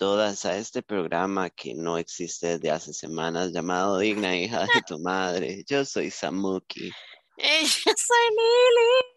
y 0.00 0.06
todas 0.06 0.46
a 0.46 0.56
este 0.56 0.82
programa 0.82 1.50
que 1.50 1.74
no 1.74 1.98
existe 1.98 2.58
desde 2.58 2.70
hace 2.70 2.92
semanas 2.94 3.52
llamado 3.52 3.98
Digna 3.98 4.34
hija 4.34 4.60
de 4.60 4.80
tu 4.86 4.98
madre. 4.98 5.62
Yo 5.68 5.84
soy 5.84 6.10
Samuki. 6.10 6.90
Eh, 7.36 7.60
yo 7.84 7.92
soy 7.96 8.28
Lili. 8.30 9.14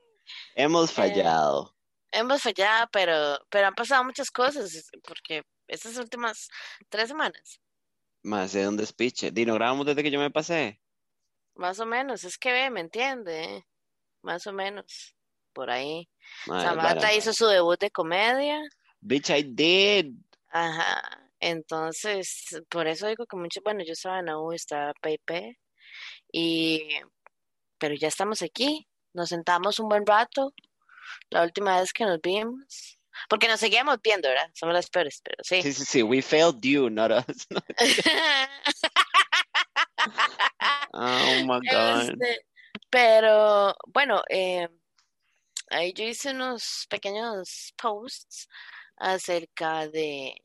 Hemos 0.55 0.91
Eh, 0.91 0.93
fallado. 0.93 1.73
hemos 2.11 2.41
fallado, 2.41 2.87
pero, 2.91 3.39
pero 3.49 3.67
han 3.67 3.73
pasado 3.75 4.03
muchas 4.03 4.29
cosas, 4.29 4.89
porque 5.07 5.43
estas 5.67 5.97
últimas 5.97 6.49
tres 6.89 7.07
semanas, 7.07 7.59
Más 8.23 8.51
de 8.53 8.67
un 8.67 8.75
despiche. 8.77 9.31
Dino, 9.31 9.53
grabamos 9.55 9.85
desde 9.85 10.03
que 10.03 10.11
yo 10.11 10.19
me 10.19 10.31
pasé. 10.31 10.79
más 11.55 11.79
o 11.79 11.85
menos, 11.85 12.23
es 12.25 12.37
que 12.37 12.51
ve, 12.51 12.69
¿me 12.69 12.81
entiende? 12.81 13.65
Más 14.21 14.47
o 14.47 14.51
menos, 14.53 15.15
por 15.53 15.69
ahí. 15.69 16.09
Madre, 16.47 16.67
Samantha 16.67 17.13
hizo 17.13 17.31
su 17.33 17.45
debut 17.47 17.79
de 17.79 17.89
comedia, 17.91 18.59
Bitch, 18.99 19.29
I 19.29 19.43
did. 19.43 20.13
Ajá, 20.53 21.31
entonces, 21.39 22.61
por 22.69 22.87
eso 22.87 23.07
digo 23.07 23.25
que 23.25 23.35
mucho, 23.35 23.59
bueno, 23.63 23.83
yo 23.83 23.93
estaba 23.93 24.19
en 24.19 24.27
la 24.27 24.39
U, 24.39 24.53
estaba 24.53 24.93
PIP, 25.01 25.57
y, 26.31 26.87
pero 27.77 27.95
ya 27.95 28.07
estamos 28.07 28.41
aquí, 28.41 28.87
nos 29.13 29.29
sentamos 29.29 29.79
un 29.79 29.89
buen 29.89 30.05
rato, 30.05 30.53
la 31.29 31.43
última 31.43 31.79
vez 31.79 31.91
que 31.91 32.05
nos 32.05 32.21
vimos, 32.21 32.99
porque 33.27 33.47
nos 33.47 33.59
seguíamos 33.59 33.97
viendo, 34.01 34.29
¿verdad? 34.29 34.49
Somos 34.53 34.73
las 34.73 34.89
peores, 34.89 35.21
pero 35.23 35.37
sí. 35.43 35.61
Sí, 35.61 35.73
sí, 35.73 35.85
sí. 35.85 36.03
We 36.03 36.21
failed 36.21 36.61
you, 36.61 36.89
not 36.89 37.11
us. 37.11 37.47
Oh 40.93 41.43
my 41.45 41.59
God. 41.71 42.09
Este, 42.09 42.45
pero 42.89 43.75
bueno, 43.87 44.21
eh, 44.29 44.67
ahí 45.69 45.93
yo 45.93 46.03
hice 46.03 46.31
unos 46.31 46.85
pequeños 46.89 47.73
posts 47.81 48.47
acerca 48.97 49.87
de 49.87 50.35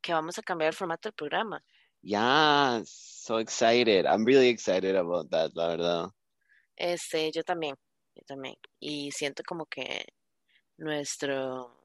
que 0.00 0.12
vamos 0.12 0.38
a 0.38 0.42
cambiar 0.42 0.68
el 0.68 0.76
formato 0.76 1.08
del 1.08 1.14
programa. 1.14 1.62
Yeah, 2.02 2.82
so 2.84 3.38
excited. 3.38 4.06
I'm 4.06 4.24
really 4.24 4.48
excited 4.48 4.94
about 4.94 5.30
that, 5.30 5.50
la 5.54 5.68
verdad. 5.68 6.10
Este, 6.76 7.32
yo 7.32 7.42
también, 7.42 7.74
yo 8.14 8.22
también. 8.26 8.56
Y 8.78 9.10
siento 9.10 9.42
como 9.44 9.66
que 9.66 10.06
nuestro 10.76 11.84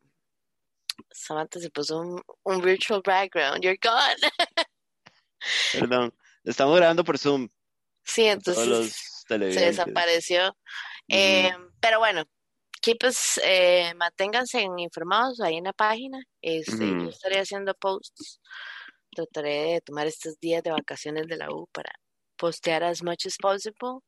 Samantha 1.09 1.59
se 1.59 1.69
puso 1.69 1.99
un, 1.99 2.21
un 2.43 2.61
virtual 2.61 3.01
background. 3.03 3.63
You're 3.63 3.79
gone. 3.81 4.15
Perdón. 5.73 6.13
Estamos 6.43 6.75
grabando 6.77 7.03
por 7.03 7.17
Zoom. 7.17 7.49
Sí, 8.03 8.25
entonces 8.25 8.67
los 8.67 8.91
se 9.27 9.37
desapareció. 9.37 10.55
Eh, 11.07 11.51
pero 11.79 11.99
bueno, 11.99 12.23
keep 12.81 13.03
us, 13.05 13.39
eh, 13.43 13.93
manténganse 13.95 14.61
informados 14.77 15.39
ahí 15.41 15.57
en 15.57 15.65
la 15.65 15.73
página. 15.73 16.19
Este, 16.41 16.87
yo 16.87 17.09
estaré 17.09 17.39
haciendo 17.39 17.73
posts. 17.75 18.41
Trataré 19.13 19.73
de 19.73 19.81
tomar 19.81 20.07
estos 20.07 20.39
días 20.39 20.63
de 20.63 20.71
vacaciones 20.71 21.27
de 21.27 21.37
la 21.37 21.49
U 21.51 21.67
para 21.71 21.91
postear 22.37 22.83
as 22.83 23.03
much 23.03 23.25
as 23.25 23.35
possible. 23.37 23.99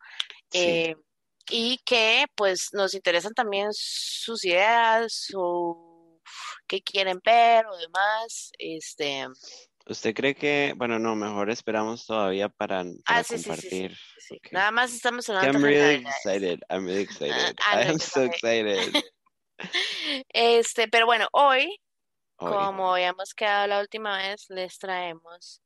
Sí. 0.52 0.60
Eh, 0.60 0.96
y 1.50 1.78
que 1.86 2.26
pues 2.36 2.70
nos 2.72 2.94
interesan 2.94 3.34
también 3.34 3.68
sus 3.72 4.46
ideas 4.46 5.28
o 5.36 6.20
qué 6.68 6.82
quieren 6.82 7.20
ver 7.24 7.66
o 7.68 7.78
demás. 7.78 8.52
Este, 8.58 9.28
¿Usted 9.86 10.14
cree 10.14 10.36
que, 10.36 10.74
bueno, 10.78 10.98
no, 10.98 11.16
mejor 11.16 11.50
esperamos 11.50 12.06
todavía 12.06 12.50
para, 12.50 12.84
para 13.06 13.20
ah, 13.20 13.24
sí, 13.24 13.38
sí, 13.38 13.44
sí, 13.44 13.44
sí, 13.44 13.50
compartir? 13.50 13.98
Nada 14.52 14.72
más 14.72 14.94
estamos 14.94 15.28
hablando 15.30 15.60
I'm 15.60 15.64
really 15.64 16.06
excited. 16.08 16.62
I'm 16.70 16.86
really 16.86 17.02
excited. 17.02 17.58
I 17.72 17.76
no, 17.86 17.92
am 17.92 17.98
yo 17.98 18.06
so 18.06 18.24
excited. 18.24 18.94
Este, 20.34 20.88
pero 20.88 21.06
bueno, 21.06 21.28
hoy 21.32 21.80
Hoy. 22.38 22.52
Como 22.52 22.94
habíamos 22.94 23.34
quedado 23.34 23.68
la 23.68 23.80
última 23.80 24.18
vez, 24.18 24.50
les 24.50 24.78
traemos 24.78 25.62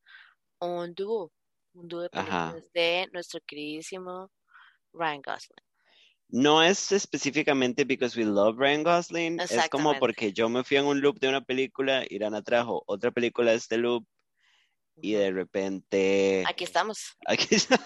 un 0.59 0.93
dúo, 0.93 1.31
un 1.73 1.87
dúo 1.87 2.01
de 2.01 2.09
Ajá. 2.11 2.51
películas 2.51 2.71
de 2.73 3.09
nuestro 3.13 3.39
queridísimo 3.47 4.29
Ryan 4.93 5.21
Gosling. 5.21 5.65
No 6.29 6.61
es 6.61 6.91
específicamente 6.91 7.85
because 7.85 8.19
we 8.19 8.25
love 8.25 8.57
Ryan 8.57 8.83
Gosling, 8.83 9.39
es 9.39 9.69
como 9.69 9.97
porque 9.97 10.33
yo 10.33 10.49
me 10.49 10.63
fui 10.63 10.77
en 10.77 10.85
un 10.85 10.99
loop 10.99 11.19
de 11.19 11.29
una 11.29 11.41
película, 11.41 12.03
Irana 12.09 12.41
trajo 12.41 12.83
otra 12.85 13.11
película 13.11 13.51
de 13.51 13.57
este 13.57 13.77
loop 13.77 14.05
y 14.97 15.13
de 15.13 15.31
repente 15.31 16.43
Aquí 16.47 16.65
estamos, 16.65 17.15
aquí 17.27 17.55
está. 17.55 17.79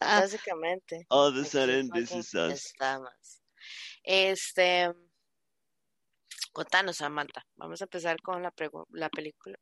básicamente. 0.00 1.06
All 1.10 1.32
of 1.32 1.36
a 1.36 1.44
sudden 1.44 1.88
this 1.90 2.10
is 2.10 2.34
us. 2.34 2.66
estamos. 2.66 3.12
Este, 4.02 4.92
contanos, 6.52 6.96
Samantha. 6.96 7.44
Vamos 7.56 7.80
a 7.82 7.84
empezar 7.84 8.20
con 8.22 8.42
la, 8.42 8.52
la 8.92 9.08
película 9.10 9.58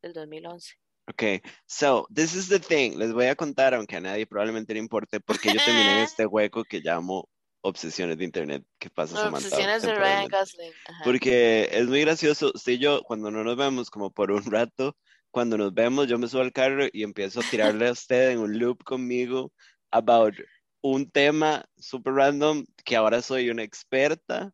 del 0.00 0.12
2011. 0.12 0.74
Okay, 1.10 1.42
so 1.66 2.06
this 2.14 2.34
is 2.34 2.48
the 2.48 2.60
thing. 2.60 2.96
Les 2.96 3.12
voy 3.12 3.26
a 3.26 3.34
contar, 3.34 3.74
aunque 3.74 3.96
a 3.96 4.00
nadie 4.00 4.26
probablemente 4.26 4.72
le 4.72 4.78
importe, 4.78 5.20
porque 5.20 5.52
yo 5.52 5.64
terminé 5.64 5.98
en 5.98 6.04
este 6.04 6.26
hueco 6.26 6.64
que 6.64 6.80
llamo 6.80 7.28
obsesiones 7.62 8.18
de 8.18 8.24
internet. 8.24 8.64
¿Qué 8.78 8.90
pasa, 8.90 9.16
Samantha? 9.16 9.48
Obsesiones 9.48 9.82
de 9.82 9.94
Ryan? 9.94 10.28
Gosling. 10.28 10.72
Ajá. 10.88 11.04
Porque 11.04 11.68
es 11.72 11.86
muy 11.86 12.00
gracioso. 12.02 12.52
Usted 12.54 12.72
y 12.72 12.78
yo, 12.78 13.02
cuando 13.02 13.30
no 13.30 13.42
nos 13.42 13.56
vemos 13.56 13.90
como 13.90 14.10
por 14.10 14.30
un 14.30 14.44
rato, 14.44 14.96
cuando 15.30 15.56
nos 15.56 15.72
vemos, 15.72 16.08
yo 16.08 16.18
me 16.18 16.28
subo 16.28 16.42
al 16.42 16.52
carro 16.52 16.86
y 16.92 17.02
empiezo 17.02 17.40
a 17.40 17.44
tirarle 17.50 17.88
a 17.88 17.92
usted 17.92 18.30
en 18.30 18.38
un 18.38 18.58
loop 18.58 18.84
conmigo 18.84 19.52
about 19.90 20.34
un 20.82 21.10
tema 21.10 21.64
super 21.78 22.12
random 22.12 22.64
que 22.84 22.96
ahora 22.96 23.22
soy 23.22 23.50
una 23.50 23.62
experta. 23.62 24.52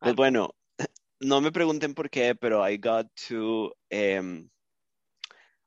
Pues 0.00 0.14
bueno, 0.14 0.50
no 1.20 1.40
me 1.40 1.52
pregunten 1.52 1.94
por 1.94 2.10
qué, 2.10 2.34
pero 2.34 2.68
I 2.68 2.78
got 2.78 3.06
to. 3.28 3.74
em, 3.90 4.48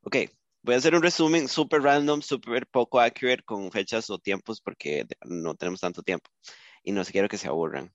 ok, 0.02 0.16
voy 0.62 0.74
a 0.74 0.78
hacer 0.78 0.94
un 0.94 1.02
resumen 1.02 1.48
super 1.48 1.82
random, 1.82 2.22
super 2.22 2.66
poco 2.66 3.00
accurate 3.00 3.42
con 3.42 3.70
fechas 3.70 4.10
o 4.10 4.18
tiempos 4.18 4.60
porque 4.60 5.06
no 5.24 5.54
tenemos 5.54 5.80
tanto 5.80 6.02
tiempo 6.02 6.30
y 6.82 6.92
no 6.92 7.04
quiero 7.04 7.28
que 7.28 7.38
se 7.38 7.48
aburran. 7.48 7.92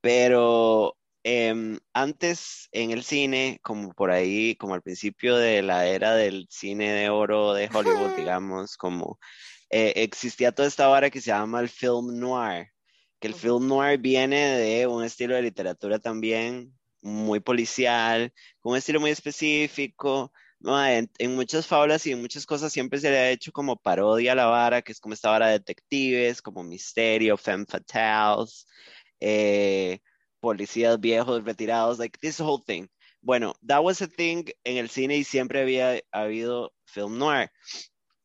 Pero 0.00 0.96
em, 1.22 1.78
antes 1.92 2.68
en 2.72 2.90
el 2.90 3.04
cine, 3.04 3.60
como 3.62 3.92
por 3.92 4.10
ahí, 4.10 4.56
como 4.56 4.74
al 4.74 4.82
principio 4.82 5.36
de 5.36 5.62
la 5.62 5.86
era 5.86 6.14
del 6.14 6.46
cine 6.50 6.92
de 6.92 7.10
oro 7.10 7.52
de 7.54 7.68
Hollywood, 7.72 8.16
digamos, 8.16 8.76
como 8.76 9.18
eh, 9.70 9.92
existía 9.96 10.52
toda 10.52 10.68
esta 10.68 10.88
vara 10.88 11.10
que 11.10 11.20
se 11.20 11.28
llama 11.30 11.60
el 11.60 11.68
film 11.68 12.18
noir, 12.18 12.68
que 13.20 13.28
el 13.28 13.34
film 13.34 13.68
noir 13.68 13.98
viene 13.98 14.56
de 14.58 14.86
un 14.86 15.04
estilo 15.04 15.34
de 15.36 15.42
literatura 15.42 15.98
también 15.98 16.72
muy 17.02 17.40
policial, 17.40 18.32
con 18.60 18.72
un 18.72 18.78
estilo 18.78 19.00
muy 19.00 19.10
específico. 19.10 20.32
En 20.62 21.34
muchas 21.36 21.66
fábulas 21.66 22.06
y 22.06 22.12
en 22.12 22.20
muchas 22.20 22.44
cosas 22.44 22.72
siempre 22.72 23.00
se 23.00 23.10
le 23.10 23.18
ha 23.18 23.30
hecho 23.30 23.50
como 23.52 23.76
parodia 23.76 24.32
a 24.32 24.34
la 24.34 24.46
vara, 24.46 24.82
que 24.82 24.92
es 24.92 25.00
como 25.00 25.14
esta 25.14 25.30
vara 25.30 25.46
de 25.46 25.52
detectives, 25.54 26.42
como 26.42 26.62
misterio, 26.62 27.36
femme 27.38 27.64
fatales, 27.66 28.66
eh, 29.20 30.00
policías 30.40 31.00
viejos 31.00 31.44
retirados, 31.44 31.98
like 31.98 32.18
this 32.20 32.40
whole 32.40 32.62
thing. 32.66 32.86
Bueno, 33.22 33.54
that 33.66 33.82
was 33.82 34.02
a 34.02 34.08
thing 34.08 34.44
en 34.64 34.76
el 34.78 34.90
cine 34.90 35.16
y 35.16 35.24
siempre 35.24 35.60
había 35.62 36.00
habido 36.12 36.72
film 36.84 37.18
noir. 37.18 37.50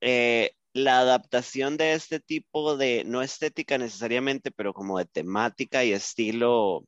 Eh, 0.01 0.51
la 0.73 0.99
adaptación 0.99 1.77
de 1.77 1.93
este 1.93 2.19
tipo 2.19 2.75
de, 2.77 3.03
no 3.05 3.21
estética 3.21 3.77
necesariamente, 3.77 4.51
pero 4.51 4.73
como 4.73 4.97
de 4.97 5.05
temática 5.05 5.85
y 5.85 5.93
estilo 5.93 6.85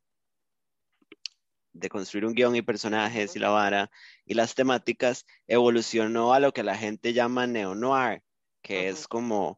de 1.78 1.90
construir 1.90 2.26
un 2.26 2.34
guion 2.34 2.56
y 2.56 2.62
personajes 2.62 3.36
y 3.36 3.40
la 3.40 3.50
vara 3.50 3.90
y 4.26 4.34
las 4.34 4.56
temáticas, 4.56 5.26
evolucionó 5.48 6.34
a 6.34 6.40
lo 6.40 6.52
que 6.52 6.64
la 6.64 6.76
gente 6.76 7.14
llama 7.14 7.48
neo-noir, 7.48 8.22
que 8.62 8.90
es 8.90 9.08
como 9.08 9.58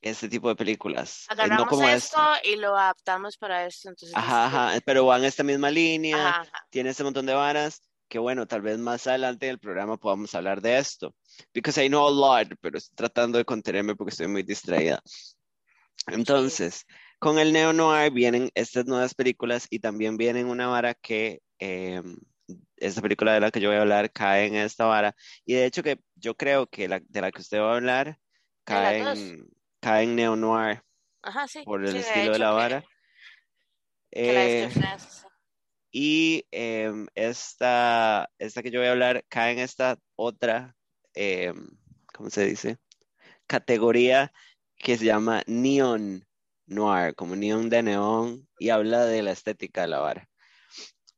este 0.00 0.28
tipo 0.28 0.48
de 0.48 0.56
películas. 0.56 1.24
Eh, 1.24 1.34
no 1.36 1.42
Agarramos 1.42 1.68
como 1.68 1.88
esto 1.88 2.20
y 2.44 2.56
lo 2.56 2.76
adaptamos 2.76 3.36
para 3.36 3.66
esto. 3.66 3.88
Entonces, 3.88 4.16
Ajá, 4.16 4.78
pero 4.84 5.06
van 5.06 5.20
en 5.20 5.26
esta 5.26 5.42
misma 5.42 5.70
línea, 5.70 6.16
ajá, 6.16 6.40
ajá. 6.42 6.66
tiene 6.70 6.90
este 6.90 7.04
montón 7.04 7.26
de 7.26 7.34
varas, 7.34 7.82
que 8.08 8.18
bueno, 8.18 8.46
tal 8.46 8.62
vez 8.62 8.78
más 8.78 9.06
adelante 9.06 9.46
en 9.46 9.52
el 9.52 9.58
programa 9.58 9.96
podamos 9.96 10.34
hablar 10.34 10.60
de 10.60 10.78
esto. 10.78 11.14
Because 11.52 11.82
I 11.84 11.88
know 11.88 12.06
a 12.06 12.10
lot, 12.10 12.56
pero 12.60 12.78
estoy 12.78 12.94
tratando 12.94 13.38
de 13.38 13.44
contenerme 13.44 13.96
porque 13.96 14.10
estoy 14.10 14.28
muy 14.28 14.42
distraída. 14.42 15.02
Entonces, 16.06 16.86
con 17.18 17.38
el 17.38 17.52
neo 17.52 17.72
noir 17.72 18.12
vienen 18.12 18.50
estas 18.54 18.86
nuevas 18.86 19.14
películas 19.14 19.66
y 19.70 19.78
también 19.78 20.16
vienen 20.16 20.46
una 20.46 20.68
vara 20.68 20.94
que 20.94 21.40
eh, 21.58 22.02
esta 22.76 23.00
película 23.02 23.32
de 23.32 23.40
la 23.40 23.50
que 23.50 23.60
yo 23.60 23.68
voy 23.68 23.78
a 23.78 23.82
hablar 23.82 24.12
cae 24.12 24.46
en 24.46 24.56
esta 24.56 24.84
vara 24.86 25.14
y 25.44 25.54
de 25.54 25.64
hecho 25.64 25.82
que 25.82 25.98
yo 26.14 26.36
creo 26.36 26.66
que 26.66 26.88
la, 26.88 27.00
de 27.00 27.20
la 27.20 27.32
que 27.32 27.40
usted 27.40 27.58
va 27.58 27.72
a 27.72 27.76
hablar 27.76 28.18
cae 28.64 28.98
en, 28.98 29.48
cae 29.80 30.04
en 30.04 30.16
neo 30.16 30.36
noir 30.36 30.82
Ajá, 31.22 31.48
sí. 31.48 31.62
por 31.64 31.84
el 31.84 31.92
sí, 31.92 31.98
estilo 31.98 32.32
de 32.32 32.38
la 32.38 32.50
vara. 32.50 32.80
que 32.80 32.86
Eh, 34.12 34.70
y 35.90 36.46
em, 36.50 37.06
esta, 37.14 38.30
esta 38.38 38.62
que 38.62 38.70
yo 38.70 38.80
voy 38.80 38.88
a 38.88 38.92
hablar 38.92 39.24
cae 39.28 39.52
en 39.52 39.58
esta 39.60 39.98
otra, 40.14 40.76
em, 41.14 41.68
¿cómo 42.12 42.28
se 42.30 42.44
dice? 42.44 42.76
Categoría 43.46 44.32
que 44.76 44.98
se 44.98 45.06
llama 45.06 45.42
neon 45.46 46.26
noir, 46.66 47.14
como 47.14 47.36
neon 47.36 47.68
de 47.68 47.82
neón, 47.82 48.48
y 48.58 48.70
habla 48.70 49.04
de 49.06 49.22
la 49.22 49.32
estética 49.32 49.82
de 49.82 49.88
la 49.88 49.98
vara. 50.00 50.28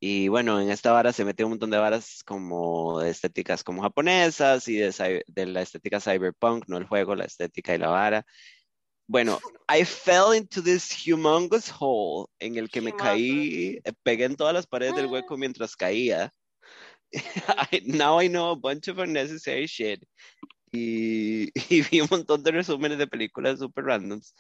Y 0.01 0.29
bueno, 0.29 0.61
en 0.61 0.71
esta 0.71 0.93
vara 0.93 1.13
se 1.13 1.25
mete 1.25 1.45
un 1.45 1.51
montón 1.51 1.71
de 1.71 1.79
varas 1.79 2.23
como 2.25 3.01
de 3.01 3.11
estéticas 3.11 3.65
como 3.65 3.83
japonesas 3.83 4.69
y 4.69 4.77
de, 4.77 5.47
la 5.47 5.63
estética 5.63 6.01
cyberpunk, 6.01 6.65
no 6.69 6.77
el 6.77 6.87
juego, 6.87 7.17
la 7.17 7.25
estética 7.25 7.75
y 7.75 7.79
la 7.79 7.89
vara. 7.89 8.25
Bueno, 9.09 9.41
I 9.69 9.85
fell 9.85 10.37
into 10.37 10.63
this 10.63 10.91
humongous 11.05 11.73
hole 11.81 12.27
en 12.39 12.57
el 12.59 12.71
que 12.71 12.81
me 12.81 12.91
Humongous. 12.91 13.09
caí, 13.09 13.81
eh, 13.83 13.93
pegué 14.05 14.25
en 14.25 14.37
todas 14.37 14.55
las 14.55 14.67
paredes 14.67 14.95
del 14.95 15.07
hueco 15.07 15.37
mientras 15.37 15.75
caía. 15.75 16.33
I- 17.73 17.83
now 17.87 18.21
I 18.21 18.29
know 18.29 18.53
a 18.53 18.57
bunch 18.57 18.89
of 18.89 18.99
unnecessary 18.99 19.67
shit. 19.67 20.05
Y, 20.71 21.51
y 21.75 21.83
vi 21.83 22.01
un 22.03 22.09
montón 22.11 22.43
de 22.45 22.53
resúmenes 22.53 22.99
de 22.99 23.07
películas 23.09 23.59
super 23.59 23.85
randoms. 23.85 24.35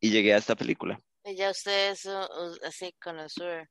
Y 0.00 0.10
llegué 0.10 0.34
a 0.34 0.38
esta 0.38 0.54
película. 0.54 1.00
Y 1.24 1.34
ya 1.34 1.50
usted 1.50 1.90
es 1.90 2.04
uh, 2.04 2.56
así 2.64 2.94
conocedor. 3.02 3.68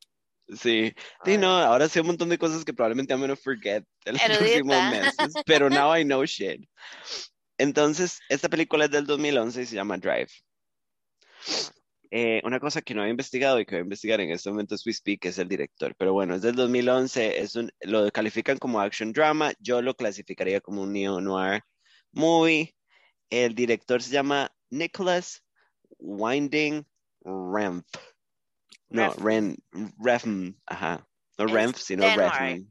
Sí, 0.48 0.92
sí, 1.24 1.38
no, 1.38 1.48
ahora 1.56 1.88
sé 1.88 2.00
un 2.00 2.06
montón 2.08 2.28
de 2.28 2.38
cosas 2.38 2.64
que 2.64 2.72
probablemente 2.72 3.12
I'm 3.12 3.20
gonna 3.20 3.34
forget 3.34 3.84
en 4.04 4.14
los 4.14 4.22
próximos 4.22 4.90
meses, 4.90 5.34
pero 5.44 5.68
now 5.68 5.96
I 5.96 6.04
know 6.04 6.24
shit. 6.24 6.60
Entonces, 7.58 8.20
esta 8.28 8.48
película 8.48 8.84
es 8.84 8.90
del 8.90 9.06
2011 9.06 9.62
y 9.62 9.66
se 9.66 9.74
llama 9.74 9.96
Drive. 9.96 10.28
Eh, 12.10 12.40
una 12.44 12.60
cosa 12.60 12.82
que 12.82 12.94
no 12.94 13.00
había 13.00 13.10
investigado 13.10 13.58
y 13.58 13.66
que 13.66 13.74
voy 13.74 13.80
a 13.80 13.82
investigar 13.82 14.20
en 14.20 14.30
este 14.30 14.50
momento 14.50 14.74
es 14.74 14.86
We 14.86 14.92
Speak, 14.92 15.20
que 15.20 15.28
es 15.28 15.38
el 15.38 15.48
director, 15.48 15.94
pero 15.98 16.12
bueno, 16.12 16.36
es 16.36 16.42
del 16.42 16.54
2011, 16.54 17.40
es 17.40 17.56
un, 17.56 17.72
lo 17.80 18.08
califican 18.12 18.58
como 18.58 18.80
action 18.80 19.12
drama, 19.12 19.52
yo 19.58 19.82
lo 19.82 19.94
clasificaría 19.94 20.60
como 20.60 20.82
un 20.82 20.92
neo-noir 20.92 21.62
movie. 22.12 22.74
El 23.30 23.54
director 23.56 24.00
se 24.02 24.12
llama 24.12 24.52
Nicholas 24.70 25.42
Winding 26.06 26.86
Renf. 27.24 27.84
No. 28.88 29.12
Ren, 29.18 29.56
Refn, 29.98 30.54
ajá. 30.66 31.04
No 31.38 31.46
Renf, 31.46 31.76
sino 31.76 32.06
Refn. 32.16 32.70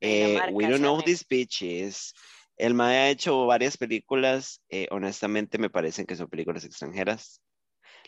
Eh, 0.00 0.50
we 0.50 0.66
don't 0.66 0.80
know 0.80 0.96
who 0.96 1.02
this 1.02 1.22
bitch 1.22 1.62
is. 1.62 2.12
El 2.56 2.74
Mae 2.74 2.96
ha 2.96 3.10
hecho 3.10 3.46
varias 3.46 3.76
películas, 3.76 4.60
eh, 4.68 4.88
honestamente 4.90 5.58
me 5.58 5.70
parecen 5.70 6.06
que 6.06 6.16
son 6.16 6.28
películas 6.28 6.64
extranjeras. 6.64 7.40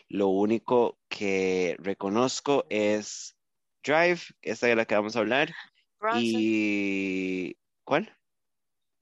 Lo 0.09 0.27
único 0.27 0.97
que 1.09 1.75
reconozco 1.79 2.65
es 2.69 3.35
Drive, 3.83 4.21
esta 4.41 4.67
de 4.67 4.75
la 4.75 4.85
que 4.85 4.95
vamos 4.95 5.15
a 5.15 5.19
hablar, 5.19 5.53
Bronson. 5.99 6.23
y... 6.25 7.57
¿Cuál? 7.83 8.15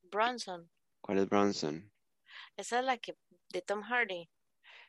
Bronson. 0.04 0.70
¿Cuál 1.02 1.18
es 1.20 1.30
Bronson? 1.30 1.92
Esa 2.58 2.80
es 2.80 2.86
la 2.86 2.98
que 2.98 3.18
de 3.50 3.62
Tom 3.62 3.81
Hardy. 3.81 4.30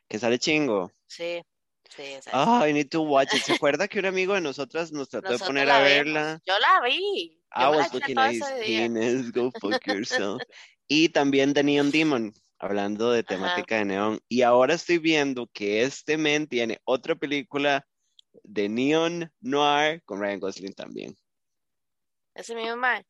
Que 0.08 0.18
sale 0.18 0.38
chingo. 0.38 0.90
Sí, 1.06 1.42
sí. 1.88 2.02
Ah, 2.32 2.66
I 2.68 2.72
need 2.72 2.88
to 2.90 3.02
watch 3.02 3.34
it. 3.34 3.42
¿Se 3.42 3.54
acuerda 3.54 3.88
que 3.88 3.98
un 3.98 4.06
amigo 4.06 4.34
de 4.34 4.40
nosotras 4.40 4.92
nos 4.92 5.08
trató 5.08 5.32
de 5.32 5.38
poner 5.38 5.70
a 5.70 5.80
verla? 5.80 6.40
Yo 6.46 6.54
la 6.58 6.80
vi. 6.86 7.40
Yo 7.56 7.72
I 7.72 7.76
was 7.76 7.92
looking 7.94 8.18
at 8.18 8.32
his 8.32 8.42
penis, 8.60 9.30
go 9.32 9.50
fuck 9.60 9.80
yourself. 9.86 10.42
Y 10.88 11.08
también 11.08 11.54
The 11.54 11.62
Neon 11.62 11.90
Demon, 11.90 12.34
hablando 12.58 13.12
de 13.12 13.22
temática 13.22 13.76
de 13.76 13.84
neón. 13.84 14.20
Y 14.28 14.42
ahora 14.42 14.74
estoy 14.74 14.98
viendo 14.98 15.46
que 15.52 15.82
este 15.82 16.16
men 16.16 16.46
tiene 16.46 16.80
otra 16.84 17.14
película 17.14 17.86
de 18.42 18.68
Neon 18.68 19.32
Noir 19.40 20.02
con 20.04 20.20
Ryan 20.20 20.40
Gosling 20.40 20.74
también. 20.74 21.16
Ese 22.34 22.54
mismo 22.54 22.76
man. 22.76 23.04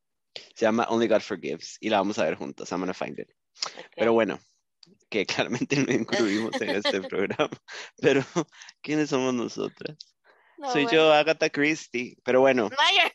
Se 0.54 0.66
llama 0.66 0.86
Only 0.88 1.08
God 1.08 1.20
Forgives 1.20 1.76
y 1.80 1.88
la 1.88 1.98
vamos 1.98 2.18
a 2.18 2.24
ver 2.24 2.34
juntos. 2.36 2.70
I'm 2.70 2.80
gonna 2.80 2.94
find 2.94 3.18
it. 3.18 3.28
Pero 3.96 4.12
bueno, 4.12 4.38
que 5.14 5.26
claramente 5.26 5.76
no 5.76 5.92
incluimos 5.92 6.60
en 6.60 6.70
este 6.70 7.00
programa. 7.08 7.50
Pero, 8.00 8.24
¿quiénes 8.82 9.10
somos 9.10 9.32
nosotras? 9.32 9.96
No, 10.58 10.72
Soy 10.72 10.84
bueno. 10.84 10.96
yo, 10.98 11.12
Agatha 11.12 11.48
Christie. 11.48 12.16
Pero 12.24 12.40
bueno, 12.40 12.68
Mayer. 12.78 13.12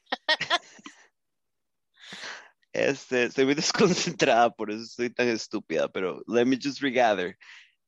este, 2.72 3.26
estoy 3.26 3.46
muy 3.46 3.56
desconcentrada, 3.56 4.50
por 4.50 4.72
eso 4.72 4.84
estoy 4.84 5.10
tan 5.10 5.28
estúpida, 5.28 5.90
pero 5.90 6.22
let 6.28 6.46
me 6.46 6.58
just 6.62 6.80
regather. 6.80 7.38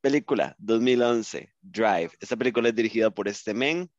Película 0.02 0.56
2011, 0.58 1.54
Drive. 1.62 2.12
Esta 2.20 2.36
película 2.36 2.70
es 2.70 2.76
dirigida 2.76 3.12
por 3.12 3.28
este 3.28 3.54
men. 3.54 3.90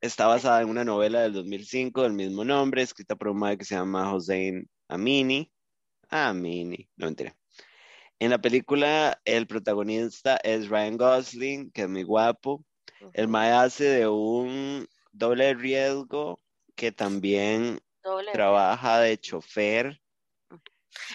Está 0.00 0.26
basada 0.26 0.60
en 0.60 0.68
una 0.68 0.84
novela 0.84 1.22
del 1.22 1.32
2005 1.32 2.02
del 2.02 2.12
mismo 2.12 2.44
nombre, 2.44 2.82
escrita 2.82 3.16
por 3.16 3.28
un 3.28 3.38
madre 3.38 3.58
que 3.58 3.64
se 3.64 3.74
llama 3.74 4.12
Hossein 4.12 4.68
Amini. 4.88 5.50
Amini, 6.10 6.88
no 6.96 7.06
mentira. 7.06 7.34
En 8.18 8.30
la 8.30 8.38
película, 8.38 9.20
el 9.24 9.46
protagonista 9.46 10.36
es 10.42 10.68
Ryan 10.68 10.96
Gosling, 10.96 11.70
que 11.70 11.82
es 11.82 11.88
muy 11.88 12.02
guapo. 12.02 12.64
El 13.12 13.28
mae 13.28 13.52
hace 13.52 13.84
de 13.84 14.08
un 14.08 14.88
doble 15.12 15.52
riesgo 15.54 16.40
que 16.74 16.92
también 16.92 17.78
Doble. 18.02 18.32
trabaja 18.32 19.00
de 19.00 19.18
chofer. 19.18 20.00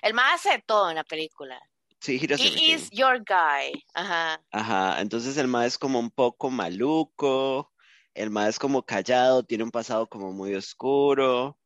El 0.03 0.13
man 0.13 0.25
hace 0.35 0.63
todo 0.65 0.89
en 0.89 0.95
la 0.97 1.03
película. 1.03 1.59
Sí, 1.99 2.19
he 2.21 2.27
does 2.27 2.39
He 2.39 2.47
everything. 2.47 2.75
is 2.75 2.89
your 2.91 3.17
guy. 3.19 3.83
Ajá. 3.95 4.39
Ajá, 4.51 5.01
entonces 5.01 5.37
el 5.37 5.47
mae 5.47 5.67
es 5.67 5.77
como 5.77 5.99
un 5.99 6.11
poco 6.11 6.49
maluco, 6.51 7.71
el 8.13 8.29
mae 8.29 8.49
es 8.49 8.59
como 8.59 8.83
callado, 8.83 9.43
tiene 9.43 9.63
un 9.63 9.71
pasado 9.71 10.07
como 10.07 10.31
muy 10.33 10.53
oscuro, 10.55 11.57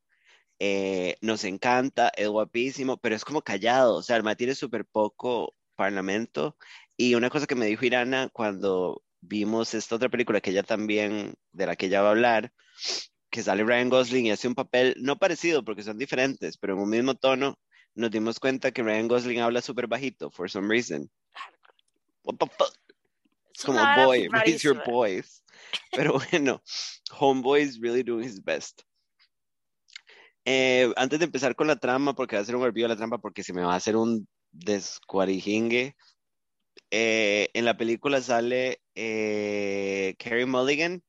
eh, 0.60 1.18
nos 1.22 1.44
encanta, 1.44 2.12
es 2.16 2.28
guapísimo, 2.28 2.98
pero 2.98 3.16
es 3.16 3.26
como 3.26 3.42
callado, 3.42 3.96
o 3.96 4.02
sea, 4.04 4.16
el 4.18 4.24
mae 4.24 4.36
tiene 4.36 4.56
súper 4.56 4.86
poco 4.86 5.54
parlamento. 5.76 6.58
Y 6.98 7.16
una 7.16 7.30
cosa 7.30 7.48
que 7.48 7.56
me 7.56 7.66
dijo 7.66 7.86
Irana 7.86 8.30
cuando 8.32 9.04
vimos 9.22 9.74
esta 9.74 9.96
otra 9.96 10.10
película 10.10 10.42
que 10.42 10.52
ella 10.52 10.64
también, 10.64 11.34
de 11.52 11.66
la 11.66 11.76
que 11.76 11.88
ella 11.88 12.02
va 12.02 12.10
a 12.10 12.12
hablar, 12.12 12.54
que 13.30 13.44
sale 13.44 13.64
Ryan 13.64 13.90
Gosling 13.90 14.28
y 14.28 14.32
hace 14.32 14.48
un 14.48 14.56
papel 14.56 14.96
no 15.00 15.18
parecido 15.18 15.64
porque 15.66 15.84
son 15.84 15.98
diferentes, 15.98 16.58
pero 16.58 16.74
en 16.74 16.80
un 16.80 16.90
mismo 16.90 17.16
tono, 17.16 17.60
nos 17.96 18.12
dimos 18.12 18.40
cuenta 18.40 18.72
que 18.72 18.84
Ryan 18.84 19.08
Gosling 19.08 19.42
habla 19.42 19.62
súper 19.62 19.88
bajito, 19.88 20.30
for 20.32 20.50
some 20.50 20.70
reason. 20.70 21.10
What 22.24 22.38
the 22.38 22.48
fuck? 22.48 22.74
Es 23.54 23.64
como 23.64 23.80
boy, 24.06 24.28
raise 24.32 24.64
your 24.64 24.82
voice. 24.86 25.42
Pero 25.92 26.20
bueno, 26.32 26.62
Homeboy 27.12 27.62
is 27.62 27.80
really 27.80 28.04
doing 28.04 28.26
his 28.26 28.44
best. 28.44 28.84
Eh, 30.46 30.92
antes 30.96 31.20
de 31.20 31.26
empezar 31.26 31.56
con 31.56 31.68
la 31.68 31.76
trama, 31.78 32.14
porque 32.14 32.36
va 32.36 32.42
a 32.44 32.46
ser 32.46 32.56
un 32.56 32.64
olvido 32.64 32.88
la 32.88 32.96
trama, 32.96 33.18
porque 33.18 33.44
se 33.44 33.54
me 33.54 33.64
va 33.64 33.74
a 33.74 33.78
hacer 33.78 33.96
un 33.98 34.28
descuarijingue. 34.52 35.96
eh, 36.92 37.50
en 37.54 37.66
la 37.66 37.78
película 37.78 38.22
sale 38.22 38.82
eh, 38.96 40.16
Carey 40.20 40.46
Mulligan. 40.46 41.04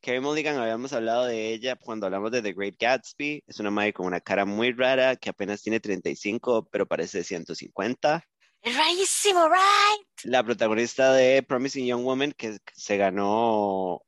Carey 0.00 0.20
Mulligan, 0.20 0.56
habíamos 0.58 0.92
hablado 0.92 1.26
de 1.26 1.52
ella 1.52 1.76
cuando 1.76 2.06
hablamos 2.06 2.32
de 2.32 2.42
The 2.42 2.52
Great 2.54 2.76
Gatsby. 2.78 3.44
Es 3.46 3.60
una 3.60 3.70
madre 3.70 3.92
con 3.92 4.06
una 4.06 4.20
cara 4.20 4.44
muy 4.44 4.72
rara 4.72 5.16
que 5.16 5.30
apenas 5.30 5.62
tiene 5.62 5.80
35, 5.80 6.68
pero 6.70 6.86
parece 6.86 7.18
de 7.18 7.24
150 7.24 8.24
Es 8.62 8.76
rarísimo, 8.76 9.48
right? 9.48 10.06
la 10.24 10.42
protagonista 10.44 11.12
de 11.14 11.42
Promising 11.42 11.86
Young 11.86 12.04
Woman 12.04 12.32
que 12.32 12.58
se 12.74 12.96
ganó 12.96 14.02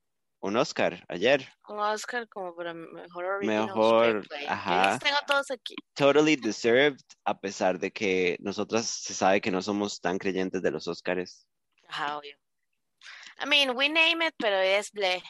un 0.45 0.57
Oscar 0.59 1.03
ayer. 1.09 1.49
Un 1.69 1.79
Oscar 1.79 2.29
como 2.29 2.55
para 2.55 2.75
mejor 2.75 3.25
original 3.25 3.67
Mejor. 3.67 4.29
Yo 4.29 4.37
ajá. 4.49 4.91
los 4.91 4.99
tengo 4.99 5.17
todos 5.27 5.51
aquí. 5.51 5.75
Totally 5.95 6.37
deserved, 6.37 7.01
a 7.25 7.39
pesar 7.39 7.79
de 7.79 7.91
que 7.91 8.37
nosotras 8.41 8.87
se 8.87 9.15
sabe 9.15 9.41
que 9.41 9.51
no 9.51 9.63
somos 9.63 9.99
tan 10.01 10.19
creyentes 10.19 10.61
de 10.61 10.71
los 10.71 10.87
Oscars. 10.87 11.47
Ajá, 11.89 12.19
obvio. 12.19 12.37
I 13.43 13.47
mean, 13.47 13.75
we 13.75 13.89
name 13.89 14.23
it, 14.27 14.35
pero 14.39 14.57
es 14.59 14.93
ble. 14.93 15.23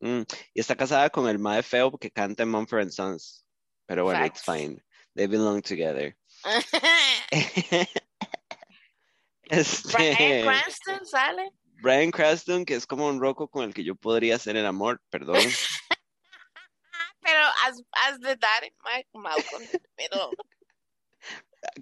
Mm, 0.00 0.22
Y 0.54 0.60
está 0.60 0.76
casada 0.76 1.10
con 1.10 1.28
el 1.28 1.40
mae 1.40 1.62
feo 1.64 1.90
que 1.98 2.12
canta 2.12 2.44
en 2.44 2.50
Mumford 2.50 2.82
and 2.82 2.92
Sons. 2.92 3.44
Pero 3.86 4.04
bueno, 4.04 4.24
it's 4.24 4.42
fine. 4.42 4.80
They 5.16 5.26
belong 5.26 5.62
together. 5.62 6.16
Este, 9.50 9.92
Brian 9.92 10.42
Cranston 10.46 11.04
sale. 11.04 11.50
Bryan 11.84 12.10
Cranston, 12.10 12.64
que 12.64 12.74
es 12.74 12.86
como 12.86 13.06
un 13.06 13.20
roco 13.20 13.46
con 13.48 13.64
el 13.64 13.72
que 13.74 13.84
yo 13.84 13.94
podría 13.94 14.36
hacer 14.36 14.56
el 14.56 14.66
amor, 14.66 15.00
perdón. 15.10 15.36
Pero 17.22 17.40
as, 17.66 17.80
as 18.06 18.18
daddy, 18.20 18.72
Mike 18.84 19.08
Malcolm. 19.14 19.62
Pero 19.96 20.30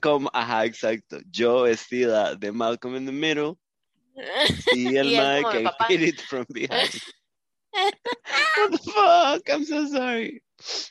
Como, 0.00 0.30
ajá, 0.32 0.64
exacto. 0.66 1.18
Yo 1.30 1.62
vestida 1.62 2.34
de 2.36 2.52
Malcolm 2.52 2.96
in 2.96 3.06
the 3.06 3.12
Middle 3.12 3.54
y 4.72 4.96
el 4.96 5.12
Y 5.12 5.16
mae 5.16 5.42
como 5.42 5.52
que 5.52 5.58
el 5.58 5.64
papá. 5.64 5.86
hit 5.88 6.00
it 6.02 6.20
from 6.20 6.44
behind. 6.50 6.90
What 7.72 8.70
the 8.70 8.78
fuck? 8.78 9.48
I'm 9.50 9.64
so 9.64 9.86
sorry. 9.88 10.42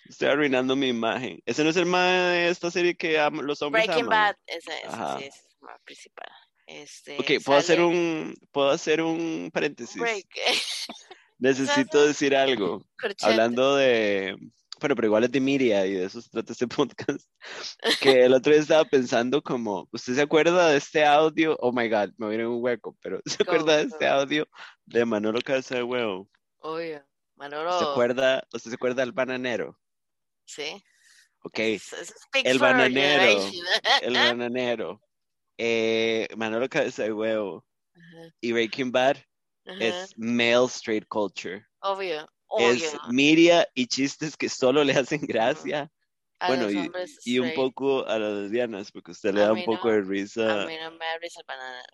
Estoy 0.10 0.28
arruinando 0.30 0.76
mi 0.76 0.90
imagen. 0.90 1.40
Ese 1.46 1.64
no 1.64 1.70
es 1.70 1.78
el 1.78 1.86
mae 1.86 2.12
de 2.12 2.50
esta 2.50 2.70
serie 2.72 2.96
que 2.98 3.18
am- 3.20 3.40
los 3.42 3.62
hombres 3.62 3.86
Breaking 3.86 4.08
aman. 4.08 4.20
Bad, 4.34 4.36
ese, 4.48 4.72
ese 4.80 4.88
Ajá. 4.88 5.18
sí 5.20 5.26
es 5.26 5.36
el 5.36 5.58
más 5.62 5.80
principal. 5.86 6.28
Este, 6.72 7.18
Ok, 7.20 7.44
puedo 7.44 7.60
hacer 7.60 7.82
un, 7.82 8.34
puedo 8.52 8.70
hacer 8.70 9.02
un 9.02 9.50
paréntesis. 9.54 10.02
break. 10.02 10.28
Necesito 11.38 12.06
decir 12.06 12.36
algo. 12.36 12.86
Corchete. 13.00 13.26
Hablando 13.26 13.76
de, 13.76 14.38
bueno, 14.80 14.96
pero 14.96 15.08
igual 15.08 15.24
es 15.26 15.32
de 15.32 15.42
media 15.42 15.86
y 15.86 15.94
de 15.94 16.06
eso 16.06 16.22
se 16.22 16.30
trata 16.30 16.54
este 16.54 16.68
podcast. 16.68 17.28
Que 18.02 18.26
el 18.26 18.34
otro 18.34 18.54
día 18.54 18.62
estaba 18.62 18.86
pensando 18.86 19.42
como, 19.42 19.90
¿usted 19.92 20.16
se 20.16 20.22
acuerda 20.22 20.70
de 20.70 20.78
este 20.78 21.06
audio? 21.06 21.58
Oh 21.60 21.72
my 21.72 21.90
God, 21.90 22.12
me 22.18 22.30
viene 22.30 22.48
un 22.48 22.64
hueco, 22.64 22.98
pero 23.02 23.20
¿se 23.26 23.44
Go, 23.44 23.52
acuerda 23.52 23.78
de 23.78 23.84
este 23.84 24.08
audio 24.08 24.48
de 24.86 25.04
Manolo 25.06 25.40
Cabeza 25.42 25.76
de 25.76 25.84
Huevo? 25.84 26.30
Obvio. 26.60 27.04
Manolo. 27.36 27.78
¿Se 27.80 27.86
acuerda, 27.86 28.48
¿Usted 28.54 28.70
se 28.70 28.76
acuerda 28.76 29.02
del 29.02 29.12
bananero? 29.12 29.78
Sí. 30.46 30.84
Ok. 31.44 31.60
El 32.44 32.60
bananero. 32.60 33.50
El 34.02 34.14
bananero. 34.14 35.02
Eh, 35.64 36.28
Manolo 36.36 36.68
Cabeza 36.68 37.04
de 37.04 37.14
Huevo 37.14 37.64
Ajá, 37.94 38.34
y 38.42 38.52
Breaking 38.52 38.92
Bad 38.92 39.18
ajá. 39.68 39.78
es 39.80 40.18
male 40.18 40.66
straight 40.66 41.06
culture. 41.08 41.64
Obvio, 41.82 42.28
Es 42.58 42.96
obvio. 42.96 43.02
media 43.12 43.68
y 43.76 43.86
chistes 43.86 44.36
que 44.36 44.50
solo 44.50 44.84
le 44.84 44.94
hacen 44.94 45.22
gracia. 45.22 45.88
A 46.40 46.48
bueno, 46.48 46.72
y, 46.72 46.90
y 47.26 47.38
un 47.38 47.54
poco 47.54 48.04
a 48.08 48.18
las 48.18 48.34
lesbianas, 48.42 48.92
porque 48.92 49.12
usted 49.12 49.36
le 49.36 49.44
A 49.44 49.46
da 49.46 49.54
un 49.54 49.64
poco 49.64 49.88
no. 49.90 49.94
de 49.94 50.00
A 50.00 50.02
risa. 50.02 50.66
mí 50.66 50.76
no 50.82 50.92
me 50.94 51.06
da 51.06 51.18
risa 51.22 51.42
el 51.42 51.46
bananero. 51.48 51.94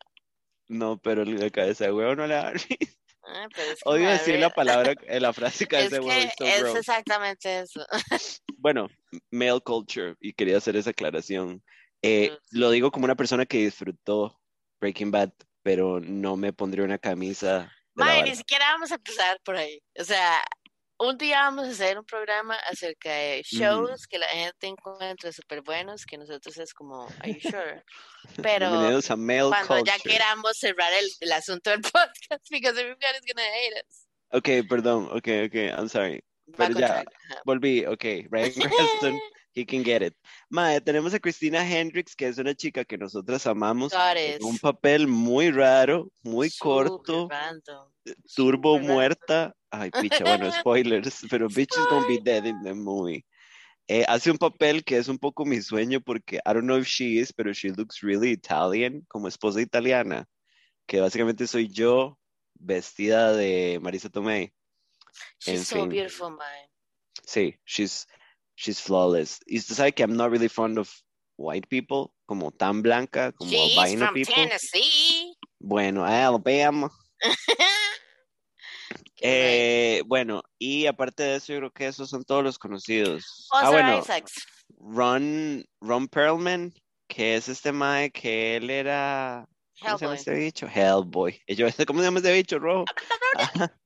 No, 0.70 0.98
pero 1.02 1.26
la 1.26 1.50
cabeza 1.50 1.84
de 1.86 1.92
huevo 1.92 2.16
no 2.16 2.26
le 2.26 2.36
da 2.36 2.52
risa. 2.54 2.94
Ah, 3.30 3.48
pero 3.54 3.72
es 3.74 3.80
que 3.84 3.90
Odio 3.90 4.10
decir 4.10 4.40
la 4.40 4.50
palabra, 4.50 4.94
eh, 5.08 5.20
la 5.20 5.34
frase 5.34 5.66
Es 5.66 5.70
cabeza 5.70 5.96
de 5.96 6.00
huevo. 6.00 6.32
que 6.38 6.52
so 6.60 6.68
es 6.68 6.76
exactamente 6.76 7.60
eso. 7.60 7.86
Bueno, 8.60 8.88
male 9.30 9.60
culture, 9.60 10.16
y 10.22 10.32
quería 10.32 10.58
hacer 10.58 10.78
esa 10.78 10.92
aclaración. 10.92 11.62
Eh, 12.08 12.38
lo 12.52 12.72
digo 12.72 12.92
como 12.92 13.06
una 13.06 13.16
persona 13.16 13.46
que 13.46 13.58
disfrutó 13.58 14.40
Breaking 14.80 15.12
Bad, 15.12 15.32
pero 15.64 16.00
no 16.00 16.38
me 16.38 16.54
pondría 16.54 16.86
una 16.86 16.98
camisa 16.98 17.72
vara. 17.94 18.24
ni 18.24 18.36
siquiera 18.36 18.72
vamos 18.72 18.92
a 18.92 18.96
empezar 18.96 19.40
por 19.44 19.58
ahí. 19.58 19.82
O 20.00 20.04
sea, 20.04 20.44
un 21.00 21.18
día 21.18 21.42
vamos 21.42 21.68
a 21.68 21.72
hacer 21.72 21.98
un 21.98 22.06
programa 22.06 22.56
acerca 22.70 23.12
de 23.12 23.44
shows 23.44 24.08
que 24.08 24.18
la 24.18 24.28
gente 24.28 24.68
encuentra 24.68 25.32
súper 25.32 25.62
buenos, 25.62 26.06
que 26.06 26.18
nosotros 26.18 26.58
es 26.58 26.74
como, 26.74 27.08
¿Are 27.20 27.34
you 27.34 27.40
sure? 27.42 27.84
Pero 28.42 28.70
cuando 28.70 29.00
ya 29.86 29.94
Culture. 29.94 30.00
queramos 30.04 30.58
cerrar 30.58 30.92
el, 30.94 31.10
el 31.20 31.32
asunto 31.32 31.70
del 31.70 31.82
podcast, 31.94 32.50
because 32.50 32.80
everybody's 32.80 33.22
gonna 33.28 33.48
hate 33.48 33.84
us. 33.86 34.08
Ok, 34.32 34.68
perdón, 34.68 35.06
ok, 35.12 35.28
ok, 35.48 35.56
I'm 35.78 35.90
sorry. 35.90 36.24
Pero 36.56 36.80
ya, 36.80 37.04
volví, 37.46 37.86
ok, 37.86 38.04
Ryan 38.30 38.52
Cranston, 38.72 39.20
he 39.58 39.66
can 39.66 39.84
get 39.84 40.02
it. 40.04 40.16
Mae, 40.50 40.80
tenemos 40.80 41.14
a 41.14 41.20
Christina 41.20 41.64
Hendricks, 41.64 42.16
que 42.16 42.28
es 42.28 42.38
una 42.38 42.54
chica 42.54 42.86
que 42.86 42.98
nosotras 42.98 43.48
amamos, 43.48 43.92
en 44.16 44.44
un 44.44 44.58
papel 44.60 45.08
muy 45.08 45.50
raro, 45.50 46.12
muy 46.24 46.52
corto, 46.52 47.28
random. 47.30 47.90
turbo 48.36 48.76
random. 48.76 48.94
muerta. 48.94 49.54
Ay, 49.72 49.90
picha, 49.92 50.24
bueno, 50.24 50.50
spoilers, 50.62 51.26
pero 51.30 51.48
bitch 51.50 51.76
is 51.78 51.86
gonna 51.90 52.08
be 52.08 52.20
dead 52.20 52.46
in 52.46 52.62
the 52.64 52.74
movie. 52.74 53.26
Eh, 53.90 54.04
hace 54.08 54.30
un 54.30 54.38
papel 54.38 54.84
que 54.84 54.98
es 54.98 55.08
un 55.08 55.18
poco 55.18 55.46
mi 55.46 55.62
sueño 55.62 56.02
porque 56.02 56.40
I 56.46 56.54
don't 56.54 56.66
know 56.66 56.78
if 56.78 56.88
she 56.88 57.20
is, 57.20 57.32
pero 57.34 57.54
she 57.54 57.70
looks 57.70 58.02
really 58.02 58.32
Italian, 58.32 59.06
como 59.08 59.28
esposa 59.28 59.62
italiana, 59.62 60.26
que 60.86 61.00
básicamente 61.00 61.48
soy 61.48 61.70
yo 61.70 62.18
vestida 62.54 63.34
de 63.34 63.80
Marisa 63.82 64.10
Tomei. 64.10 64.52
En 65.46 65.56
She's 65.56 65.68
so 65.68 65.76
fin. 65.78 65.90
beautiful, 65.90 66.32
man. 66.32 66.70
Sí, 67.26 67.58
she's, 67.66 68.06
she's 68.58 68.82
flawless. 68.82 69.40
Y 69.48 69.58
usted 69.60 69.76
sabe 69.76 69.94
que 69.94 70.04
I'm 70.04 70.18
not 70.18 70.32
really 70.32 70.50
fond 70.50 70.78
of 70.78 70.92
white 71.38 71.70
people, 71.70 72.12
como 72.28 72.52
tan 72.52 72.82
blanca, 72.82 73.32
como 73.38 73.50
She's 73.50 73.78
albino 73.78 74.06
from 74.06 74.16
people. 74.16 74.36
Tennessee. 74.36 75.34
Bueno, 75.60 76.04
Alabama. 76.04 76.90
Eh, 79.20 80.04
bueno, 80.06 80.44
y 80.60 80.86
aparte 80.86 81.24
de 81.24 81.36
eso, 81.38 81.52
yo 81.52 81.58
creo 81.58 81.72
que 81.72 81.88
esos 81.88 82.08
son 82.08 82.24
todos 82.24 82.44
los 82.44 82.60
conocidos. 82.60 83.48
Oscar 83.52 83.66
ah, 83.66 83.72
bueno, 83.72 84.00
Isaacs. 84.00 84.34
Ron, 84.80 85.66
Ron 85.82 86.08
Perlman, 86.08 86.72
que 87.08 87.36
es 87.36 87.50
este 87.50 87.72
mae 87.72 88.12
que 88.12 88.58
él 88.58 88.70
era. 88.70 89.50
¿Cómo 89.82 89.98
se 89.98 90.06
llama 90.06 90.16
Hellboy. 90.16 90.20
este 90.20 90.34
bicho? 90.36 90.68
Hellboy. 90.68 91.42
Y 91.48 91.56
yo, 91.56 91.68
¿Cómo 91.88 92.00
se 92.00 92.06
llama 92.06 92.20
este 92.20 92.34
bicho 92.34 92.60
rojo? 92.60 92.86
Ajá. 93.36 93.74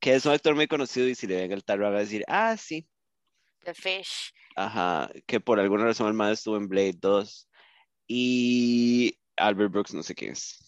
Que 0.00 0.16
es 0.16 0.26
un 0.26 0.32
actor 0.32 0.56
muy 0.56 0.66
conocido 0.66 1.06
y 1.06 1.14
si 1.14 1.28
le 1.28 1.36
ven 1.36 1.52
el 1.52 1.62
tarro 1.62 1.88
va 1.88 1.98
a 1.98 2.00
decir, 2.00 2.24
ah, 2.26 2.56
sí. 2.56 2.88
The 3.64 3.74
Fish. 3.74 4.32
Ajá, 4.56 5.10
que 5.26 5.40
por 5.40 5.58
alguna 5.60 5.84
razón 5.84 6.08
el 6.08 6.14
mae 6.14 6.32
estuvo 6.32 6.56
en 6.56 6.68
Blade 6.68 6.94
2. 6.98 7.48
Y 8.08 9.18
Albert 9.36 9.72
Brooks, 9.72 9.94
no 9.94 10.02
sé 10.02 10.14
quién 10.14 10.32
es. 10.32 10.58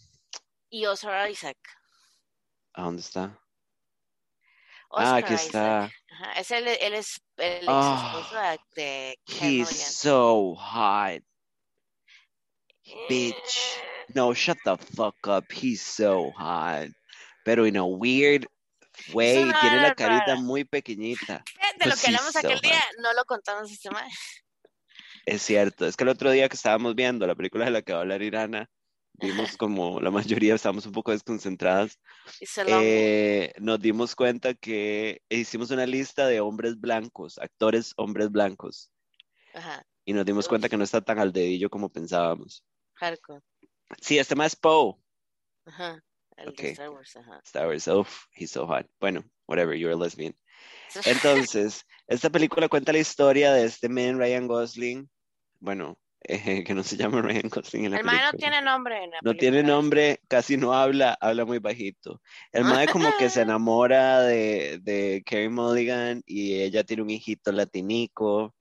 Y 0.70 0.86
Oscar 0.86 1.30
Isaac. 1.30 1.58
¿A 2.74 2.82
dónde 2.82 3.00
está? 3.02 3.38
Oscar 4.90 5.06
ah, 5.14 5.16
aquí 5.16 5.34
Isaac. 5.34 5.46
está. 5.46 5.84
Ajá, 5.84 6.32
Es 6.40 6.50
el, 6.50 6.66
él 6.68 6.94
es 6.94 7.20
el 7.36 7.56
ex 7.56 7.64
Ah, 7.68 8.12
esposo 8.22 8.40
de, 8.76 8.82
de 8.82 9.18
Karen 9.26 9.60
He's 9.60 9.68
so 9.68 10.54
hot. 10.54 11.22
bitch. 13.08 13.78
No, 14.14 14.32
shut 14.34 14.58
the 14.64 14.76
fuck 14.76 15.16
up. 15.26 15.50
He's 15.50 15.82
so 15.82 16.30
hot. 16.36 16.88
Pero 17.44 17.64
in 17.64 17.76
a 17.76 17.86
weird 17.86 18.46
una 19.12 19.60
tiene 19.60 19.80
la 19.80 19.94
carita 19.94 20.36
muy 20.36 20.64
pequeñita. 20.64 21.42
De 21.78 21.86
lo 21.86 21.96
que 21.96 22.06
hablamos 22.06 22.36
aquel 22.36 22.60
día, 22.60 22.80
no 22.98 23.12
lo 23.12 23.24
contamos 23.24 23.70
este 23.70 23.90
mae. 23.90 24.08
Es 25.26 25.42
cierto. 25.42 25.86
Es 25.86 25.96
que 25.96 26.04
el 26.04 26.10
otro 26.10 26.30
día 26.30 26.48
que 26.48 26.56
estábamos 26.56 26.94
viendo 26.94 27.26
la 27.26 27.34
película 27.34 27.64
de 27.64 27.70
la 27.70 27.82
que 27.82 27.92
va 27.92 27.98
a 27.98 28.02
hablar 28.02 28.22
Irana, 28.22 28.68
vimos 29.14 29.56
como 29.56 30.00
la 30.00 30.10
mayoría 30.10 30.54
estábamos 30.54 30.86
un 30.86 30.92
poco 30.92 31.12
desconcentradas. 31.12 31.98
Eh, 32.68 33.52
nos 33.58 33.80
dimos 33.80 34.14
cuenta 34.14 34.54
que 34.54 35.22
hicimos 35.28 35.70
una 35.70 35.86
lista 35.86 36.26
de 36.26 36.40
hombres 36.40 36.78
blancos, 36.78 37.38
actores 37.38 37.94
hombres 37.96 38.30
blancos, 38.30 38.90
Ajá, 39.54 39.84
y 40.04 40.12
nos 40.12 40.26
dimos 40.26 40.48
cuenta 40.48 40.68
que 40.68 40.76
no 40.76 40.84
está 40.84 41.00
tan 41.00 41.18
al 41.18 41.32
dedillo 41.32 41.70
como 41.70 41.88
pensábamos. 41.88 42.64
hardcore. 42.94 43.40
Sí, 44.00 44.18
este 44.18 44.34
más 44.34 44.56
Poe. 44.56 44.94
Ajá. 45.66 46.02
El 46.36 46.48
Ok. 46.48 46.56
de 46.58 46.70
Star 46.72 46.90
Wars, 46.90 47.16
ajá. 47.16 47.40
Star 47.44 47.66
Wars, 47.68 47.88
oh, 47.88 48.06
he's 48.34 48.50
so 48.50 48.66
hot. 48.66 48.86
Bueno, 49.00 49.24
whatever, 49.46 49.74
you're 49.76 49.92
a 49.94 49.96
lesbian. 49.96 50.34
Entonces, 51.04 51.84
esta 52.06 52.30
película 52.30 52.68
cuenta 52.68 52.92
la 52.92 52.98
historia 52.98 53.52
de 53.52 53.64
este 53.64 53.88
man, 53.88 54.18
Ryan 54.18 54.46
Gosling. 54.46 55.08
Bueno, 55.60 55.98
eh, 56.22 56.64
que 56.64 56.74
no 56.74 56.82
se 56.82 56.96
llama 56.96 57.22
Ryan 57.22 57.48
Gosling 57.48 57.84
en 57.86 57.92
la 57.92 57.98
el 57.98 58.04
mae 58.04 58.16
no 58.22 58.32
película. 58.32 58.38
tiene 58.38 58.62
nombre 58.62 59.04
en 59.04 59.10
la 59.10 59.20
No 59.22 59.34
tiene 59.36 59.58
película. 59.58 59.74
nombre, 59.76 60.20
casi 60.28 60.56
no 60.56 60.72
habla, 60.74 61.16
habla 61.20 61.44
muy 61.44 61.58
bajito. 61.58 62.20
El 62.52 62.64
mae 62.64 62.88
como 62.88 63.12
que 63.18 63.30
se 63.30 63.42
enamora 63.42 64.22
de, 64.22 64.78
de 64.82 65.22
Carey 65.26 65.48
Mulligan 65.48 66.22
y 66.26 66.60
ella 66.62 66.84
tiene 66.84 67.02
un 67.02 67.10
hijito 67.10 67.52
latinico. 67.52 68.54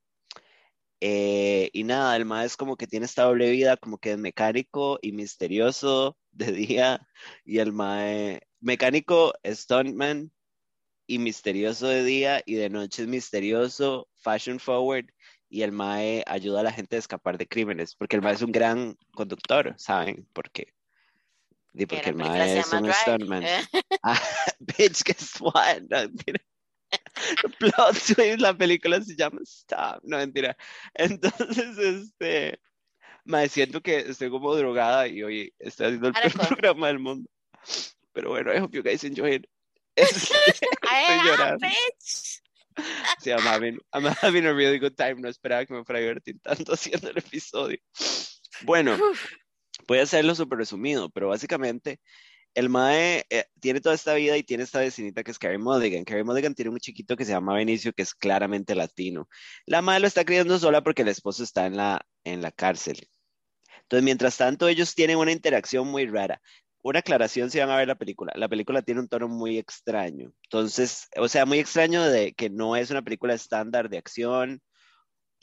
Eh, 1.05 1.69
y 1.73 1.83
nada, 1.83 2.15
el 2.15 2.23
mae 2.23 2.45
es 2.45 2.55
como 2.55 2.77
que 2.77 2.87
tiene 2.87 3.05
esta 3.05 3.23
doble 3.23 3.51
vida, 3.51 3.75
como 3.75 3.97
que 3.97 4.13
es 4.13 4.17
mecánico 4.17 4.99
y 5.01 5.11
misterioso 5.11 6.17
de 6.31 6.53
día. 6.53 7.05
Y 7.43 7.59
el 7.59 7.73
mae, 7.73 8.39
mecánico, 8.61 9.33
stuntman 9.45 10.31
y 11.05 11.19
misterioso 11.19 11.87
de 11.87 12.05
día 12.05 12.41
y 12.45 12.55
de 12.55 12.69
noche 12.69 13.01
es 13.01 13.09
misterioso, 13.09 14.07
fashion 14.15 14.61
forward. 14.61 15.07
Y 15.49 15.63
el 15.63 15.73
mae 15.73 16.23
ayuda 16.25 16.61
a 16.61 16.63
la 16.63 16.71
gente 16.71 16.95
a 16.95 16.99
escapar 16.99 17.37
de 17.37 17.47
crímenes, 17.47 17.95
porque 17.97 18.15
el 18.15 18.21
mae 18.21 18.35
es 18.35 18.41
un 18.41 18.53
gran 18.53 18.97
conductor, 19.13 19.75
¿saben 19.77 20.25
por 20.31 20.51
qué? 20.51 20.73
Di, 21.73 21.85
Que 21.85 21.97
porque 21.97 22.11
el 22.11 22.15
mae 22.15 22.59
es 22.59 22.71
un 22.71 22.89
stuntman. 22.93 23.43
Eh, 23.43 23.61
Ah, 24.03 24.21
bitch, 24.59 25.03
guess 25.03 25.41
what? 25.41 25.81
No. 25.89 26.07
Plot 27.59 27.93
twist, 28.15 28.39
la 28.39 28.57
película 28.57 29.01
se 29.01 29.15
llama 29.15 29.41
Stop, 29.43 30.01
no 30.03 30.17
mentira. 30.17 30.55
Entonces, 30.93 31.77
este, 31.77 32.59
me 33.25 33.47
siento 33.49 33.81
que 33.81 33.99
estoy 33.99 34.29
como 34.29 34.55
drogada 34.55 35.07
y 35.07 35.23
hoy 35.23 35.53
estoy 35.59 35.87
haciendo 35.87 36.07
el 36.07 36.13
peor 36.13 36.47
programa 36.47 36.87
del 36.87 36.99
mundo. 36.99 37.29
Pero 38.13 38.29
bueno, 38.29 38.53
I 38.53 38.59
hope 38.59 38.75
you 38.75 38.83
guys 38.83 39.03
enjoy 39.03 39.35
it. 39.35 39.45
Este, 39.95 40.33
estoy 40.49 41.25
llorando. 41.25 41.67
Sí, 43.19 43.29
I'm 43.29 43.45
having, 43.45 43.79
I'm 43.93 44.05
having 44.21 44.45
a 44.45 44.53
really 44.53 44.79
good 44.79 44.95
time. 44.95 45.21
No 45.21 45.29
esperaba 45.29 45.65
que 45.65 45.73
me 45.73 45.83
fuera 45.83 45.99
a 45.99 46.01
divertir 46.01 46.39
tanto 46.41 46.73
haciendo 46.73 47.09
el 47.09 47.17
episodio. 47.17 47.77
Bueno, 48.63 48.97
voy 49.87 49.99
a 49.99 50.03
hacerlo 50.03 50.35
súper 50.35 50.59
resumido, 50.59 51.09
pero 51.09 51.29
básicamente 51.29 51.99
el 52.53 52.69
Mae 52.69 53.25
eh, 53.29 53.45
tiene 53.59 53.81
toda 53.81 53.95
esta 53.95 54.13
vida 54.13 54.37
y 54.37 54.43
tiene 54.43 54.63
esta 54.63 54.79
vecinita 54.79 55.23
que 55.23 55.31
es 55.31 55.39
Carey 55.39 55.57
Mulligan. 55.57 56.03
Carey 56.03 56.23
Mulligan 56.23 56.55
tiene 56.55 56.71
un 56.71 56.79
chiquito 56.79 57.15
que 57.15 57.25
se 57.25 57.31
llama 57.31 57.55
Benicio, 57.55 57.93
que 57.93 58.03
es 58.03 58.13
claramente 58.13 58.75
latino. 58.75 59.27
La 59.65 59.81
Mae 59.81 59.99
lo 59.99 60.07
está 60.07 60.23
criando 60.25 60.57
sola 60.59 60.83
porque 60.83 61.01
el 61.01 61.07
esposo 61.07 61.43
está 61.43 61.65
en 61.65 61.77
la, 61.77 62.05
en 62.23 62.41
la 62.41 62.51
cárcel. 62.51 63.07
Entonces, 63.83 64.03
mientras 64.03 64.37
tanto, 64.37 64.67
ellos 64.67 64.95
tienen 64.95 65.17
una 65.17 65.31
interacción 65.31 65.87
muy 65.87 66.05
rara. 66.07 66.41
Una 66.83 66.99
aclaración 66.99 67.49
si 67.49 67.59
van 67.59 67.69
a 67.69 67.77
ver 67.77 67.87
la 67.87 67.95
película. 67.95 68.33
La 68.35 68.49
película 68.49 68.81
tiene 68.81 69.01
un 69.01 69.07
tono 69.07 69.27
muy 69.27 69.57
extraño. 69.57 70.33
Entonces, 70.43 71.07
o 71.17 71.27
sea, 71.27 71.45
muy 71.45 71.59
extraño 71.59 72.03
de 72.03 72.33
que 72.33 72.49
no 72.49 72.75
es 72.75 72.91
una 72.91 73.01
película 73.01 73.33
estándar 73.33 73.89
de 73.89 73.97
acción 73.97 74.61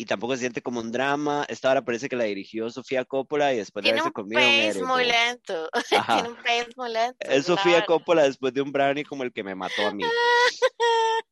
y 0.01 0.07
tampoco 0.07 0.33
se 0.33 0.41
siente 0.41 0.63
como 0.63 0.81
un 0.81 0.91
drama. 0.91 1.45
Esta 1.47 1.71
hora 1.71 1.85
parece 1.85 2.09
que 2.09 2.17
la 2.17 2.25
dirigió 2.25 2.71
Sofía 2.71 3.05
Coppola 3.05 3.53
y 3.53 3.59
después 3.59 3.83
de 3.83 3.89
Tiene 3.89 4.01
haberse 4.01 4.15
comido 4.15 4.41
un 4.41 4.67
pace 4.67 4.83
muy 4.83 5.05
lento. 5.05 5.69
Tiene 6.07 6.29
un 6.31 6.37
pace 6.37 6.69
muy 6.75 6.91
lento. 6.91 7.19
Es 7.21 7.47
la 7.47 7.57
Sofía. 7.57 7.85
Coppola 7.85 8.23
después 8.23 8.55
de 8.55 8.63
un 8.63 8.73
brownie 8.73 9.05
como 9.05 9.25
el 9.25 9.33
que 9.35 9.45
me 9.45 9.55
mató 9.55 9.87
a 9.87 9.93
mí. 9.93 10.03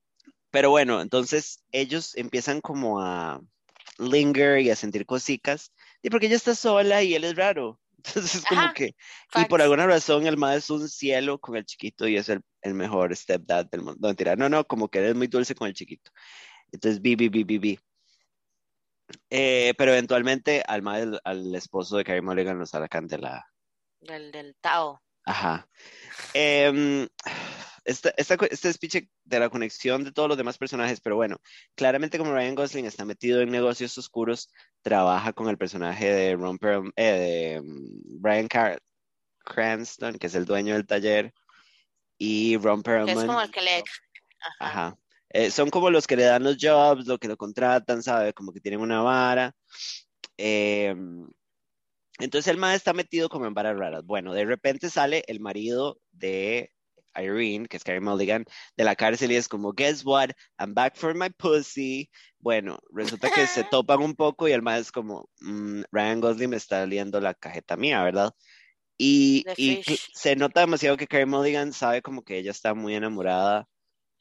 Pero 0.50 0.68
bueno, 0.68 1.00
entonces 1.00 1.64
ellos 1.72 2.14
empiezan 2.14 2.60
como 2.60 3.00
a 3.00 3.40
linger 3.96 4.60
y 4.60 4.68
a 4.68 4.76
sentir 4.76 5.06
cositas. 5.06 5.72
Y 6.02 6.10
porque 6.10 6.26
ella 6.26 6.36
está 6.36 6.54
sola 6.54 7.02
y 7.02 7.14
él 7.14 7.24
es 7.24 7.36
raro. 7.36 7.80
Entonces, 8.04 8.44
como 8.46 8.60
Ajá, 8.60 8.74
que, 8.74 8.88
y 8.88 9.44
por 9.46 9.60
facts. 9.60 9.62
alguna 9.62 9.86
razón 9.86 10.26
el 10.26 10.36
mae 10.36 10.58
es 10.58 10.68
un 10.68 10.86
cielo 10.90 11.38
con 11.38 11.56
el 11.56 11.64
chiquito 11.64 12.06
y 12.06 12.18
es 12.18 12.28
el, 12.28 12.42
el 12.60 12.74
mejor 12.74 13.16
stepdad 13.16 13.64
del 13.64 13.80
mundo. 13.80 13.98
No, 13.98 14.08
mentira, 14.08 14.36
no, 14.36 14.50
no, 14.50 14.66
como 14.66 14.88
que 14.88 14.98
eres 14.98 15.14
muy 15.14 15.26
dulce 15.26 15.54
con 15.54 15.68
el 15.68 15.74
chiquito. 15.74 16.10
Entonces, 16.70 17.00
bi, 17.00 17.16
bi, 17.16 17.30
bi, 17.30 17.44
bi, 17.44 17.58
bi. 17.58 17.78
Eh, 19.30 19.74
pero 19.78 19.92
eventualmente 19.92 20.62
al 20.66 20.82
mae, 20.82 21.06
al, 21.24 21.54
esposo 21.54 21.96
de 21.96 22.04
Carey 22.04 22.20
Mulligan 22.20 22.58
lo 22.58 22.66
sacan 22.66 23.06
de 23.06 23.18
la, 23.18 23.46
Del, 24.00 24.30
del 24.30 24.56
Tao. 24.60 25.02
Ajá. 25.24 25.68
Em, 26.34 27.06
esta, 27.84 28.10
esta, 28.16 28.36
este 28.50 28.72
speech 28.72 29.08
de 29.24 29.40
la 29.40 29.48
conexión 29.50 30.04
de 30.04 30.12
todos 30.12 30.28
los 30.28 30.38
demás 30.38 30.58
personajes, 30.58 31.00
pero 31.00 31.16
bueno, 31.16 31.36
claramente 31.74 32.18
como 32.18 32.32
Ryan 32.32 32.54
Gosling 32.54 32.86
está 32.86 33.04
metido 33.04 33.40
en 33.40 33.50
negocios 33.50 33.96
oscuros, 33.98 34.50
trabaja 34.82 35.32
con 35.32 35.48
el 35.48 35.58
personaje 35.58 36.10
de, 36.10 36.34
Ron 36.36 36.58
Perl- 36.58 36.92
eh, 36.96 37.02
de 37.02 37.62
mm, 37.62 38.20
Bryan 38.20 38.48
Car- 38.48 38.82
Cranston, 39.44 40.18
que 40.18 40.26
es 40.26 40.34
el 40.34 40.44
dueño 40.44 40.74
del 40.74 40.86
taller, 40.86 41.32
y 42.18 42.56
Ron 42.58 42.82
Que 42.82 42.90
es 42.90 42.96
como 43.06 43.14
Perlman. 43.14 43.44
el 43.44 43.50
que 43.50 43.62
le. 43.62 43.84
Ajá. 44.60 44.88
Ajá. 44.88 44.98
Eh, 45.30 45.50
son 45.50 45.70
como 45.70 45.90
los 45.90 46.06
que 46.06 46.16
le 46.16 46.24
dan 46.24 46.42
los 46.44 46.56
jobs, 46.60 47.06
lo 47.06 47.18
que 47.18 47.28
lo 47.28 47.36
contratan, 47.36 48.02
¿sabe? 48.02 48.32
Como 48.32 48.52
que 48.52 48.60
tienen 48.60 48.80
una 48.80 49.02
vara. 49.02 49.54
Em, 50.36 51.28
entonces 52.18 52.50
el 52.50 52.58
mae 52.58 52.76
está 52.76 52.92
metido 52.92 53.28
como 53.28 53.46
en 53.46 53.54
varas 53.54 53.76
raras. 53.76 54.04
Bueno, 54.04 54.32
de 54.32 54.44
repente 54.44 54.90
sale 54.90 55.24
el 55.26 55.40
marido 55.40 56.00
de 56.12 56.72
Irene, 57.16 57.66
que 57.68 57.76
es 57.76 57.84
Carey 57.84 58.00
Mulligan, 58.00 58.44
de 58.76 58.84
la 58.84 58.96
cárcel 58.96 59.32
y 59.32 59.36
es 59.36 59.48
como, 59.48 59.72
guess 59.72 60.04
what, 60.04 60.30
I'm 60.58 60.74
back 60.74 60.96
for 60.96 61.14
my 61.14 61.30
pussy. 61.30 62.10
Bueno, 62.38 62.78
resulta 62.92 63.30
que 63.30 63.46
se 63.46 63.64
topan 63.70 64.00
un 64.00 64.14
poco 64.14 64.48
y 64.48 64.52
el 64.52 64.62
mae 64.62 64.80
es 64.80 64.92
como, 64.92 65.28
"Mm, 65.40 65.82
Ryan 65.92 66.20
Gosling 66.20 66.50
me 66.50 66.56
está 66.56 66.86
liendo 66.86 67.20
la 67.20 67.34
cajeta 67.34 67.76
mía, 67.76 68.02
¿verdad? 68.02 68.32
Y, 68.98 69.44
y 69.56 69.80
se 70.12 70.34
nota 70.36 70.60
demasiado 70.60 70.96
que 70.96 71.06
Carey 71.06 71.26
Mulligan 71.26 71.72
sabe 71.72 72.02
como 72.02 72.22
que 72.22 72.38
ella 72.38 72.50
está 72.50 72.74
muy 72.74 72.94
enamorada 72.94 73.68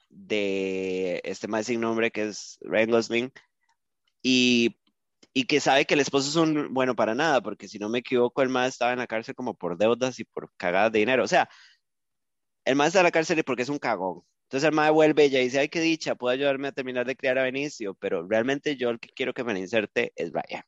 de 0.09 1.21
este 1.23 1.47
mae 1.47 1.63
sin 1.63 1.81
nombre 1.81 2.11
que 2.11 2.23
es 2.23 2.57
Ryan 2.61 2.91
Gosling 2.91 3.33
y, 4.21 4.77
y 5.33 5.45
que 5.45 5.59
sabe 5.59 5.85
que 5.85 5.93
el 5.93 5.99
esposo 5.99 6.29
es 6.29 6.35
un 6.35 6.73
bueno 6.73 6.95
para 6.95 7.15
nada, 7.15 7.41
porque 7.41 7.67
si 7.67 7.79
no 7.79 7.89
me 7.89 7.99
equivoco, 7.99 8.41
el 8.41 8.49
mae 8.49 8.67
estaba 8.69 8.93
en 8.93 8.99
la 8.99 9.07
cárcel 9.07 9.35
como 9.35 9.55
por 9.55 9.77
deudas 9.77 10.19
y 10.19 10.23
por 10.23 10.51
cagadas 10.57 10.91
de 10.91 10.99
dinero. 10.99 11.23
O 11.23 11.27
sea, 11.27 11.49
el 12.65 12.75
mae 12.75 12.87
está 12.87 12.99
en 12.99 13.05
la 13.05 13.11
cárcel 13.11 13.43
porque 13.43 13.63
es 13.63 13.69
un 13.69 13.79
cagón. 13.79 14.23
Entonces 14.43 14.67
el 14.67 14.75
mae 14.75 14.91
vuelve 14.91 15.25
y 15.25 15.29
dice, 15.29 15.59
ay, 15.59 15.69
qué 15.69 15.81
dicha, 15.81 16.15
puedo 16.15 16.33
ayudarme 16.33 16.69
a 16.69 16.71
terminar 16.71 17.05
de 17.05 17.17
criar 17.17 17.37
a 17.37 17.43
Benicio, 17.43 17.95
pero 17.95 18.25
realmente 18.27 18.77
yo 18.77 18.89
el 18.89 18.99
que 18.99 19.09
quiero 19.09 19.33
que 19.33 19.43
me 19.43 19.57
inserte 19.59 20.13
es 20.15 20.31
Ryan. 20.31 20.63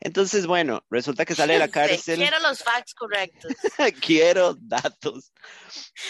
Entonces, 0.00 0.46
bueno, 0.46 0.84
resulta 0.90 1.24
que 1.24 1.34
sale 1.34 1.54
de 1.54 1.58
la 1.58 1.68
cárcel, 1.68 2.18
quiero 2.18 2.38
los 2.40 2.62
facts 2.62 2.94
correctos. 2.94 3.52
quiero 4.00 4.54
datos. 4.54 5.32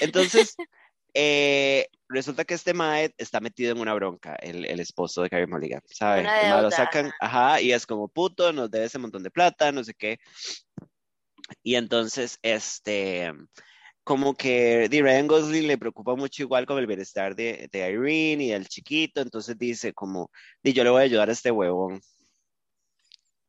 Entonces, 0.00 0.56
eh, 1.14 1.88
resulta 2.08 2.44
que 2.44 2.54
este 2.54 2.74
mae 2.74 3.14
está 3.18 3.40
metido 3.40 3.72
en 3.72 3.80
una 3.80 3.94
bronca, 3.94 4.34
el, 4.36 4.64
el 4.64 4.80
esposo 4.80 5.22
de 5.22 5.30
Carey 5.30 5.46
Mulligan, 5.46 5.82
¿sabe? 5.86 6.20
Una 6.20 6.40
El 6.40 6.50
mae 6.50 6.62
lo 6.62 6.70
sacan, 6.70 7.12
ajá, 7.20 7.60
y 7.60 7.72
es 7.72 7.86
como 7.86 8.08
puto, 8.08 8.52
nos 8.52 8.70
debe 8.70 8.86
ese 8.86 8.98
montón 8.98 9.22
de 9.22 9.30
plata, 9.30 9.72
no 9.72 9.84
sé 9.84 9.94
qué. 9.94 10.18
Y 11.62 11.76
entonces, 11.76 12.38
este, 12.42 13.32
como 14.04 14.34
que 14.34 14.88
di, 14.88 15.02
Ryan 15.02 15.26
Gosling 15.26 15.66
le 15.66 15.78
preocupa 15.78 16.14
mucho 16.14 16.42
igual 16.42 16.66
con 16.66 16.78
el 16.78 16.86
bienestar 16.86 17.34
de, 17.34 17.68
de 17.70 17.90
Irene 17.90 18.44
y 18.44 18.50
del 18.50 18.68
chiquito, 18.68 19.20
entonces 19.20 19.58
dice 19.58 19.92
como, 19.92 20.30
di, 20.62 20.72
yo 20.72 20.84
le 20.84 20.90
voy 20.90 21.02
a 21.02 21.04
ayudar 21.04 21.28
a 21.28 21.32
este 21.32 21.50
huevón 21.50 22.00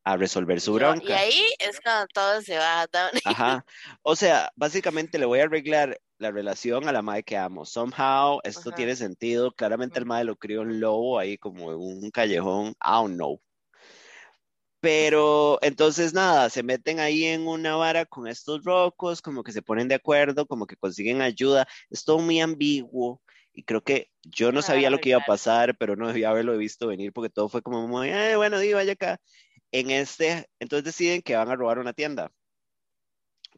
a 0.04 0.18
resolver 0.18 0.60
su 0.60 0.74
bronca. 0.74 1.06
y 1.08 1.12
ahí 1.12 1.54
es 1.60 1.80
cuando 1.82 2.08
todo 2.08 2.42
se 2.42 2.58
va 2.58 2.88
down. 2.92 3.12
Ajá. 3.26 3.66
O 4.02 4.16
sea, 4.16 4.52
básicamente 4.56 5.20
le 5.20 5.26
voy 5.26 5.40
a 5.40 5.44
arreglar 5.44 6.00
la 6.20 6.32
relación 6.32 6.88
a 6.88 6.92
la 6.92 7.02
madre 7.02 7.24
que 7.24 7.38
amo. 7.38 7.66
Somehow, 7.66 8.40
esto 8.44 8.72
Ajá. 8.72 8.74
tiene 8.74 8.96
sentido. 8.96 9.52
Claramente 9.54 10.00
el 10.00 10.06
madre 10.06 10.26
lo 10.26 10.36
crió 10.38 10.62
en 10.64 10.80
lobo 10.80 11.20
ahí 11.20 11.38
como 11.38 11.72
en 11.72 11.78
un 11.80 12.12
callejón. 12.12 12.70
I 12.70 12.92
don't 12.92 13.16
know. 13.16 13.42
Pero 14.82 15.60
entonces 15.62 16.14
nada, 16.14 16.50
se 16.50 16.64
meten 16.64 17.00
ahí 17.02 17.26
en 17.26 17.48
una 17.48 17.76
vara 17.76 18.06
con 18.06 18.28
estos 18.28 18.64
rocos, 18.64 19.22
como 19.22 19.44
que 19.44 19.52
se 19.52 19.62
ponen 19.62 19.90
de 19.90 19.96
acuerdo, 19.96 20.46
como 20.48 20.66
que 20.68 20.78
consiguen 20.78 21.22
ayuda. 21.22 21.68
Es 21.90 22.06
todo 22.06 22.20
muy 22.20 22.40
ambiguo. 22.40 23.22
Y 23.52 23.64
creo 23.64 23.82
que 23.84 24.08
yo 24.24 24.52
no 24.54 24.62
sabía 24.62 24.90
lo 24.90 25.00
que 25.00 25.10
iba 25.10 25.18
a 25.18 25.22
pasar, 25.22 25.76
pero 25.78 25.98
no 25.98 26.08
debía 26.08 26.30
haberlo 26.30 26.58
visto 26.58 26.88
venir 26.88 27.12
porque 27.12 27.30
todo 27.30 27.50
fue 27.50 27.62
como 27.62 27.88
muy, 27.90 28.10
"Eh, 28.10 28.36
bueno, 28.38 28.58
di, 28.60 28.72
vaya 28.74 28.94
acá. 28.94 29.20
En 29.72 29.92
este, 29.92 30.48
entonces 30.60 30.86
deciden 30.86 31.22
que 31.24 31.36
van 31.38 31.50
a 31.50 31.56
robar 31.58 31.80
una 31.80 31.94
tienda 31.94 32.32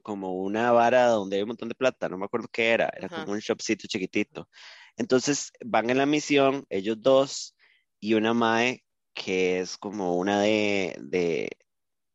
como 0.02 0.34
una 0.36 0.72
vara 0.72 1.08
donde 1.08 1.38
hay 1.38 1.42
un 1.44 1.50
montón 1.50 1.70
de 1.70 1.76
plata, 1.76 2.10
no 2.10 2.18
me 2.18 2.26
acuerdo 2.26 2.48
qué 2.52 2.72
era, 2.72 2.90
era 2.96 3.08
Ajá. 3.08 3.24
como 3.24 3.34
un 3.34 3.40
shopcito 3.40 3.88
chiquitito. 3.88 4.50
Entonces 4.98 5.52
van 5.66 5.90
en 5.90 5.98
la 5.98 6.06
misión, 6.06 6.66
ellos 6.70 6.98
dos 7.02 7.56
y 8.00 8.14
una 8.16 8.34
mae 8.34 8.84
que 9.14 9.60
es 9.60 9.78
como 9.78 10.18
una 10.18 10.42
de, 10.42 10.96
de 11.02 11.50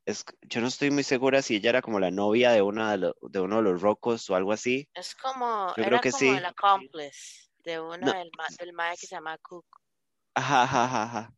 es, 0.07 0.25
yo 0.43 0.61
no 0.61 0.69
estoy 0.69 0.91
muy 0.91 1.03
segura 1.03 1.43
si 1.43 1.57
ella 1.57 1.71
era 1.71 1.83
como 1.83 2.01
la 2.01 2.11
novia 2.11 2.51
de, 2.53 2.63
una 2.63 2.93
de, 2.93 2.99
lo- 2.99 3.17
de 3.23 3.41
uno 3.41 3.57
de 3.57 3.63
los 3.63 3.83
rocos 3.83 4.29
o 4.31 4.37
algo 4.37 4.53
así. 4.53 4.89
Es 4.95 5.15
como, 5.15 5.69
Yo 5.77 5.85
creo 5.85 6.01
que 6.01 6.11
como 6.13 6.33
sí. 6.33 6.39
el 6.39 6.45
accomplice 6.45 7.51
de 7.65 7.81
uno 7.81 7.99
No. 7.99 8.13
del, 8.13 8.31
del 8.59 8.73
mae 8.73 8.97
que 8.97 9.07
se 9.07 9.15
llama 9.17 9.37
Cook. 9.39 9.67
Ajá, 10.35 10.63
ajá, 10.63 11.03
ajá. 11.03 11.35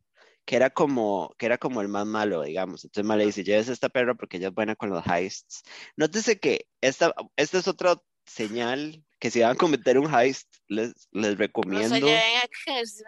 Que 0.49 0.55
era 0.55 0.71
como, 0.71 1.35
que 1.37 1.45
era 1.45 1.59
como 1.59 1.79
el 1.81 1.89
más 1.89 2.07
malo, 2.07 2.41
digamos. 2.41 2.83
Entonces 2.83 3.07
mae 3.07 3.19
le 3.19 3.27
dice, 3.27 3.43
lleves 3.43 3.69
a 3.69 3.73
esta 3.73 3.87
perra 3.87 4.15
porque 4.15 4.37
ella 4.37 4.47
es 4.47 4.53
buena 4.55 4.75
con 4.75 4.89
los 4.89 5.03
heists. 5.05 5.61
Nótese 5.95 6.39
que 6.39 6.65
esta, 6.81 7.13
esta 7.35 7.59
es 7.59 7.67
otra 7.67 8.01
señal 8.25 9.03
que 9.19 9.29
si 9.29 9.41
van 9.41 9.51
a 9.51 9.55
cometer 9.55 9.99
un 9.99 10.11
heist, 10.11 10.47
les, 10.67 11.07
les 11.11 11.33
No 11.33 11.35
recomiendo. 11.37 11.95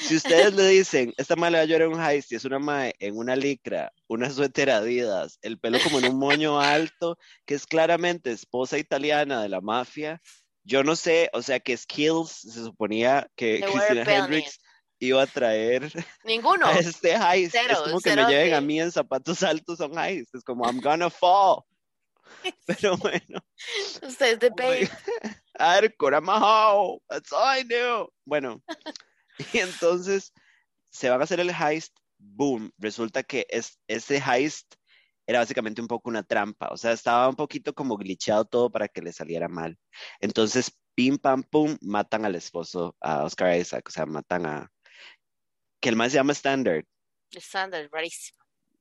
si 0.00 0.16
ustedes 0.16 0.54
le 0.54 0.66
dicen, 0.68 1.12
esta 1.18 1.36
mae 1.36 1.50
le 1.50 1.58
va 1.58 1.62
a 1.64 1.66
llorar 1.66 1.88
un 1.88 2.00
heist 2.00 2.32
y 2.32 2.36
es 2.36 2.44
una 2.46 2.58
mae 2.58 2.94
en 3.00 3.18
una 3.18 3.36
licra, 3.36 3.92
una 4.08 4.30
suéter 4.30 4.70
Adidas, 4.70 5.38
el 5.42 5.58
pelo 5.58 5.78
como 5.82 5.98
en 5.98 6.06
un 6.06 6.18
moño 6.18 6.58
alto, 6.58 7.18
que 7.44 7.54
es 7.54 7.66
claramente 7.66 8.30
esposa 8.30 8.78
italiana 8.78 9.42
de 9.42 9.50
la 9.50 9.60
mafia, 9.60 10.22
yo 10.64 10.84
no 10.84 10.96
sé, 10.96 11.28
o 11.34 11.42
sea 11.42 11.60
que 11.60 11.76
Skills 11.76 12.30
se 12.30 12.62
suponía 12.64 13.28
que 13.36 13.58
They 13.58 13.72
Christina. 13.72 14.04
Hendricks 14.04 14.58
iba 15.00 15.22
a 15.22 15.26
traer 15.26 15.90
Ninguno. 16.24 16.66
a 16.66 16.78
este 16.78 17.14
heist. 17.16 17.54
es 17.54 17.62
cero, 17.62 17.80
como 17.84 18.00
que 18.00 18.14
me 18.14 18.26
lleven 18.26 18.54
a 18.54 18.60
mí 18.60 18.80
en 18.80 18.92
zapatos 18.92 19.42
altos 19.42 19.80
un 19.80 19.98
heist, 19.98 20.34
es 20.34 20.44
como 20.44 20.64
I'm 20.64 20.80
gonna 20.80 21.10
fall. 21.10 21.64
Pero 22.66 22.96
bueno. 22.96 23.40
Ustedes 24.02 24.38
de 24.38 24.50
babe. 24.50 24.88
Hardcore, 25.58 26.16
I'm 26.16 26.28
a. 26.28 26.98
That's 27.08 27.32
all 27.32 27.58
I 27.58 27.64
knew. 27.64 28.08
Bueno, 28.24 28.62
y 29.52 29.58
entonces 29.58 30.32
se 30.90 31.10
van 31.10 31.20
a 31.20 31.24
hacer 31.24 31.40
el 31.40 31.50
heist. 31.50 31.96
Boom. 32.18 32.70
Resulta 32.78 33.22
que 33.22 33.46
es, 33.48 33.78
ese 33.88 34.18
heist 34.18 34.74
era 35.26 35.38
básicamente 35.38 35.80
un 35.80 35.88
poco 35.88 36.10
una 36.10 36.22
trampa. 36.22 36.68
O 36.70 36.76
sea, 36.76 36.92
estaba 36.92 37.28
un 37.28 37.36
poquito 37.36 37.74
como 37.74 37.96
glitchado 37.96 38.44
todo 38.44 38.70
para 38.70 38.88
que 38.88 39.00
le 39.02 39.12
saliera 39.12 39.48
mal. 39.48 39.78
Entonces, 40.20 40.76
pim, 40.94 41.18
pam, 41.18 41.42
pum, 41.42 41.76
matan 41.80 42.24
al 42.24 42.34
esposo, 42.34 42.96
a 43.00 43.24
Oscar 43.24 43.56
Isaac. 43.56 43.88
O 43.88 43.90
sea, 43.90 44.06
matan 44.06 44.46
a. 44.46 44.70
Que 45.80 45.88
el 45.88 45.96
más 45.96 46.12
se 46.12 46.18
llama 46.18 46.32
Standard. 46.32 46.84
Standard, 47.32 47.88
rarísimo. 47.90 48.38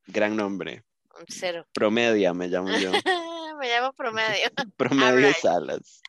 Gran 0.08 0.36
nombre. 0.36 0.84
Un 1.20 1.26
cero. 1.28 1.66
Promedia 1.74 2.34
me 2.34 2.48
llamo 2.48 2.70
yo. 2.78 2.92
Me 3.60 3.68
llamo 3.68 3.92
promedio. 3.92 4.48
promedio. 4.78 5.34
Salas. 5.42 6.02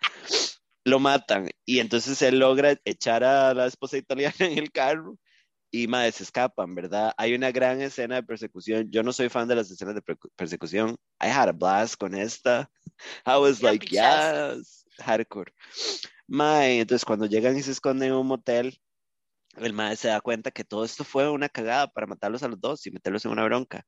Lo 0.85 1.01
matan 1.01 1.51
y 1.65 1.81
entonces 1.81 2.23
él 2.23 2.39
logra 2.39 2.77
echar 2.85 3.25
a 3.25 3.53
la 3.55 3.67
esposa 3.67 3.97
italiana 3.97 4.37
en 4.39 4.57
el 4.57 4.71
carro 4.71 5.19
y 5.73 5.89
madre 5.89 6.13
se 6.13 6.23
escapan, 6.23 6.75
¿verdad? 6.77 7.13
Hay 7.17 7.35
una 7.35 7.51
gran 7.51 7.81
escena 7.81 8.15
de 8.17 8.23
persecución. 8.23 8.89
Yo 8.91 9.03
no 9.03 9.13
soy 9.13 9.29
fan 9.29 9.49
de 9.49 9.57
las 9.57 9.69
escenas 9.71 9.97
de 9.97 10.03
per- 10.03 10.17
persecución. 10.37 10.97
I 11.21 11.27
had 11.29 11.49
a 11.49 11.53
blast 11.53 11.97
con 11.97 12.15
esta. 12.15 12.71
I 13.27 13.37
was 13.37 13.63
like, 13.63 13.85
yes, 13.87 14.85
hardcore. 14.99 15.53
Mae, 16.29 16.81
entonces 16.81 17.05
cuando 17.05 17.27
llegan 17.27 17.57
y 17.59 17.63
se 17.63 17.73
esconden 17.73 18.11
en 18.11 18.15
un 18.15 18.27
motel, 18.29 18.81
el 19.57 19.73
mae 19.73 19.97
se 19.97 20.09
da 20.09 20.21
cuenta 20.21 20.51
que 20.51 20.65
todo 20.65 20.85
esto 20.85 21.05
fue 21.05 21.29
una 21.31 21.49
cagada 21.49 21.89
para 21.89 22.07
matarlos 22.07 22.43
a 22.43 22.49
los 22.49 22.61
dos 22.61 22.87
y 22.87 22.91
meterlos 22.91 23.25
en 23.25 23.33
una 23.33 23.45
bronca. 23.45 23.87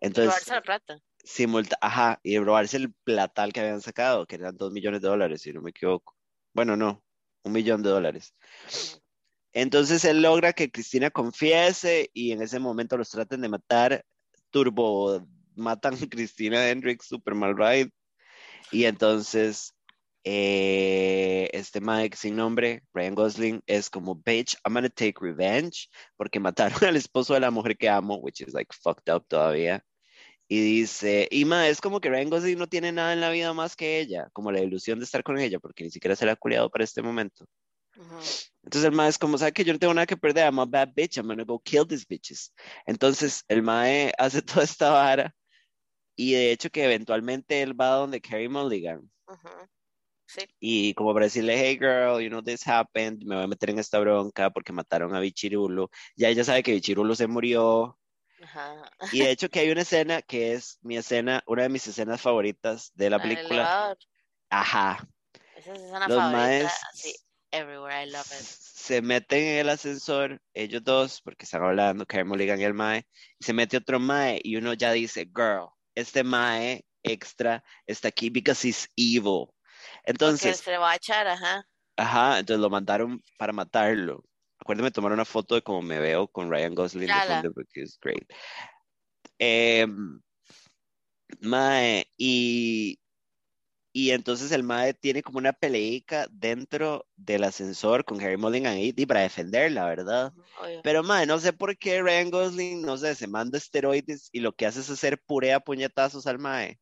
Y 0.00 0.06
Entonces, 0.06 0.26
robarse 0.26 0.54
la 0.54 0.62
plata. 0.62 0.98
simulta 1.22 1.78
ajá, 1.80 2.20
y 2.22 2.38
robarse 2.38 2.76
el 2.76 2.92
platal 3.04 3.52
que 3.52 3.60
habían 3.60 3.80
sacado, 3.80 4.26
que 4.26 4.36
eran 4.36 4.56
dos 4.56 4.72
millones 4.72 5.00
de 5.00 5.08
dólares, 5.08 5.42
si 5.42 5.52
no 5.52 5.62
me 5.62 5.70
equivoco. 5.70 6.14
Bueno, 6.52 6.76
no, 6.76 7.02
un 7.42 7.52
millón 7.52 7.82
de 7.82 7.90
dólares. 7.90 8.34
Entonces 9.52 10.04
él 10.04 10.20
logra 10.20 10.52
que 10.52 10.70
Cristina 10.70 11.10
confiese 11.10 12.10
y 12.12 12.32
en 12.32 12.42
ese 12.42 12.58
momento 12.58 12.96
los 12.96 13.10
traten 13.10 13.40
de 13.40 13.48
matar. 13.48 14.04
Turbo 14.50 15.26
matan 15.54 15.94
a 15.94 16.08
Cristina 16.08 16.68
Hendricks, 16.68 17.06
super 17.06 17.34
mal 17.34 17.56
ride. 17.56 17.90
Y 18.72 18.84
entonces 18.86 19.74
eh, 20.24 21.48
este 21.52 21.80
Mike 21.80 22.16
sin 22.16 22.36
nombre, 22.36 22.82
Ryan 22.94 23.14
Gosling, 23.14 23.62
es 23.66 23.90
como, 23.90 24.14
bitch, 24.14 24.56
I'm 24.64 24.74
gonna 24.74 24.88
take 24.88 25.14
revenge 25.20 25.88
porque 26.16 26.40
mataron 26.40 26.78
al 26.88 26.96
esposo 26.96 27.34
de 27.34 27.40
la 27.40 27.50
mujer 27.50 27.76
que 27.76 27.88
amo, 27.88 28.16
which 28.16 28.40
is 28.40 28.54
like 28.54 28.74
fucked 28.74 29.12
up 29.14 29.26
todavía. 29.28 29.84
y 30.48 30.60
dice, 30.60 31.28
y 31.30 31.44
ma, 31.44 31.68
es 31.68 31.80
como 31.80 32.00
que 32.00 32.10
Ryan 32.10 32.30
Gosling 32.30 32.58
no 32.58 32.66
tiene 32.68 32.92
nada 32.92 33.12
en 33.12 33.20
la 33.20 33.30
vida 33.30 33.52
más 33.54 33.76
que 33.76 34.00
ella, 34.00 34.28
como 34.32 34.52
la 34.52 34.60
ilusión 34.60 34.98
de 34.98 35.04
estar 35.04 35.22
con 35.22 35.38
ella, 35.38 35.58
porque 35.58 35.84
ni 35.84 35.90
siquiera 35.90 36.16
se 36.16 36.26
la 36.26 36.32
ha 36.32 36.36
culiado 36.36 36.70
para 36.70 36.84
este 36.84 37.02
momento. 37.02 37.46
Ujú. 37.96 38.18
Entonces 38.64 38.84
el 38.84 38.92
mae 38.92 39.08
es 39.08 39.18
como, 39.18 39.38
¿sabe 39.38 39.52
que 39.52 39.64
yo 39.64 39.72
no 39.72 39.78
tengo 39.78 39.94
nada 39.94 40.06
que 40.06 40.16
perder? 40.16 40.46
I'm 40.46 40.58
a 40.58 40.66
bad 40.66 40.90
bitch, 40.94 41.16
I'm 41.18 41.26
gonna 41.26 41.44
go 41.44 41.58
kill 41.58 41.86
these 41.86 42.04
bitches. 42.08 42.52
Entonces 42.86 43.44
el 43.48 43.62
mae 43.62 44.12
hace 44.18 44.42
toda 44.42 44.64
esta 44.64 44.90
vara 44.90 45.34
y 46.16 46.32
de 46.32 46.52
hecho 46.52 46.70
que 46.70 46.84
eventualmente 46.84 47.62
él 47.62 47.78
va 47.78 47.88
donde 47.88 48.20
Carrie 48.20 48.48
Mulligan 48.48 49.10
Ujú. 49.26 49.68
Sí. 50.26 50.42
y 50.58 50.94
como 50.94 51.12
para 51.12 51.26
decirle, 51.26 51.56
hey 51.58 51.76
girl, 51.78 52.20
you 52.20 52.28
know 52.28 52.42
this 52.42 52.66
happened, 52.66 53.22
me 53.24 53.34
voy 53.36 53.44
a 53.44 53.48
meter 53.48 53.70
en 53.70 53.78
esta 53.78 53.98
bronca 53.98 54.50
porque 54.50 54.72
mataron 54.72 55.14
a 55.14 55.20
Bichirulo. 55.20 55.90
Ya 56.16 56.28
ella 56.28 56.44
sabe 56.44 56.62
que 56.62 56.72
Bichirulo 56.72 57.14
se 57.14 57.26
murió 57.26 57.98
Ajá. 58.42 58.90
y 59.12 59.20
de 59.20 59.30
hecho 59.30 59.48
que 59.48 59.60
hay 59.60 59.70
una 59.70 59.82
escena 59.82 60.22
que 60.22 60.52
es 60.54 60.78
mi 60.82 60.96
escena, 60.96 61.42
una 61.46 61.62
de 61.64 61.68
mis 61.68 61.86
escenas 61.86 62.20
favoritas 62.20 62.90
de 62.94 63.10
la 63.10 63.16
El 63.16 63.22
película. 63.22 63.96
Ajá, 64.50 65.06
Esa 65.56 65.72
es 65.74 65.80
una 65.90 66.08
los 66.08 66.18
favorita. 66.18 66.30
maes 66.38 66.72
Sí, 66.94 67.14
everywhere, 67.50 68.02
I 68.04 68.10
love 68.10 68.26
it. 68.26 68.38
se 68.46 69.02
meten 69.02 69.40
en 69.44 69.58
el 69.60 69.68
ascensor, 69.68 70.40
ellos 70.54 70.82
dos, 70.84 71.20
porque 71.22 71.44
están 71.44 71.62
hablando, 71.62 72.06
Carey 72.06 72.24
Mulligan 72.24 72.60
y 72.60 72.64
el 72.64 72.74
Mae, 72.74 73.06
y 73.38 73.44
se 73.44 73.52
mete 73.52 73.76
otro 73.78 73.98
Mae, 74.00 74.40
y 74.42 74.56
uno 74.56 74.74
ya 74.74 74.92
dice, 74.92 75.24
girl, 75.24 75.68
este 75.94 76.22
Mae 76.24 76.84
extra 77.02 77.62
está 77.86 78.08
aquí 78.08 78.30
because 78.30 78.66
he's 78.66 78.88
evil. 78.96 79.53
Porque 80.04 80.12
Entonces, 80.12 80.58
se 80.58 80.70
le 80.70 80.78
va 80.78 80.92
a 80.92 80.96
echar, 80.96 81.26
ajá. 81.26 81.66
ajá, 81.96 82.38
entonces 82.38 82.60
lo 82.60 82.68
mandaron 82.68 83.22
para 83.38 83.52
matarlo. 83.52 84.22
Acuérdame 84.58 84.90
tomar 84.90 85.12
una 85.12 85.24
foto 85.24 85.54
de 85.54 85.62
cómo 85.62 85.82
me 85.82 85.98
veo 85.98 86.28
con 86.28 86.50
Ryan 86.50 86.74
Gosling 86.74 87.10
porque 87.54 87.82
es 87.82 87.98
great. 88.00 88.24
Em, 89.38 90.20
mae, 91.40 92.06
y, 92.16 92.98
y 93.92 94.10
entonces 94.10 94.52
el 94.52 94.62
Mae 94.62 94.94
tiene 94.94 95.22
como 95.22 95.38
una 95.38 95.52
peleica 95.52 96.26
dentro 96.30 97.06
del 97.16 97.44
ascensor 97.44 98.04
con 98.04 98.20
Harry 98.20 98.36
Mulligan 98.36 98.74
ahí 98.74 98.92
y 98.96 99.06
para 99.06 99.20
defenderla, 99.20 99.86
¿verdad? 99.86 100.32
Obvio. 100.60 100.80
Pero 100.82 101.02
mae, 101.02 101.26
no 101.26 101.38
sé 101.38 101.52
por 101.52 101.76
qué 101.76 102.02
Ryan 102.02 102.30
Gosling, 102.30 102.82
no 102.82 102.96
sé, 102.96 103.14
se 103.14 103.26
manda 103.26 103.58
esteroides 103.58 104.28
y 104.32 104.40
lo 104.40 104.52
que 104.52 104.66
hace 104.66 104.80
es 104.80 104.90
hacer 104.90 105.20
puré 105.26 105.52
a 105.52 105.60
puñetazos 105.60 106.26
al 106.26 106.38
Mae. 106.38 106.78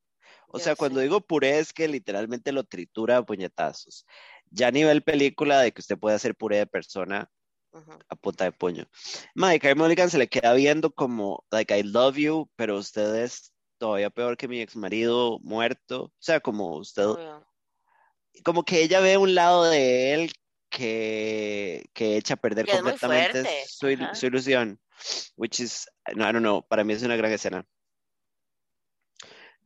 O 0.55 0.59
Yo 0.59 0.65
sea, 0.65 0.77
cuando 0.77 1.01
digo 1.01 1.21
puré 1.23 1.59
es 1.59 1.73
que 1.73 1.89
literalmente 1.89 2.53
lo 2.53 2.63
tritura 2.65 3.17
a 3.17 3.25
puñetazos. 3.25 4.07
Ya 4.51 4.69
a 4.69 4.71
nivel 4.71 5.03
película 5.03 5.61
de 5.61 5.73
que 5.73 5.81
usted 5.81 5.99
puede 5.99 6.15
hacer 6.15 6.35
puré 6.37 6.59
de 6.59 6.67
persona 6.67 7.31
Ujú. 7.73 7.93
a 8.09 8.17
punta 8.17 8.45
de 8.45 8.53
puño. 8.53 8.87
Carey 9.59 9.75
Mulligan 9.75 10.11
se 10.11 10.19
le 10.19 10.29
queda 10.29 10.53
viendo 10.53 10.93
como, 10.95 11.45
like, 11.51 11.77
I 11.77 11.83
love 11.83 12.17
you, 12.17 12.51
pero 12.55 12.77
usted 12.77 13.15
es 13.25 13.55
todavía 13.79 14.11
peor 14.11 14.37
que 14.37 14.47
mi 14.47 14.61
ex 14.61 14.77
marido 14.77 15.39
muerto. 15.43 16.05
O 16.05 16.13
sea, 16.19 16.41
como 16.41 16.77
usted, 16.77 17.07
Obvio. 17.07 17.47
como 18.45 18.63
que 18.63 18.83
ella 18.83 19.01
ve 19.01 19.17
un 19.17 19.35
lado 19.35 19.65
de 19.65 20.13
él 20.13 20.33
que, 20.69 21.87
que 21.95 22.19
echa 22.19 22.35
a 22.35 22.37
perder 22.37 22.67
Que 22.67 22.73
completamente 22.73 23.67
su, 23.67 23.89
il- 23.89 24.15
su 24.15 24.27
ilusión. 24.27 24.79
Which 25.37 25.61
is, 25.61 25.87
no, 26.15 26.29
I 26.29 26.33
don't 26.33 26.43
know, 26.43 26.63
para 26.69 26.85
mí 26.85 26.93
es 26.93 27.03
una 27.03 27.17
gran 27.17 27.33
escena. 27.33 27.67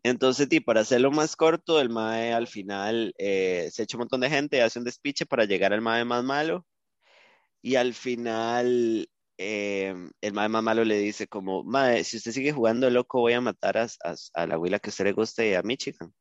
Entonces, 0.06 0.46
y 0.52 0.60
para 0.60 0.82
hacerlo 0.82 1.10
más 1.10 1.34
corto, 1.34 1.80
el 1.80 1.90
Mae 1.90 2.32
al 2.32 2.46
final 2.46 3.12
eh, 3.18 3.68
se 3.72 3.82
echa 3.82 3.96
un 3.96 4.02
montón 4.02 4.20
de 4.20 4.30
gente, 4.30 4.62
hace 4.62 4.78
un 4.78 4.84
despiche 4.84 5.26
para 5.26 5.46
llegar 5.46 5.72
al 5.72 5.80
Mae 5.80 6.04
más 6.04 6.22
malo. 6.22 6.64
Y 7.60 7.74
al 7.74 7.92
final, 7.92 9.08
eh, 9.36 9.96
el 10.20 10.32
Mae 10.32 10.48
más 10.48 10.62
malo 10.62 10.84
le 10.84 10.98
dice 10.98 11.26
como, 11.26 11.64
Mae, 11.64 12.04
si 12.04 12.18
usted 12.18 12.30
sigue 12.30 12.52
jugando 12.52 12.88
loco, 12.88 13.18
voy 13.18 13.32
a 13.32 13.40
matar 13.40 13.78
a, 13.78 13.88
a, 14.04 14.14
a 14.34 14.46
la 14.46 14.54
abuela 14.54 14.78
que 14.78 14.90
usted 14.90 15.06
le 15.06 15.12
gusta 15.12 15.44
y 15.44 15.54
a 15.54 15.62
Michigan. 15.62 16.14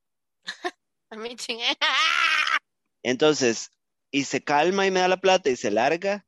A 1.11 1.17
mí 1.17 1.35
chingue. 1.35 1.77
Entonces, 3.03 3.69
y 4.09 4.23
se 4.23 4.43
calma 4.43 4.87
y 4.87 4.91
me 4.91 5.01
da 5.01 5.07
la 5.07 5.21
plata 5.21 5.51
y 5.51 5.55
se 5.55 5.69
larga, 5.69 6.25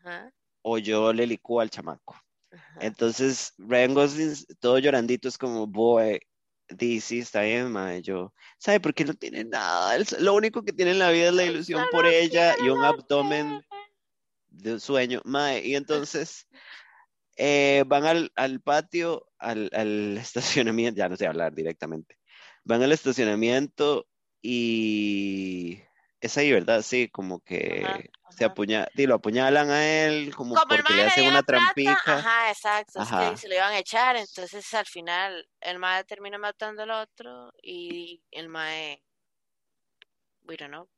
Ajá, 0.00 0.32
o 0.62 0.78
yo 0.78 1.12
le 1.12 1.24
licúo 1.24 1.60
al 1.60 1.70
chamaco. 1.70 2.23
Ajá. 2.54 2.78
Entonces, 2.80 3.54
Ryan 3.58 3.94
Gosling, 3.94 4.34
todo 4.60 4.78
llorandito, 4.78 5.28
es 5.28 5.38
como, 5.38 5.66
boy, 5.66 6.20
sí, 7.00 7.18
está 7.20 7.42
bien, 7.42 7.70
mae. 7.72 8.02
Yo, 8.02 8.32
¿sabe 8.58 8.80
por 8.80 8.94
qué 8.94 9.04
no 9.04 9.14
tiene 9.14 9.44
nada? 9.44 9.96
Lo 10.18 10.34
único 10.34 10.62
que 10.62 10.72
tiene 10.72 10.92
en 10.92 10.98
la 10.98 11.10
vida 11.10 11.28
es 11.28 11.34
la 11.34 11.44
ilusión 11.44 11.84
por 11.90 12.06
ella 12.06 12.54
y 12.62 12.68
un 12.68 12.82
abdomen 12.82 13.62
de 14.48 14.74
un 14.74 14.80
sueño, 14.80 15.20
mae. 15.24 15.66
Y 15.66 15.76
entonces 15.76 16.46
eh, 17.36 17.84
van 17.86 18.04
al, 18.04 18.32
al 18.36 18.60
patio, 18.60 19.26
al, 19.38 19.70
al 19.72 20.16
estacionamiento, 20.18 20.98
ya 20.98 21.08
no 21.08 21.16
sé 21.16 21.26
hablar 21.26 21.54
directamente. 21.54 22.18
Van 22.64 22.82
al 22.82 22.92
estacionamiento 22.92 24.06
y 24.42 25.82
es 26.24 26.36
ahí, 26.38 26.52
¿verdad? 26.52 26.82
Sí, 26.82 27.08
como 27.08 27.40
que 27.40 27.82
Ajá, 27.82 28.00
se 28.28 28.44
ajá. 28.44 28.44
apuña, 28.44 28.88
di, 28.94 29.06
lo 29.06 29.16
apuñalan 29.16 29.70
a 29.70 29.86
él, 30.06 30.34
como 30.34 30.56
Como 30.56 30.64
porque 30.68 30.94
le 30.94 31.02
le 31.04 31.04
hacen 31.04 31.24
dio 31.24 31.30
una 31.30 31.42
la 31.42 31.42
plata, 31.42 31.98
ajá, 32.06 32.50
exacto, 32.50 33.00
es 33.00 33.12
Ajá. 33.12 33.32
que 33.32 33.36
se 33.36 33.48
lo 33.48 33.54
iban 33.56 33.72
a 33.72 33.78
echar, 33.78 34.16
entonces 34.16 34.72
al 34.74 34.86
final 34.86 35.46
el 35.60 35.78
mae 35.78 36.04
termina 36.04 36.38
matando 36.38 36.82
al 36.84 36.90
otro 36.92 37.52
y 37.62 38.22
el 38.30 38.48
mae, 38.48 39.02
we 40.46 40.56
don't 40.56 40.70
know, 40.70 40.88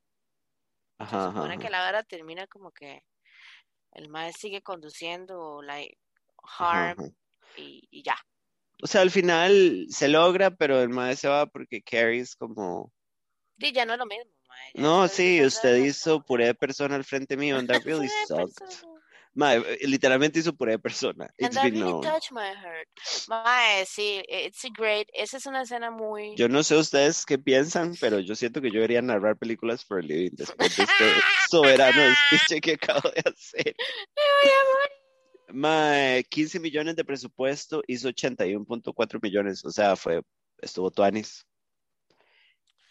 se 1.07 1.21
supone 1.21 1.59
que 1.59 1.71
la 1.71 1.89
hora 1.89 2.03
termina 2.03 2.47
como 2.47 2.71
que 2.73 3.03
el 3.93 4.09
mae 4.09 4.33
sigue 4.33 4.63
conduciendo, 4.63 5.63
like, 5.63 5.99
harm 6.59 6.99
y, 7.57 7.89
y 7.91 8.03
ya. 8.03 8.17
O 8.83 8.87
sea, 8.87 9.03
al 9.03 9.11
final 9.11 9.87
se 9.91 10.09
logra, 10.09 10.51
pero 10.51 10.81
el 10.81 10.89
mae 10.89 11.17
se 11.17 11.29
va 11.29 11.47
porque 11.47 11.83
Carrie 11.83 12.21
es 12.21 12.35
como, 12.37 12.93
Y 13.59 13.73
ya 13.73 13.85
no 13.85 13.93
es 13.95 13.99
lo 13.99 14.07
mismo, 14.07 14.31
no, 14.75 15.09
sí, 15.09 15.43
usted 15.45 15.77
hizo 15.77 16.21
puré 16.25 16.47
de 16.47 16.55
persona 16.55 16.95
al 16.97 17.05
frente 17.05 17.37
mío, 17.37 17.57
and 17.59 17.69
that 17.69 17.83
really 17.85 18.09
"Fue 18.09 18.27
sucked. 18.27 18.55
persona". 18.59 18.93
Mae, 19.39 19.61
literalmente 19.83 20.39
hizo 20.39 20.55
puré 20.55 20.73
de 20.73 20.79
persona. 20.79 21.25
And 21.25 21.33
It's 21.49 21.55
that 21.57 21.65
been 21.65 21.75
really 21.75 21.91
known. 21.93 22.01
touched 22.03 22.33
my 22.33 22.55
heart. 22.55 22.89
Mae, 23.29 23.85
sí, 23.85 24.23
it's 24.29 24.65
a 24.65 24.71
great, 24.71 25.09
esa 25.13 25.37
es 25.37 25.45
una 25.45 25.61
escena 25.61 25.91
muy... 25.91 26.35
Yo 26.37 26.49
no 26.49 26.63
sé 26.63 26.75
ustedes 26.75 27.27
qué 27.27 27.37
piensan, 27.39 27.95
pero 28.01 28.19
yo 28.21 28.35
siento 28.35 28.63
que 28.63 28.69
yo 28.71 28.77
debería 28.77 29.03
narrar 29.03 29.37
películas 29.37 29.85
for 29.85 29.99
a 29.99 30.03
living 30.03 30.31
después 30.37 30.75
de 30.77 30.85
este 30.85 31.05
soberano 31.51 32.01
speech 32.15 32.63
que 32.63 32.73
acabo 32.73 33.11
de 33.11 33.21
hacer. 33.27 33.75
Me 34.17 34.23
voy 34.43 34.53
a 34.53 34.65
morir. 34.73 34.91
Mae, 35.49 36.25
15 36.25 36.59
millones 36.59 36.97
de 36.97 37.05
presupuesto, 37.05 37.83
hizo 37.87 38.09
81.4 38.09 39.21
millones, 39.23 39.63
o 39.67 39.71
sea, 39.71 39.97
fue, 39.97 40.23
estuvo 40.63 40.91
tuanis. 40.91 41.45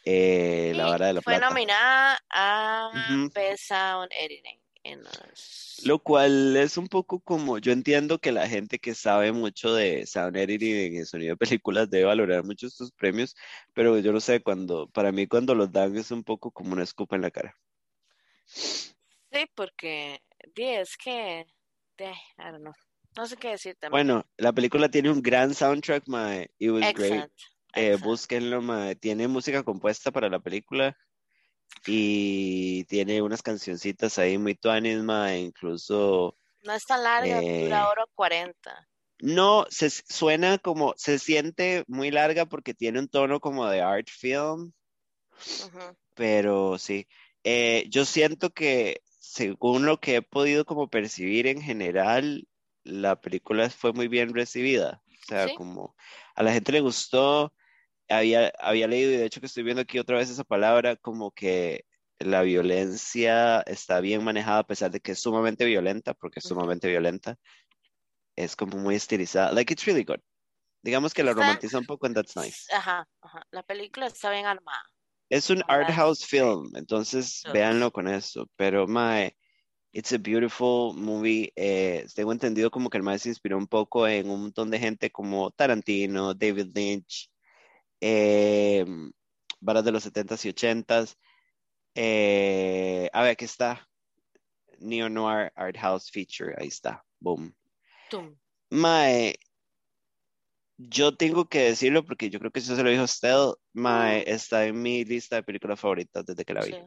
Eh, 0.08 0.74
la 0.76 0.86
vara 0.86 1.08
de 1.08 1.14
la 1.14 1.22
fue 1.22 1.34
plata. 1.34 1.50
nominada 1.50 2.20
a 2.30 2.90
Ujú. 2.94 3.32
Best 3.34 3.66
Sound 3.70 4.12
Editing 4.20 4.60
en 4.84 5.04
los... 5.04 5.82
Lo 5.84 5.98
cual 5.98 6.56
es 6.56 6.78
un 6.78 6.88
poco 6.88 7.20
como, 7.20 7.58
yo 7.58 7.72
entiendo 7.72 8.20
que 8.20 8.32
la 8.32 8.48
gente 8.48 8.78
que 8.78 8.94
sabe 8.94 9.32
mucho 9.32 9.74
de 9.74 10.06
sound 10.06 10.38
editing 10.38 10.96
y 10.96 11.06
sonido 11.06 11.32
de 11.32 11.38
películas 11.38 11.90
debe 11.90 12.06
valorar 12.06 12.44
mucho 12.44 12.68
estos 12.68 12.92
premios, 12.92 13.36
pero 13.74 13.98
yo 13.98 14.14
no 14.14 14.20
sé, 14.20 14.42
cuando, 14.42 14.88
para 14.90 15.12
mí 15.12 15.26
cuando 15.26 15.56
los 15.56 15.72
dan 15.72 15.98
es 15.98 16.12
un 16.12 16.24
poco 16.24 16.52
como 16.52 16.74
una 16.74 16.84
escupa 16.84 17.16
en 17.16 17.24
la 17.24 17.32
cara. 17.32 17.58
Sí, 18.46 19.50
porque 19.56 20.22
es 20.56 20.98
que... 20.98 21.48
de, 21.98 22.12
I 22.38 22.52
don't 22.52 22.60
know. 22.60 22.74
No 23.18 23.26
sé 23.26 23.38
qué 23.38 23.50
decir 23.50 23.76
también. 23.80 23.92
Bueno, 24.08 24.26
la 24.38 24.54
película 24.54 24.90
tiene 24.90 25.10
un 25.10 25.22
gran 25.22 25.54
soundtrack, 25.54 26.08
mae, 26.08 26.48
it 26.60 26.70
was 26.70 26.94
great. 26.94 27.32
Eh, 27.76 27.98
búsquenlo. 28.02 28.62
Tiene 28.96 29.28
música 29.28 29.64
compuesta 29.64 30.12
para 30.12 30.30
la 30.30 30.40
película 30.40 30.96
y 31.86 32.84
tiene 32.86 33.22
unas 33.22 33.42
cancioncitas 33.42 34.18
ahí 34.18 34.38
muy 34.38 34.56
tuanis, 34.56 35.00
mae, 35.04 35.40
incluso 35.40 36.38
No 36.64 36.74
es 36.74 36.86
tan 36.86 37.04
larga, 37.04 37.40
eh, 37.40 37.64
dura 37.64 37.90
hora 37.90 38.06
40. 38.16 38.88
no, 39.20 39.66
se 39.70 39.90
suena 39.90 40.58
como, 40.58 40.94
se 40.98 41.20
siente 41.20 41.84
muy 41.88 42.12
larga 42.12 42.46
porque 42.46 42.74
tiene 42.74 43.00
un 43.00 43.08
tono 43.08 43.40
como 43.40 43.66
de 43.68 43.82
art 43.82 44.08
film, 44.10 44.74
pero 46.16 46.78
sí, 46.78 47.08
Eh, 47.48 47.86
yo 47.90 48.06
siento 48.06 48.50
que 48.50 49.02
según 49.20 49.86
lo 49.86 50.00
que 50.00 50.16
he 50.16 50.22
podido 50.24 50.66
como 50.66 50.90
percibir 50.90 51.46
en 51.46 51.62
general, 51.62 52.48
la 52.84 53.22
película 53.22 53.70
fue 53.70 53.94
muy 53.94 54.08
bien 54.08 54.34
recibida, 54.34 55.04
o 55.08 55.26
sea, 55.28 55.48
Sí. 55.48 55.54
como 55.56 55.96
a 56.36 56.42
la 56.42 56.52
gente 56.54 56.72
le 56.72 56.80
gustó, 56.82 57.54
había, 58.10 58.52
había 58.60 58.88
leído 58.88 59.12
y 59.12 59.18
de 59.18 59.26
hecho 59.26 59.40
que 59.40 59.48
estoy 59.48 59.64
viendo 59.64 59.82
aquí 59.82 60.00
otra 60.00 60.18
vez 60.18 60.30
esa 60.30 60.44
palabra, 60.44 60.96
como 60.96 61.32
que 61.32 61.86
la 62.20 62.42
violencia 62.44 63.62
está 63.62 64.00
bien 64.00 64.24
manejada 64.24 64.60
a 64.60 64.68
pesar 64.68 64.92
de 64.92 65.00
que 65.00 65.12
es 65.14 65.20
sumamente 65.20 65.66
violenta, 65.66 66.14
porque 66.14 66.40
es 66.40 66.46
sumamente 66.46 66.88
violenta, 66.88 67.38
es 68.36 68.56
como 68.56 68.78
muy 68.78 68.96
estilizada, 68.96 69.52
like 69.52 69.72
it's 69.74 69.86
really 69.86 70.04
good. 70.04 70.20
Digamos 70.84 71.14
que 71.14 71.24
la 71.24 71.32
Está- 71.32 71.42
romantiza 71.42 71.80
un 71.80 71.86
poco 71.86 72.06
and 72.06 72.16
that's 72.16 72.36
nice. 72.36 72.68
Ajá, 72.74 73.08
ajá. 73.22 73.46
La 73.52 73.64
película 73.64 74.06
está 74.08 74.30
bien 74.30 74.46
armada. 74.46 74.84
Es 75.30 75.50
un 75.50 75.64
art 75.68 75.90
house 75.90 76.24
film, 76.26 76.70
entonces 76.76 77.42
So- 77.42 77.52
véanlo 77.52 77.92
con 77.92 78.08
eso. 78.08 78.48
Pero, 78.56 78.88
mae, 78.88 79.36
It's 79.98 80.12
a 80.12 80.18
beautiful 80.18 80.94
movie. 80.94 81.54
Eh, 81.56 82.06
tengo 82.14 82.34
entendido 82.34 82.70
como 82.70 82.90
que 82.90 82.98
el 82.98 83.04
maestro 83.04 83.24
se 83.24 83.30
inspiró 83.30 83.58
un 83.58 83.66
poco 83.66 84.06
en 84.06 84.30
un 84.30 84.42
montón 84.42 84.70
de 84.70 84.78
gente 84.78 85.10
como 85.10 85.52
Tarantino, 85.52 86.34
David 86.34 86.68
Lynch, 86.76 87.32
eh, 88.02 88.86
varas 89.60 89.86
de 89.86 89.92
los 89.92 90.06
70s 90.06 90.46
y 90.46 90.50
80s. 90.50 91.16
Eh, 91.96 93.10
a 93.14 93.22
ver, 93.22 93.32
aquí 93.32 93.46
está. 93.46 93.88
Neo 94.80 95.10
Noir 95.10 95.52
Art 95.56 95.78
House 95.78 96.10
Feature. 96.12 96.56
Ahí 96.58 96.68
está. 96.68 97.04
Boom. 97.20 97.56
Tum. 98.10 98.36
Mae, 98.70 99.36
yo 100.78 101.16
tengo 101.16 101.46
que 101.46 101.60
decirlo 101.60 102.04
porque 102.04 102.30
yo 102.30 102.40
creo 102.40 102.52
que 102.52 102.60
eso 102.60 102.76
se 102.76 102.84
lo 102.84 102.90
dijo 102.90 103.04
usted. 103.04 103.36
Mae, 103.74 104.24
está 104.30 104.66
en 104.66 104.82
mi 104.82 105.06
lista 105.06 105.38
de 105.38 105.44
películas 105.44 105.80
favoritas 105.80 106.26
desde 106.26 106.44
que 106.44 106.54
la 106.54 106.66
vi. 106.66 106.72
Sí. 106.72 106.80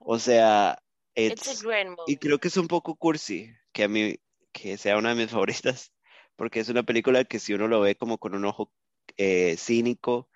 O 0.00 0.18
sea, 0.18 0.82
It's 1.14 1.48
a 1.48 1.52
it's, 1.52 1.96
y 2.06 2.16
creo 2.16 2.38
que 2.38 2.48
es 2.48 2.56
un 2.56 2.68
poco 2.68 2.94
cursi 2.94 3.52
que 3.72 3.84
a 3.84 3.88
mí, 3.88 4.16
que 4.52 4.76
sea 4.76 4.96
una 4.96 5.10
de 5.10 5.16
mis 5.16 5.30
favoritas, 5.30 5.92
porque 6.36 6.60
es 6.60 6.68
una 6.68 6.82
película 6.82 7.24
que 7.24 7.38
si 7.38 7.52
uno 7.52 7.68
lo 7.68 7.80
ve 7.80 7.96
como 7.96 8.18
con 8.18 8.34
un 8.34 8.44
ojo 8.44 8.72
eh, 9.16 9.56
cínico, 9.58 10.28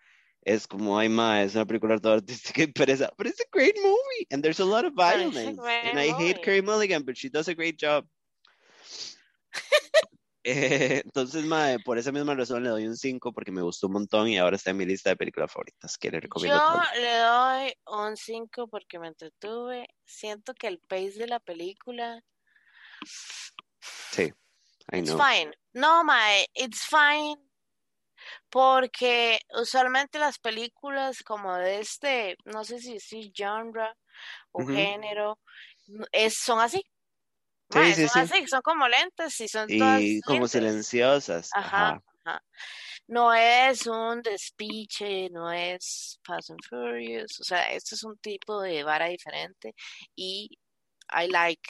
es 0.42 0.66
como, 0.66 0.98
ay, 0.98 1.08
ma, 1.08 1.42
es 1.42 1.54
una 1.54 1.64
película 1.66 1.98
toda 1.98 2.16
artística 2.16 2.62
y 2.62 2.66
pereza, 2.68 3.10
but 3.16 3.26
it's 3.26 3.40
a 3.40 3.44
great 3.52 3.76
movie, 3.82 4.26
and 4.30 4.42
there's 4.42 4.60
a 4.60 4.64
lot 4.64 4.84
of 4.84 4.92
it's 4.92 4.96
violence, 4.96 5.36
and 5.38 5.98
I 5.98 6.08
hate 6.10 6.36
movie. 6.36 6.40
Carey 6.42 6.62
Mulligan, 6.62 7.02
but 7.04 7.16
she 7.16 7.28
does 7.30 7.48
a 7.48 7.54
great 7.54 7.76
job. 7.80 8.06
Eh, 10.46 11.00
entonces, 11.02 11.42
mae, 11.46 11.78
por 11.78 11.96
esa 11.96 12.12
misma 12.12 12.34
razón 12.34 12.62
le 12.62 12.68
doy 12.68 12.86
un 12.86 12.98
5 12.98 13.32
porque 13.32 13.50
me 13.50 13.62
gustó 13.62 13.86
un 13.86 13.94
montón 13.94 14.28
y 14.28 14.36
ahora 14.36 14.56
está 14.56 14.72
en 14.72 14.76
mi 14.76 14.84
lista 14.84 15.08
de 15.08 15.16
películas 15.16 15.50
favoritas 15.50 15.96
que 15.96 16.10
le 16.10 16.20
recomiendo 16.20 16.58
Yo 16.58 16.70
todos. 16.70 16.84
le 17.00 17.16
doy 17.16 17.72
un 17.86 18.14
5 18.18 18.68
porque 18.68 18.98
me 18.98 19.08
entretuve. 19.08 19.86
Siento 20.04 20.52
que 20.52 20.66
el 20.66 20.80
pace 20.80 21.12
de 21.12 21.28
la 21.28 21.40
película, 21.40 22.22
Sí, 24.10 24.24
I 24.92 24.98
it's 24.98 25.08
know. 25.08 25.18
fine. 25.18 25.50
No, 25.72 26.04
mae, 26.04 26.46
it's 26.54 26.82
fine. 26.84 27.36
Porque 28.54 29.40
usualmente 29.60 30.20
las 30.20 30.38
películas 30.38 31.24
como 31.24 31.56
de 31.56 31.80
este, 31.80 32.36
no 32.44 32.62
sé 32.62 32.78
si 32.78 32.94
decir 32.94 33.32
genre 33.34 33.92
o 34.52 34.64
género, 34.64 35.40
es, 36.12 36.38
son 36.38 36.60
así. 36.60 36.86
Sí, 37.68 37.94
sí, 37.94 38.06
son 38.06 38.28
sí. 38.28 38.32
así, 38.32 38.46
son 38.46 38.62
como 38.62 38.86
lentas 38.86 39.40
y 39.40 39.48
son 39.48 39.66
todas 39.66 40.00
Y 40.00 40.20
como 40.20 40.34
lentas. 40.36 40.52
silenciosas, 40.52 41.50
Ajá, 41.52 41.88
ajá. 41.88 42.02
ajá. 42.24 42.42
No 43.08 43.34
es 43.34 43.88
un 43.88 44.22
despiche, 44.22 45.30
no 45.30 45.50
es 45.50 46.20
Fast 46.22 46.50
and 46.50 46.64
Furious, 46.68 47.40
o 47.40 47.42
sea, 47.42 47.72
esto 47.72 47.96
es 47.96 48.04
un 48.04 48.16
tipo 48.18 48.62
de 48.62 48.84
vara 48.84 49.06
diferente 49.06 49.74
y 50.14 50.48
I 51.10 51.26
like 51.26 51.68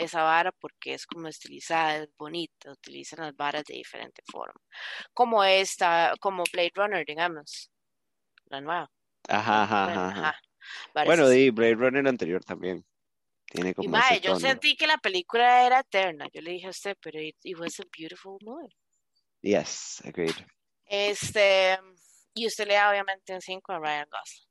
esa 0.00 0.22
vara 0.22 0.52
porque 0.52 0.94
es 0.94 1.06
como 1.06 1.28
estilizada, 1.28 1.98
es 1.98 2.08
bonita, 2.16 2.72
utilizan 2.72 3.20
las 3.20 3.36
varas 3.36 3.64
de 3.64 3.74
diferente 3.74 4.22
forma. 4.30 4.60
Como 5.12 5.44
esta, 5.44 6.14
como 6.20 6.44
Blade 6.52 6.72
Runner, 6.74 7.04
digamos, 7.06 7.70
la 8.46 8.60
nueva. 8.60 8.90
Ajá, 9.28 9.62
ajá, 9.62 9.84
Bueno, 9.84 10.00
ajá, 10.00 10.08
ajá. 10.10 10.28
ajá, 10.28 10.40
varas 10.94 11.06
Bueno, 11.06 11.28
de 11.28 11.50
Blade 11.50 11.74
Runner 11.74 12.08
anterior 12.08 12.44
también. 12.44 12.84
Tiene 13.46 13.70
Y 13.70 13.74
como 13.74 13.90
mae, 13.90 14.16
ese 14.16 14.28
yo 14.28 14.38
sentí 14.38 14.76
que 14.76 14.86
la 14.86 14.98
película 14.98 15.66
era 15.66 15.80
eterna. 15.80 16.28
Yo 16.32 16.40
le 16.40 16.52
dije 16.52 16.68
a 16.68 16.70
usted, 16.70 16.96
pero 17.00 17.20
it, 17.20 17.36
it 17.42 17.58
was 17.58 17.80
a 17.80 17.84
beautiful 17.96 18.38
movie. 18.42 18.74
Yes, 19.42 20.00
agreed. 20.04 20.36
Este, 20.86 21.78
y 22.34 22.46
usted 22.46 22.66
le 22.66 22.74
da 22.74 22.90
obviamente 22.90 23.34
un 23.34 23.40
5 23.40 23.72
a 23.72 23.78
Ryan 23.78 24.06
Gosling. 24.10 24.48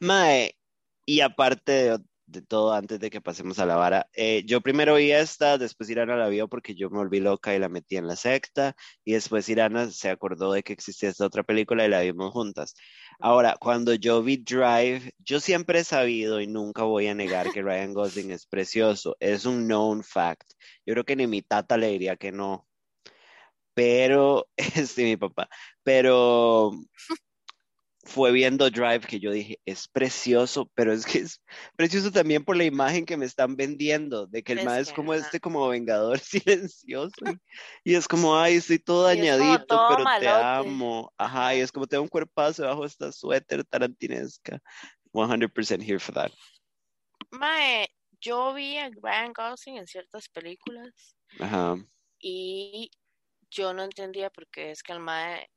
Mae, 0.00 0.56
y 1.04 1.20
aparte 1.20 1.72
de, 1.72 1.98
de 2.26 2.42
todo, 2.42 2.72
antes 2.72 3.00
de 3.00 3.10
que 3.10 3.20
pasemos 3.20 3.58
a 3.58 3.66
la 3.66 3.76
vara, 3.76 4.08
eh, 4.14 4.42
yo 4.46 4.60
primero 4.60 4.96
vi 4.96 5.12
esta, 5.12 5.58
después 5.58 5.90
Irana 5.90 6.16
la 6.16 6.28
vio 6.28 6.48
porque 6.48 6.74
yo 6.74 6.90
me 6.90 6.98
volví 6.98 7.20
loca 7.20 7.54
y 7.54 7.58
la 7.58 7.68
metí 7.68 7.96
en 7.96 8.06
la 8.06 8.16
secta, 8.16 8.76
y 9.04 9.12
después 9.12 9.48
Irana 9.48 9.90
se 9.90 10.10
acordó 10.10 10.52
de 10.52 10.62
que 10.62 10.72
existía 10.72 11.08
esta 11.08 11.26
otra 11.26 11.42
película 11.44 11.84
y 11.84 11.88
la 11.88 12.00
vimos 12.00 12.32
juntas. 12.32 12.74
Ahora, 13.20 13.56
cuando 13.60 13.94
yo 13.94 14.22
vi 14.22 14.38
Drive, 14.38 15.12
yo 15.18 15.40
siempre 15.40 15.80
he 15.80 15.84
sabido 15.84 16.40
y 16.40 16.46
nunca 16.46 16.82
voy 16.82 17.06
a 17.08 17.14
negar 17.14 17.52
que 17.52 17.62
Ryan 17.62 17.94
Gosling 17.94 18.30
es 18.30 18.46
precioso, 18.46 19.16
es 19.20 19.46
un 19.46 19.66
known 19.66 20.02
fact. 20.04 20.52
Yo 20.84 20.94
creo 20.94 21.04
que 21.04 21.16
ni 21.16 21.26
mi 21.26 21.42
tata 21.42 21.76
le 21.76 21.88
diría 21.88 22.16
que 22.16 22.32
no, 22.32 22.66
pero, 23.76 24.48
este, 24.56 25.04
mi 25.04 25.16
papá, 25.18 25.48
pero 25.82 26.72
fue 28.06 28.30
viendo 28.30 28.70
Drive 28.70 29.00
que 29.00 29.18
yo 29.18 29.32
dije, 29.32 29.60
es 29.64 29.88
precioso, 29.88 30.70
pero 30.74 30.92
es 30.92 31.04
que 31.04 31.18
es 31.18 31.42
precioso 31.74 32.12
también 32.12 32.44
por 32.44 32.56
la 32.56 32.64
imagen 32.64 33.04
que 33.04 33.16
me 33.16 33.26
están 33.26 33.56
vendiendo, 33.56 34.26
de 34.26 34.44
que 34.44 34.52
el 34.52 34.64
más 34.64 34.78
es 34.78 34.92
como 34.92 35.12
este 35.12 35.40
como 35.40 35.68
vengador 35.68 36.18
silencioso 36.20 37.24
y, 37.84 37.90
y 37.90 37.94
es 37.96 38.06
como, 38.06 38.38
ay, 38.38 38.56
estoy 38.56 38.78
todo 38.78 39.12
Y 39.12 39.16
dañadito, 39.16 39.66
todo 39.66 39.88
pero 39.88 40.04
te 40.20 40.28
amo, 40.28 41.12
ajá, 41.18 41.56
y 41.56 41.60
es 41.60 41.72
como 41.72 41.86
tengo 41.86 42.04
un 42.04 42.08
cuerpazo 42.08 42.62
debajo 42.62 42.82
de 42.82 42.88
esta 42.88 43.10
suéter 43.10 43.64
tarantinesca, 43.64 44.60
100% 45.12 45.82
here 45.82 45.98
for 45.98 46.14
that, 46.14 46.30
Mae, 47.30 47.88
yo 48.20 48.54
vi 48.54 48.78
a 48.78 48.88
Ryan 49.02 49.32
Gosling 49.32 49.78
en 49.78 49.86
ciertas 49.86 50.28
películas 50.28 51.16
ajá, 51.40 51.76
y 52.20 52.90
yo 53.50 53.74
no 53.74 53.82
entendía 53.82 54.30
por 54.30 54.46
qué 54.48 54.70
es 54.70 54.82
que 54.82 54.92
al 54.92 55.00
Mae 55.00 55.50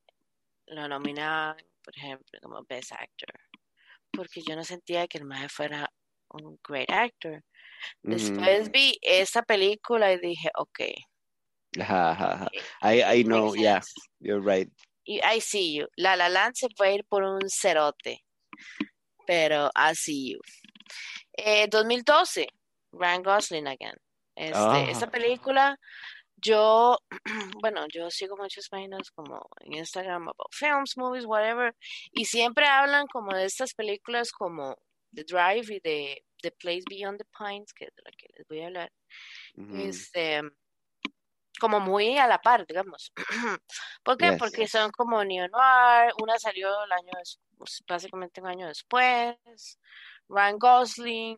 lo 0.66 0.88
nominaban, 0.88 1.58
por 1.90 1.98
ejemplo, 1.98 2.40
como 2.42 2.64
Best 2.68 2.92
Actor. 2.92 3.34
Porque 4.12 4.42
yo 4.48 4.56
no 4.56 4.64
sentía 4.64 5.08
que 5.08 5.18
el 5.18 5.26
Mae 5.26 5.50
fuera 5.50 5.92
un 6.30 6.60
great 6.68 6.90
actor. 6.90 7.44
Después 8.04 8.70
vi 8.72 8.98
esta 9.02 9.42
película 9.42 10.12
y 10.14 10.20
dije, 10.20 10.50
ok, 10.56 10.80
ajá, 11.80 12.12
ajá, 12.12 12.48
I, 12.84 13.22
I 13.22 13.24
know, 13.24 13.56
yeah, 13.56 13.82
you're 14.20 14.42
right, 14.42 14.72
Y 15.06 15.20
I 15.24 15.40
see 15.40 15.74
you. 15.74 15.88
La 15.96 16.16
La 16.16 16.30
Land 16.30 16.56
se 16.56 16.68
puede 16.70 16.96
ir 16.96 17.06
por 17.06 17.24
un 17.24 17.50
cerote, 17.50 18.24
pero 19.26 19.72
I 19.76 19.96
see 19.96 20.34
you. 20.34 20.40
Eh, 21.38 21.68
2012, 21.68 22.48
Ryan 22.92 23.24
Gosling 23.24 23.68
again. 23.68 23.96
Este, 24.36 24.92
esta 24.92 25.06
ah, 25.06 25.12
película, 25.12 25.80
yo, 26.42 26.98
bueno, 27.62 27.86
yo 27.94 28.10
sigo 28.10 28.38
muchas 28.38 28.68
páginas 28.70 29.12
como 29.12 29.48
en 29.62 29.74
Instagram 29.74 30.24
about 30.24 30.52
films, 30.52 30.98
movies, 30.98 31.26
whatever, 31.26 31.76
y 32.12 32.26
siempre 32.26 32.68
hablan 32.68 33.08
como 33.08 33.36
de 33.36 33.46
estas 33.46 33.74
películas 33.74 34.32
como 34.32 34.78
The 35.14 35.24
Drive 35.24 35.76
y 35.76 35.80
de 35.80 36.24
The 36.42 36.52
Place 36.52 36.84
Beyond 36.90 37.20
the 37.20 37.28
Pines, 37.38 37.74
que 37.74 37.86
es 37.86 37.96
de 37.96 38.02
la 38.06 38.12
que 38.12 38.28
les 38.38 38.48
voy 38.48 38.62
a 38.62 38.68
hablar. 38.68 38.92
Este, 39.74 40.42
como 41.60 41.80
muy 41.80 42.18
a 42.18 42.28
la 42.28 42.40
par, 42.40 42.66
digamos. 42.66 43.12
¿Por 44.04 44.18
qué? 44.18 44.32
yes, 44.32 44.40
Porque 44.40 44.68
son 44.68 44.92
como 44.92 45.24
neo-noir, 45.24 46.14
una 46.22 46.40
salió 46.40 46.70
el 46.84 46.92
año, 46.92 47.12
básicamente 47.88 48.42
un 48.42 48.48
año 48.48 48.68
después, 48.68 49.36
Ryan 50.28 50.58
Gosling, 50.58 51.38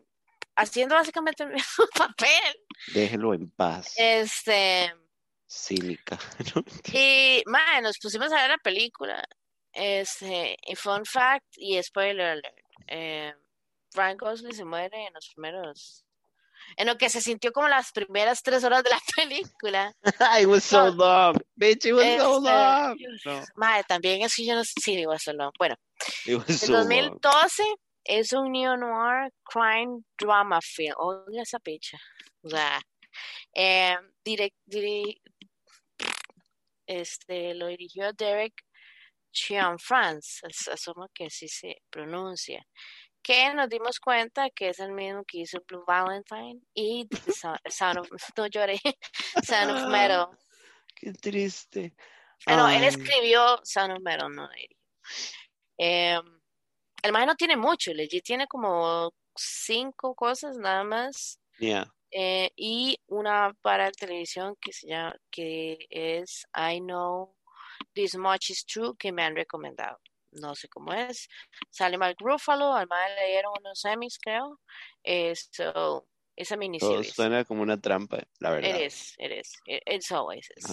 haciendo 0.56 0.94
básicamente 0.94 1.42
el 1.44 1.50
mismo 1.50 1.84
papel. 1.96 2.56
déjelo 2.94 3.34
en 3.34 3.50
paz, 3.50 3.92
Este, 3.96 4.92
cínica, 5.48 6.18
¿no? 6.54 6.64
y, 6.92 7.42
man, 7.46 7.82
nos 7.82 7.98
pusimos 7.98 8.32
a 8.32 8.36
ver 8.36 8.50
la 8.50 8.58
película, 8.58 9.22
este, 9.72 10.56
y 10.66 10.74
fun 10.76 11.04
fact, 11.04 11.46
y 11.56 11.82
spoiler 11.82 12.26
alert, 12.26 12.56
eh, 12.88 13.34
Ryan 13.94 14.16
Gosling 14.16 14.54
se 14.54 14.64
muere 14.64 15.06
en 15.06 15.12
los 15.14 15.28
primeros, 15.34 16.04
en 16.76 16.86
lo 16.86 16.96
que 16.96 17.10
se 17.10 17.20
sintió 17.20 17.52
como 17.52 17.68
las 17.68 17.92
primeras 17.92 18.42
tres 18.42 18.64
horas 18.64 18.82
de 18.82 18.90
la 18.90 19.00
película. 19.16 19.94
It 20.40 20.46
was 20.46 20.64
so 20.64 20.90
No, 20.90 21.04
long, 21.04 21.36
bitch, 21.56 21.84
it 21.86 21.92
was 21.92 22.04
so 22.16 22.38
este, 22.38 22.50
long. 22.50 22.98
No, 23.26 23.44
Madre, 23.56 23.84
también 23.86 24.22
es 24.22 24.34
que 24.34 24.46
yo 24.46 24.54
no 24.54 24.64
sé 24.64 24.72
si 24.80 24.96
digo 24.96 25.12
eso, 25.12 25.32
no. 25.34 25.50
Bueno, 25.58 25.74
it 26.24 26.36
was 26.36 26.48
el 26.48 26.58
so 26.58 26.72
long. 26.72 27.20
2012 28.06 28.20
es 28.20 28.32
un 28.32 28.52
neo-noir 28.52 29.32
crime 29.44 30.02
drama 30.18 30.60
film. 30.60 30.94
Oiga 30.98 31.42
esa 31.42 31.58
picha. 31.58 31.98
O 32.42 32.48
sea, 32.48 32.80
eh, 33.54 33.96
direct, 34.24 34.56
diri- 34.66 35.20
este, 36.86 37.54
lo 37.54 37.66
dirigió 37.68 38.12
Derek 38.12 38.54
Cianfrance, 39.32 40.46
es- 40.48 40.68
asumo 40.68 41.08
que 41.14 41.26
así 41.26 41.48
se 41.48 41.82
pronuncia, 41.90 42.66
que 43.22 43.54
nos 43.54 43.68
dimos 43.68 43.98
cuenta 44.00 44.50
que 44.50 44.68
es 44.70 44.80
el 44.80 44.92
mismo 44.92 45.24
que 45.24 45.38
hizo 45.38 45.62
Blue 45.66 45.84
Valentine 45.86 46.60
y 46.74 47.06
The 47.06 47.32
Sound, 47.32 47.58
Sound 47.68 47.98
of, 48.00 48.08
no 48.36 48.46
lloré, 48.48 48.78
Sound 49.44 49.70
of 49.70 49.86
Metal. 49.88 50.26
Qué 50.94 51.12
triste. 51.12 51.94
Ah, 52.46 52.56
no, 52.56 52.68
él 52.68 52.82
Ay, 52.82 52.88
escribió 52.88 53.60
Sound 53.64 53.92
of 53.92 54.02
Metal, 54.02 54.28
no. 54.34 54.48
Eh, 55.78 56.20
el 57.02 57.12
man 57.12 57.26
no 57.26 57.34
tiene 57.36 57.56
mucho, 57.56 57.92
legit 57.92 58.24
tiene 58.24 58.46
como 58.46 59.12
cinco 59.36 60.14
cosas 60.14 60.56
nada 60.58 60.84
más. 60.84 61.38
yeah. 61.58 61.86
eh, 62.10 62.50
y 62.56 62.98
una 63.06 63.54
para 63.62 63.90
televisión 63.90 64.56
que 64.60 64.72
se 64.72 64.86
llama, 64.88 65.14
que 65.30 65.78
es 65.90 66.46
I 66.54 66.80
Know 66.80 67.34
This 67.94 68.16
Much 68.16 68.50
Is 68.50 68.64
True, 68.66 68.94
que 68.98 69.12
me 69.12 69.22
han 69.22 69.34
recomendado. 69.36 69.98
No 70.32 70.54
sé 70.54 70.68
cómo 70.68 70.92
es. 70.94 71.28
Sale 71.70 71.98
Mark 71.98 72.16
Ruffalo, 72.18 72.72
al 72.74 72.86
man 72.86 73.14
le 73.16 73.28
dieron 73.32 73.52
unos 73.60 73.84
Emmys, 73.84 74.18
creo. 74.18 74.60
Eh, 75.02 75.34
so, 75.34 76.06
esa 76.36 76.54
Todo 76.54 76.58
miniserie. 76.60 77.04
suena 77.04 77.44
como 77.44 77.62
una 77.62 77.78
trampa, 77.80 78.22
la 78.40 78.50
verdad. 78.50 78.76
It 78.80 78.86
is, 78.86 79.14
it 79.18 79.30
is, 79.32 79.52
it- 79.66 79.82
it's 79.86 80.10
always 80.12 80.48
is. 80.56 80.64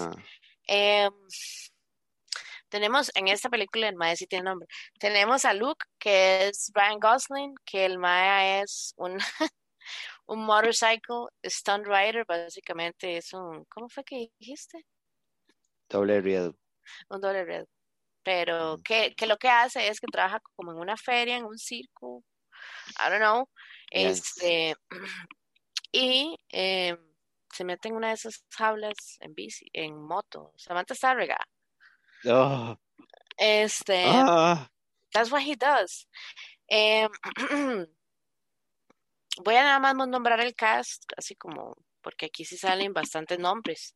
Tenemos 2.69 3.11
en 3.15 3.27
esta 3.27 3.49
película, 3.49 3.89
el 3.89 3.95
mae 3.95 4.15
sí 4.15 4.27
tiene 4.27 4.45
nombre. 4.45 4.67
Tenemos 4.99 5.45
a 5.45 5.53
Luke, 5.53 5.85
que 5.99 6.47
es 6.47 6.71
Ryan 6.73 6.99
Gosling, 6.99 7.55
que 7.65 7.85
el 7.85 7.97
mae 7.99 8.61
es 8.61 8.93
un, 8.97 9.17
un 10.27 10.45
motorcycle 10.45 11.27
stunt 11.45 11.85
rider, 11.85 12.25
básicamente 12.25 13.17
es 13.17 13.33
un, 13.33 13.65
¿cómo 13.65 13.89
fue 13.89 14.03
que 14.03 14.29
dijiste? 14.39 14.85
Doble 15.89 16.21
riesgo. 16.21 16.55
Un 17.09 17.21
doble 17.21 17.45
red. 17.45 17.65
Pero 18.23 18.77
que, 18.83 19.15
que 19.15 19.27
lo 19.27 19.37
que 19.37 19.49
hace 19.49 19.87
es 19.87 19.99
que 19.99 20.07
trabaja 20.07 20.39
como 20.55 20.71
en 20.71 20.77
una 20.77 20.97
feria, 20.97 21.37
en 21.37 21.45
un 21.45 21.57
circo, 21.57 22.23
I 22.99 23.09
don't 23.09 23.19
know, 23.21 23.49
Yes. 23.91 24.19
este, 24.19 24.75
y 25.91 26.37
em, 26.49 26.97
se 27.51 27.63
mete 27.63 27.87
en 27.87 27.95
una 27.95 28.09
de 28.09 28.13
esas 28.13 28.45
jaulas 28.51 29.17
en 29.21 29.33
bici, 29.33 29.65
en 29.73 29.99
moto. 29.99 30.53
Samantha 30.57 30.93
Starrega. 30.93 31.39
Oh, 32.25 32.75
Este, 33.37 34.03
ah, 34.05 34.67
that's 35.13 35.31
what 35.31 35.41
he 35.41 35.55
does. 35.55 36.05
Em, 36.69 37.09
voy 39.43 39.55
a 39.55 39.63
nada 39.63 39.79
más 39.79 39.95
nombrar 40.07 40.41
el 40.41 40.53
cast, 40.55 41.03
así 41.17 41.35
como, 41.35 41.75
porque 42.01 42.25
aquí 42.27 42.43
sí 42.45 42.57
salen 42.57 42.93
bastantes 42.93 43.39
nombres. 43.39 43.95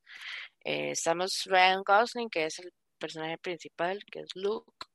Eh, 0.64 0.92
estamos 0.92 1.44
Ryan 1.46 1.84
Gosling, 1.84 2.30
que 2.30 2.46
es 2.46 2.60
el 2.60 2.72
personaje 2.98 3.38
principal, 3.38 4.00
que 4.12 4.22
es 4.22 4.30
Luke. 4.36 4.88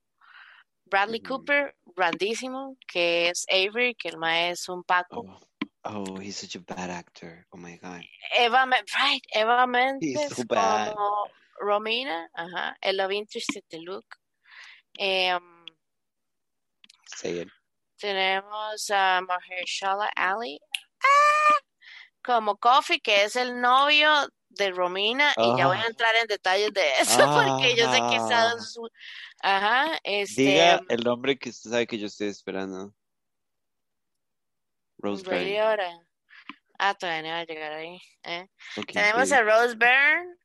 Bradley. 0.87 1.21
Cooper, 1.21 1.77
grandísimo, 1.95 2.77
que 2.87 3.29
es 3.29 3.45
Avery, 3.51 3.95
que 3.95 4.09
el 4.09 4.17
mae 4.17 4.51
es 4.53 4.67
un 4.71 4.83
Paco. 4.83 5.21
oh, 5.21 5.41
oh, 5.85 6.17
he's 6.19 6.37
such 6.39 6.57
a 6.57 6.61
bad 6.61 6.89
actor. 6.89 7.47
Oh 7.53 7.59
my 7.59 7.77
God. 7.77 8.01
Eva, 8.39 8.65
right, 8.67 9.23
Eva 9.35 9.67
Mendes 9.67 10.29
so 10.35 10.45
bad. 10.45 10.95
como 10.95 11.29
Romina, 11.61 12.31
ajá, 12.35 12.77
el 12.81 12.97
love 12.97 13.13
interest 13.13 13.51
de 13.71 13.79
Luke. 13.81 14.17
Em, 14.95 15.65
tenemos 17.97 18.91
a 18.91 19.21
Mahershala 19.21 20.11
Ali 20.15 20.61
¡ah! 21.03 21.55
como 22.25 22.57
Coffee, 22.57 23.01
que 23.01 23.25
es 23.25 23.37
el 23.37 23.61
novio 23.61 24.11
de 24.51 24.71
Romina, 24.71 25.33
y 25.37 25.57
ya 25.57 25.67
voy 25.67 25.77
a 25.79 25.87
entrar 25.87 26.15
en 26.17 26.27
detalles 26.27 26.73
de 26.73 26.83
eso, 27.01 27.19
porque 27.19 27.77
yo 27.77 27.91
sé 27.93 28.01
que 28.11 28.17
está 28.17 28.53
Ah. 28.53 28.61
su... 28.61 28.89
Ajá, 29.41 29.99
este... 30.03 30.43
Diga 30.43 30.81
el 30.89 31.05
nombre 31.05 31.39
que 31.39 31.51
usted 31.51 31.71
sabe 31.71 31.87
que 31.87 31.99
yo 31.99 32.07
estoy 32.07 32.29
esperando. 32.29 32.93
Rose 34.99 35.23
Byrne. 35.23 36.07
Ah, 36.79 36.95
todavía 36.95 37.23
no 37.23 37.29
va 37.29 37.39
a 37.41 37.45
llegar 37.45 37.73
ahí. 37.73 38.01
¿eh? 38.25 38.49
Tenemos 38.93 39.31
a 39.33 39.43
Rose 39.43 39.77
Byrne 39.77 40.37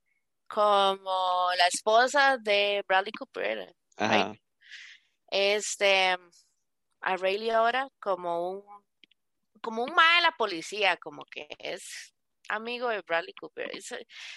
como 0.54 1.50
la 1.58 1.68
esposa 1.68 2.38
de 2.38 2.84
Bradley 2.88 3.12
Cooper. 3.14 3.74
Ajá. 3.98 4.34
Este, 5.30 6.16
a 7.02 7.18
Ray 7.18 7.38
Liotta 7.40 7.88
como 8.00 8.52
un, 8.52 8.64
como 9.62 9.84
un 9.84 9.94
mae 9.96 10.18
de 10.18 10.22
la 10.24 10.32
policía, 10.38 10.98
como 10.98 11.24
que 11.26 11.48
es 11.58 12.14
amigo 12.50 12.90
de 12.90 13.02
Bradley 13.02 13.34
Cooper. 13.34 13.72
Es- 13.76 13.96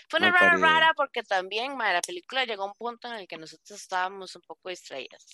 fue 0.08 0.18
una 0.20 0.30
rara 0.30 0.56
rara 0.56 0.92
porque 0.96 1.22
también 1.22 1.76
mae, 1.76 1.92
la 1.92 2.00
película 2.00 2.44
llegó 2.44 2.62
a 2.64 2.66
un 2.68 2.74
punto 2.74 3.08
en 3.08 3.14
el 3.14 3.26
que 3.28 3.36
nosotros 3.36 3.78
estábamos 3.80 4.34
un 4.36 4.42
poco 4.42 4.68
distraídas. 4.70 5.24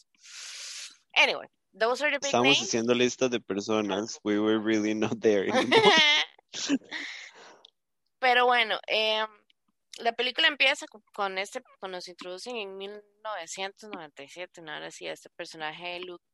Anyway, 1.14 1.47
those 1.79 2.03
are 2.03 2.11
the 2.11 2.18
big 2.18 2.27
Estamos 2.27 2.45
names. 2.57 2.62
haciendo 2.62 2.95
listas 2.95 3.31
de 3.31 3.38
personas. 3.40 4.18
We 4.25 4.38
were 4.40 4.59
really 4.59 4.95
not 4.95 5.21
there. 5.21 5.47
Pero 8.18 8.47
bueno, 8.47 8.79
em, 8.87 9.27
la 9.98 10.12
película 10.12 10.48
empieza 10.48 10.87
con, 11.12 11.38
este, 11.38 11.62
cuando 11.78 11.98
nos 11.98 12.09
introducen 12.09 12.57
en 12.57 12.76
1997, 12.76 14.62
¿no? 14.62 14.72
Ahora 14.72 14.90
sí, 14.90 15.07
este 15.07 15.31
personaje 15.31 15.87
de 15.88 16.00
Luke, 16.00 16.24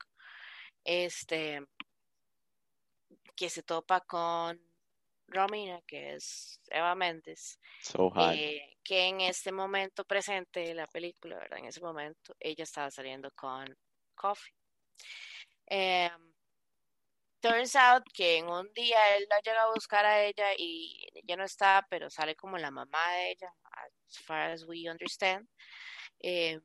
este, 0.85 1.61
que 3.35 3.51
se 3.51 3.63
topa 3.63 4.01
con 4.01 4.61
Romina, 5.27 5.81
que 5.87 6.15
es 6.15 6.61
Eva 6.69 6.95
Méndez, 6.95 7.59
So 7.83 8.13
eh, 8.33 8.77
que 8.83 9.09
en 9.09 9.21
este 9.21 9.53
momento 9.53 10.05
presente 10.05 10.61
de 10.61 10.75
la 10.75 10.87
película, 10.87 11.39
¿verdad? 11.39 11.59
En 11.59 11.67
ese 11.67 11.81
momento, 11.81 12.35
ella 12.41 12.65
estaba 12.65 12.91
saliendo 12.91 13.31
con 13.33 13.67
Coffee. 14.15 14.55
Em, 15.67 16.28
turns 17.41 17.75
out 17.77 18.03
que 18.15 18.39
en 18.39 18.49
un 18.49 18.73
día 18.75 19.17
él 19.17 19.27
la 19.31 19.41
llega 19.41 19.63
a 19.63 19.73
buscar 19.73 20.05
a 20.07 20.23
ella 20.25 20.53
y 20.57 21.07
ella 21.15 21.37
no 21.37 21.45
está, 21.45 21.87
pero 21.91 22.11
sale 22.11 22.35
como 22.37 22.59
la 22.59 22.71
mamá 22.71 23.13
de 23.15 23.31
ella, 23.33 23.53
as 23.73 24.19
far 24.25 24.51
as 24.53 24.65
we 24.65 24.89
understand, 24.91 25.49
em, 26.21 26.61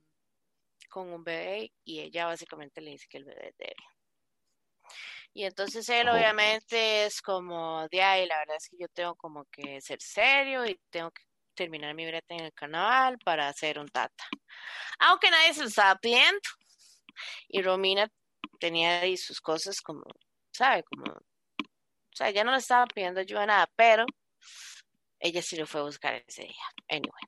con 0.90 1.12
un 1.14 1.24
bebé 1.24 1.74
y 1.86 2.00
ella 2.02 2.26
básicamente 2.28 2.82
le 2.82 2.92
dice 2.92 3.08
que 3.10 3.18
el 3.18 3.26
bebé 3.26 3.50
es 3.50 3.58
de 3.58 3.66
él. 3.66 3.76
Y 5.34 5.46
entonces 5.46 5.90
él 5.90 6.08
Oh. 6.10 6.14
obviamente 6.16 7.06
es 7.06 7.22
como, 7.22 7.88
de 7.90 8.02
ahí, 8.04 8.28
la 8.28 8.38
verdad 8.40 8.58
es 8.58 8.68
que 8.70 8.78
yo 8.80 8.88
tengo 8.90 9.16
como 9.16 9.46
que 9.46 9.82
ser 9.82 10.00
serio 10.02 10.66
y 10.66 10.80
tengo 10.92 11.12
que 11.12 11.24
terminar 11.56 11.94
mi 11.96 12.06
breta 12.06 12.36
en 12.36 12.46
el 12.46 12.54
carnaval 12.54 13.18
para 13.26 13.48
hacer 13.48 13.80
un 13.80 13.88
tata. 13.88 14.26
Aunque 15.00 15.32
nadie 15.32 15.54
se 15.54 15.62
lo 15.62 15.68
estaba 15.70 15.96
pidiendo. 16.00 16.40
Y 17.48 17.62
Romina 17.64 18.08
tenía 18.60 19.02
ahí 19.02 19.18
sus 19.18 19.42
cosas 19.42 19.82
como, 19.82 20.04
¿sabe? 20.54 20.84
Como, 20.84 21.06
o 21.12 22.16
sea, 22.16 22.30
ya 22.30 22.44
no 22.44 22.52
le 22.52 22.60
estaba 22.60 22.86
pidiendo 22.88 23.20
ayuda 23.20 23.44
a 23.44 23.48
nada, 23.48 23.70
pero 23.76 24.06
ella 25.20 25.42
sí 25.42 25.56
lo 25.56 25.66
fue 25.66 25.82
a 25.82 25.86
buscar 25.86 26.24
ese 26.28 26.44
día. 26.44 26.66
Anyway. 26.90 27.24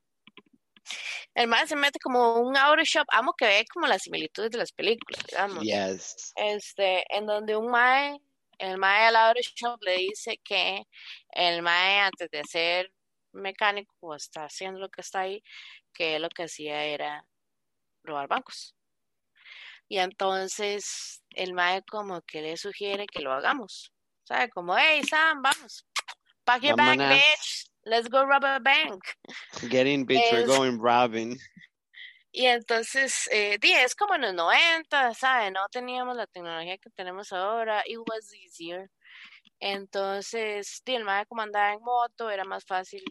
El 1.34 1.48
man 1.48 1.66
se 1.66 1.76
mete 1.76 1.98
como 1.98 2.40
un 2.40 2.56
auto 2.56 2.82
shop, 2.84 3.06
amo 3.10 3.34
que 3.36 3.46
ve 3.46 3.64
como 3.72 3.86
las 3.86 4.02
similitudes 4.02 4.50
de 4.50 4.58
las 4.58 4.72
películas, 4.72 5.22
digamos. 5.26 5.62
Yes. 5.64 6.32
Este, 6.36 7.04
en 7.14 7.26
donde 7.26 7.56
un 7.56 7.70
mae, 7.70 8.18
el 8.58 8.78
mae 8.78 9.06
al 9.06 9.16
auto 9.16 9.40
shop 9.40 9.82
le 9.82 9.96
dice 9.98 10.38
que 10.38 10.84
el 11.30 11.62
mae 11.62 12.00
antes 12.00 12.30
de 12.30 12.42
ser 12.44 12.92
mecánico 13.32 13.94
o 14.00 14.14
está 14.14 14.44
haciendo 14.44 14.80
lo 14.80 14.88
que 14.88 15.00
está 15.00 15.20
ahí, 15.20 15.42
que 15.92 16.18
lo 16.18 16.28
que 16.28 16.44
hacía 16.44 16.84
era 16.84 17.26
robar 18.02 18.28
bancos. 18.28 18.74
Y 19.88 19.98
entonces 19.98 21.22
el 21.30 21.54
mae 21.54 21.82
como 21.82 22.22
que 22.22 22.42
le 22.42 22.56
sugiere 22.56 23.06
que 23.06 23.20
lo 23.20 23.32
hagamos. 23.32 23.92
¿Sabe? 24.24 24.48
Como, 24.50 24.76
hey 24.76 25.02
Sam, 25.08 25.42
vamos. 25.42 25.86
Pack 26.44 26.62
your 26.62 26.76
bag, 26.76 26.98
bitch. 26.98 27.70
Let's 27.84 28.08
go 28.08 28.24
rob 28.24 28.44
a 28.44 28.58
bank. 28.58 29.02
Getting 29.70 30.06
bitch, 30.06 30.32
we're 30.32 30.46
going 30.46 30.78
robbing. 30.78 31.38
Y 32.38 32.44
entonces, 32.44 33.30
eh, 33.32 33.58
es 33.62 33.94
como 33.94 34.14
en 34.16 34.20
los 34.20 34.34
90, 34.34 35.14
¿sabe? 35.14 35.50
No 35.50 35.66
teníamos 35.70 36.18
la 36.18 36.26
tecnología 36.26 36.76
que 36.76 36.90
tenemos 36.90 37.32
ahora. 37.32 37.82
It 37.86 37.96
was 38.06 38.30
easier. 38.34 38.90
Entonces, 39.58 40.82
el 40.84 41.04
mae 41.04 41.24
como 41.24 41.40
andaba 41.40 41.72
en 41.72 41.80
moto, 41.80 42.28
era 42.28 42.44
más 42.44 42.66
fácil. 42.66 43.02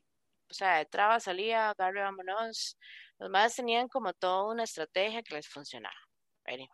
O 0.48 0.54
sea, 0.54 0.80
entraba, 0.82 1.20
salía, 1.20 1.72
agarre, 1.72 2.02
vámonos. 2.02 2.78
Los 3.18 3.32
maes 3.32 3.56
tenían 3.56 3.88
como 3.88 4.14
toda 4.14 4.52
una 4.54 4.64
estrategia 4.64 5.24
que 5.24 5.34
les 5.34 5.48
funcionaba. 5.48 6.05
Anyway. 6.46 6.70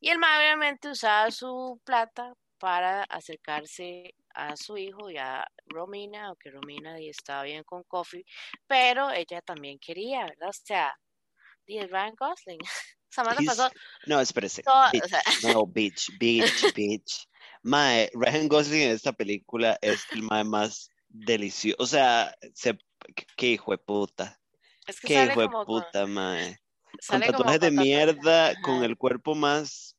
Y 0.00 0.10
el 0.10 0.18
mae 0.18 0.38
obviamente 0.40 0.88
usaba 0.90 1.30
su 1.30 1.80
plata 1.84 2.34
para 2.58 3.02
acercarse 3.04 4.14
a 4.34 4.56
su 4.56 4.76
hijo 4.76 5.10
y 5.10 5.16
a 5.18 5.46
Romina, 5.66 6.26
aunque 6.26 6.50
Romina 6.50 6.98
estaba 6.98 7.42
bien 7.44 7.64
con 7.64 7.82
Coffee, 7.84 8.24
pero 8.66 9.10
ella 9.10 9.40
también 9.42 9.78
quería, 9.78 10.24
¿verdad? 10.24 10.48
O 10.48 10.52
sea, 10.52 10.94
es 11.66 11.90
Ryan 11.90 12.14
Gosling. 12.18 12.58
Samantha 13.08 13.40
He's- 13.42 13.46
pasó 13.46 13.70
No, 14.06 14.20
espérese. 14.20 14.62
todo, 14.62 14.90
Bitch. 14.92 15.04
o 15.04 15.08
sea, 15.08 15.22
No, 15.60 15.66
bitch, 15.66 16.10
bitch, 16.18 16.74
bitch. 16.74 17.26
Mae, 17.62 18.10
Ryan 18.14 18.48
Gosling 18.48 18.82
en 18.82 18.90
esta 18.90 19.12
película 19.12 19.78
es 19.80 20.04
el 20.12 20.22
mae 20.22 20.44
más 20.44 20.90
delicioso. 21.08 21.82
O 21.82 21.86
sea, 21.86 22.34
se, 22.54 22.78
qué 23.36 23.52
hijo 23.52 23.72
de 23.72 23.78
puta. 23.78 24.38
es 24.86 25.00
que 25.00 25.08
Qué 25.08 25.14
hijo 25.24 25.40
de 25.40 25.46
como 25.46 25.64
con, 25.64 25.82
puta, 25.82 26.06
mae. 26.06 26.58
Con 26.96 27.20
sale 27.20 27.26
tatuajes 27.26 27.60
de 27.60 27.68
con 27.68 27.76
mierda, 27.76 28.60
con 28.62 28.76
ajá. 28.76 28.84
el 28.86 28.96
cuerpo 28.96 29.34
más 29.34 29.96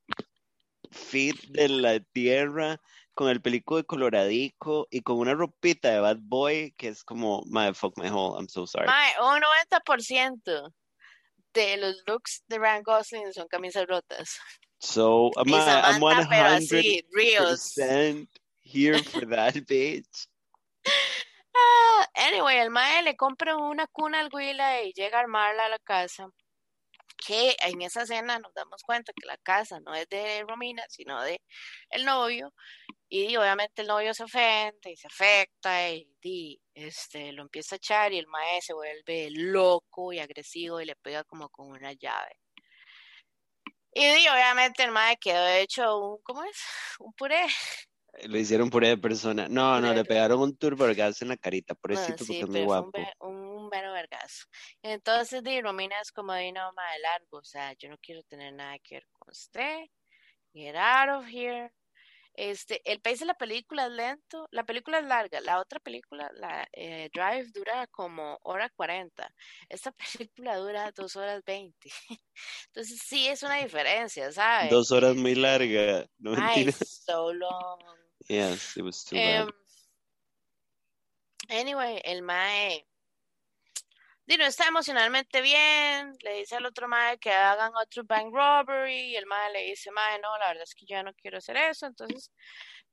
fit 0.92 1.40
de 1.50 1.70
la 1.70 2.00
tierra, 2.00 2.80
con 3.14 3.30
el 3.30 3.42
pelico 3.42 3.78
de 3.78 3.84
coloradico 3.84 4.88
y 4.90 5.02
con 5.02 5.18
una 5.18 5.34
ropita 5.34 5.90
de 5.90 6.00
bad 6.00 6.18
boy 6.20 6.74
que 6.78 6.90
es 6.90 7.04
como, 7.04 7.44
mae, 7.48 7.74
fuck 7.74 7.98
my 7.98 8.10
hole, 8.10 8.38
I'm 8.38 8.48
so 8.48 8.66
sorry. 8.66 8.88
Mae, 8.88 9.14
un 9.20 9.42
90% 9.42 10.74
de 11.54 11.78
los 11.78 12.04
looks 12.06 12.44
de 12.48 12.60
Ryan 12.60 12.84
Gosling 12.84 13.34
son 13.34 13.48
camisas 13.48 13.88
rotas. 13.88 14.38
So, 14.80 15.32
Y 15.44 15.52
I'm 15.54 16.00
Samantha, 16.00 16.28
pero 16.30 16.50
100% 16.50 16.58
así, 16.58 17.04
reels. 17.12 17.74
here 18.62 19.02
for 19.04 19.26
that, 19.26 19.56
bitch. 19.68 20.28
Ah, 21.56 22.08
anyway, 22.14 22.58
el 22.58 22.70
mae 22.70 23.02
le 23.02 23.16
compra 23.16 23.58
una 23.58 23.88
cuna 23.88 24.20
al 24.20 24.30
Huila 24.32 24.84
y 24.84 24.94
llega 24.94 25.18
a 25.18 25.22
armarla 25.22 25.66
a 25.66 25.70
la 25.70 25.80
casa. 25.80 26.30
Que 27.26 27.56
en 27.62 27.82
esa 27.82 28.04
escena 28.04 28.40
nos 28.40 28.54
damos 28.54 28.84
cuenta 28.84 29.12
que 29.14 29.26
la 29.28 29.38
casa 29.38 29.80
no 29.80 29.94
es 29.96 30.08
de 30.10 30.44
Romina, 30.48 30.84
sino 30.90 31.22
de 31.24 31.42
el 31.90 32.06
novio. 32.06 32.54
Y 33.10 33.36
obviamente 33.38 33.82
el 33.82 33.88
novio 33.88 34.14
se 34.14 34.24
ofende 34.24 34.92
y 34.92 34.98
se 34.98 35.08
afecta 35.08 35.90
y, 35.92 36.62
este, 36.74 37.32
lo 37.32 37.44
empieza 37.44 37.76
a 37.76 37.78
echar 37.78 38.14
y 38.14 38.20
el 38.20 38.28
mae 38.28 38.62
se 38.62 38.74
vuelve 38.74 39.30
loco 39.32 40.14
y 40.14 40.20
agresivo 40.20 40.82
y 40.82 40.86
le 40.86 40.96
pega 40.98 41.24
como 41.24 41.50
con 41.50 41.70
una 41.72 41.94
llave. 41.94 42.38
Y, 43.94 44.04
y 44.06 44.28
obviamente 44.28 44.84
el 44.84 44.92
mae 44.92 45.18
quedó 45.18 45.48
hecho 45.48 45.98
un, 45.98 46.22
¿cómo 46.24 46.44
es? 46.44 46.58
Un 47.00 47.14
puré. 47.14 47.46
Lo 48.26 48.38
hicieron 48.38 48.70
puré 48.70 48.90
de 48.90 48.98
persona. 48.98 49.48
No, 49.48 49.80
no, 49.80 49.94
le 49.94 50.04
pegaron 50.04 50.40
un 50.40 50.58
turbo 50.58 50.86
vergazo 50.86 51.24
en 51.24 51.30
la 51.30 51.38
carita, 51.38 51.76
por 51.76 51.92
eso 51.92 52.02
Bueno, 52.02 52.18
sí, 52.18 52.26
porque 52.26 52.40
es 52.42 52.48
muy 52.48 52.54
fue 52.54 52.62
un, 52.62 52.66
guapo. 52.66 52.92
ve- 52.94 53.14
un 53.20 53.70
mero 53.70 53.94
vergazo. 53.94 54.46
Entonces, 54.82 55.44
di, 55.44 55.62
Romina 55.62 56.00
es 56.02 56.12
como 56.12 56.34
de 56.34 56.52
no, 56.52 56.72
mae, 56.74 57.00
largo, 57.00 57.38
o 57.38 57.44
sea, 57.44 57.74
yo 57.74 57.90
no 57.90 57.98
quiero 58.00 58.24
tener 58.24 58.54
nada 58.54 58.78
que 58.80 58.96
ver 58.96 59.08
con 59.12 59.30
usted. 59.30 59.86
Get 60.54 60.76
out 60.76 61.10
of 61.10 61.28
here. 61.28 61.72
Este, 62.34 62.82
el 62.86 63.02
pace 63.02 63.20
de 63.20 63.26
la 63.26 63.34
película 63.34 63.88
es 63.88 63.92
lento, 63.94 64.48
la 64.52 64.64
película 64.64 65.00
es 65.00 65.06
larga, 65.06 65.42
la 65.42 65.60
otra 65.60 65.80
película, 65.80 66.30
la 66.36 66.68
eh, 66.72 67.10
Drive, 67.12 67.50
dura 67.52 67.88
como 67.88 68.38
hora 68.44 68.70
40, 68.70 69.34
esta 69.70 69.92
película 70.30 70.56
dura 70.58 70.92
dos 70.92 71.16
horas 71.16 71.44
20, 71.44 71.90
entonces 72.68 73.02
sí 73.04 73.28
es 73.28 73.42
una 73.42 73.56
diferencia, 73.56 74.32
¿sabes? 74.32 74.70
Dos 74.70 74.92
horas 74.92 75.16
muy 75.16 75.34
larga. 75.34 76.06
No 76.20 76.36
Ay, 76.38 76.72
so 76.72 77.34
long. 77.34 78.07
Yes, 78.28 78.76
it 78.78 78.84
was 78.84 79.04
too 79.04 79.16
bad. 79.16 79.50
anyway, 81.50 82.02
el 82.04 82.22
mae, 82.24 82.86
di, 84.26 84.38
no 84.38 84.44
está 84.46 84.68
emocionalmente 84.68 85.42
bien, 85.42 86.14
le 86.22 86.40
dice 86.40 86.58
al 86.58 86.66
otro 86.66 86.88
mae 86.88 87.18
que 87.18 87.32
hagan 87.32 87.72
otro 87.76 88.04
bank 88.04 88.34
robbery, 88.34 89.16
el 89.16 89.26
mae 89.26 89.52
le 89.54 89.64
dice, 89.64 89.92
mae, 89.92 90.20
no, 90.20 90.38
la 90.40 90.48
verdad 90.48 90.64
es 90.64 90.76
que 90.76 90.86
yo 90.86 90.96
ya 90.98 91.04
no 91.04 91.14
quiero 91.14 91.38
hacer 91.38 91.56
eso, 91.58 91.86
entonces 91.86 92.32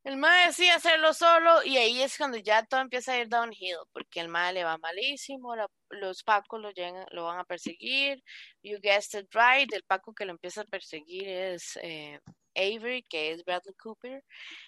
el 0.04 0.16
mae 0.18 0.46
decide 0.46 0.70
hacerlo 0.70 1.12
solo, 1.14 1.64
y 1.64 1.78
ahí 1.78 2.02
es 2.02 2.16
cuando 2.16 2.36
ya 2.38 2.64
todo 2.64 2.80
empieza 2.80 3.12
a 3.12 3.18
ir 3.18 3.28
downhill, 3.28 3.78
porque 3.92 4.20
el 4.20 4.28
mae 4.28 4.52
le 4.52 4.62
va 4.62 4.78
malísimo, 4.78 5.56
la- 5.56 5.70
los 5.88 6.22
pacos 6.22 6.60
lo, 6.60 6.70
llegan, 6.70 7.06
lo 7.10 7.24
van 7.24 7.40
a 7.40 7.44
perseguir, 7.44 8.22
you 8.62 8.78
guessed 8.80 9.18
it 9.20 9.34
right, 9.34 9.72
el 9.72 9.82
paco 9.82 10.12
que 10.14 10.26
lo 10.26 10.32
empieza 10.32 10.60
a 10.60 10.64
perseguir 10.64 11.28
es 11.28 11.76
eh, 11.82 12.20
Avery, 12.54 13.02
que 13.02 13.32
es 13.32 13.44
Bradley 13.44 13.74
Cooper, 13.74 14.22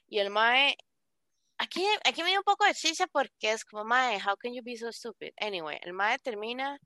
y 0.09 0.19
el 0.19 0.31
mae 0.31 0.77
Aquí, 1.59 1.87
aquí 2.05 2.23
me 2.23 2.29
dio 2.29 2.41
un 2.41 2.45
poco 2.45 2.67
de 2.67 2.75
chicha 2.75 3.07
porque 3.07 3.51
es 3.53 3.65
como, 3.65 3.83
mae, 3.83 4.19
how 4.19 4.37
can 4.37 4.53
you 4.53 4.63
be 4.63 4.77
so 4.77 4.93
stupid? 4.93 5.31
Anyway, 5.41 5.79
el 5.83 5.95
mae 5.95 6.19
termina, 6.19 6.79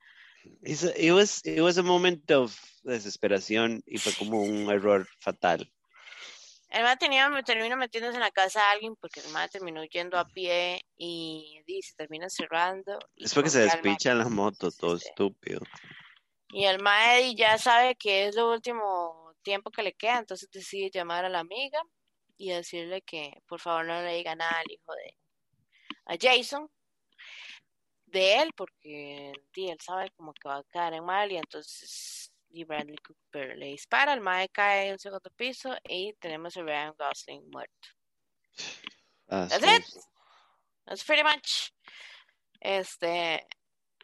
It's 0.62 0.85
a- 0.85 0.95
it 0.97 1.11
was, 1.12 1.41
it 1.45 1.61
was 1.61 1.77
a 1.77 1.83
moment 1.83 2.31
of 2.31 2.57
desesperación 2.85 3.83
y 3.85 3.99
fue 3.99 4.12
como 4.14 4.41
un 4.43 4.71
error 4.71 5.07
fatal. 5.18 5.68
el 6.71 6.85
mae 6.85 6.97
tenía, 6.99 7.29
me 7.31 7.43
termina 7.43 7.75
metiéndose 7.75 8.14
en 8.14 8.21
la 8.21 8.31
casa 8.31 8.61
de 8.61 8.66
alguien 8.66 8.95
porque 8.95 9.18
el 9.21 9.29
mae 9.33 9.49
terminó 9.49 9.83
yendo 9.85 10.16
a 10.18 10.25
pie 10.25 10.83
y, 10.97 11.61
y 11.66 11.83
se 11.83 11.95
termina 11.97 12.31
cerrando. 12.31 12.97
Es 13.16 13.35
porque 13.35 13.51
se 13.51 13.59
golpea 13.62 13.75
al 13.75 13.83
mae. 13.83 13.91
despicha 13.91 14.12
en 14.12 14.18
la 14.18 14.29
moto, 14.29 14.71
todo 14.71 14.97
Sí. 14.99 15.09
estúpido. 15.09 15.61
Y 16.53 16.64
el 16.66 16.81
mae 16.81 17.35
ya 17.35 17.59
sabe 17.59 17.97
que 17.97 18.29
es 18.29 18.37
lo 18.37 18.53
último 18.53 19.35
tiempo 19.43 19.73
que 19.73 19.83
le 19.83 19.95
queda, 19.95 20.18
entonces 20.18 20.49
decide 20.53 20.91
llamar 20.93 21.25
a 21.25 21.29
la 21.29 21.41
amiga 21.41 21.83
y 22.41 22.49
decirle 22.49 23.03
que 23.03 23.43
por 23.47 23.61
favor 23.61 23.84
no 23.84 24.01
le 24.03 24.14
diga 24.14 24.34
nada 24.34 24.61
al 24.61 24.70
hijo 24.72 24.95
de 24.95 25.14
a 26.07 26.16
Jason 26.18 26.70
de 28.07 28.38
él 28.38 28.53
porque 28.57 29.32
él 29.55 29.78
sabe 29.78 30.11
como 30.12 30.32
que 30.32 30.49
va 30.49 30.57
a 30.57 30.64
caer 30.64 30.95
en 30.95 31.05
mal 31.05 31.30
y 31.30 31.36
entonces 31.36 32.32
y 32.53 32.64
Bradley 32.64 32.97
Cooper 32.97 33.57
le 33.59 33.66
dispara, 33.66 34.14
el 34.14 34.22
mae 34.22 34.49
cae 34.49 34.86
en 34.86 34.93
un 34.95 34.99
segundo 34.99 35.30
piso 35.36 35.76
y 35.86 36.14
tenemos 36.14 36.57
a 36.57 36.62
Ryan 36.62 36.95
Gosling 36.99 37.49
muerto. 37.51 37.88
Ah, 39.28 39.47
That's 39.49 39.64
sí. 39.64 39.76
it. 39.76 40.05
That's 40.86 41.05
pretty 41.05 41.22
much 41.22 41.70
este 42.59 43.47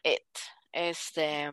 it. 0.03 0.27
Este 0.71 1.51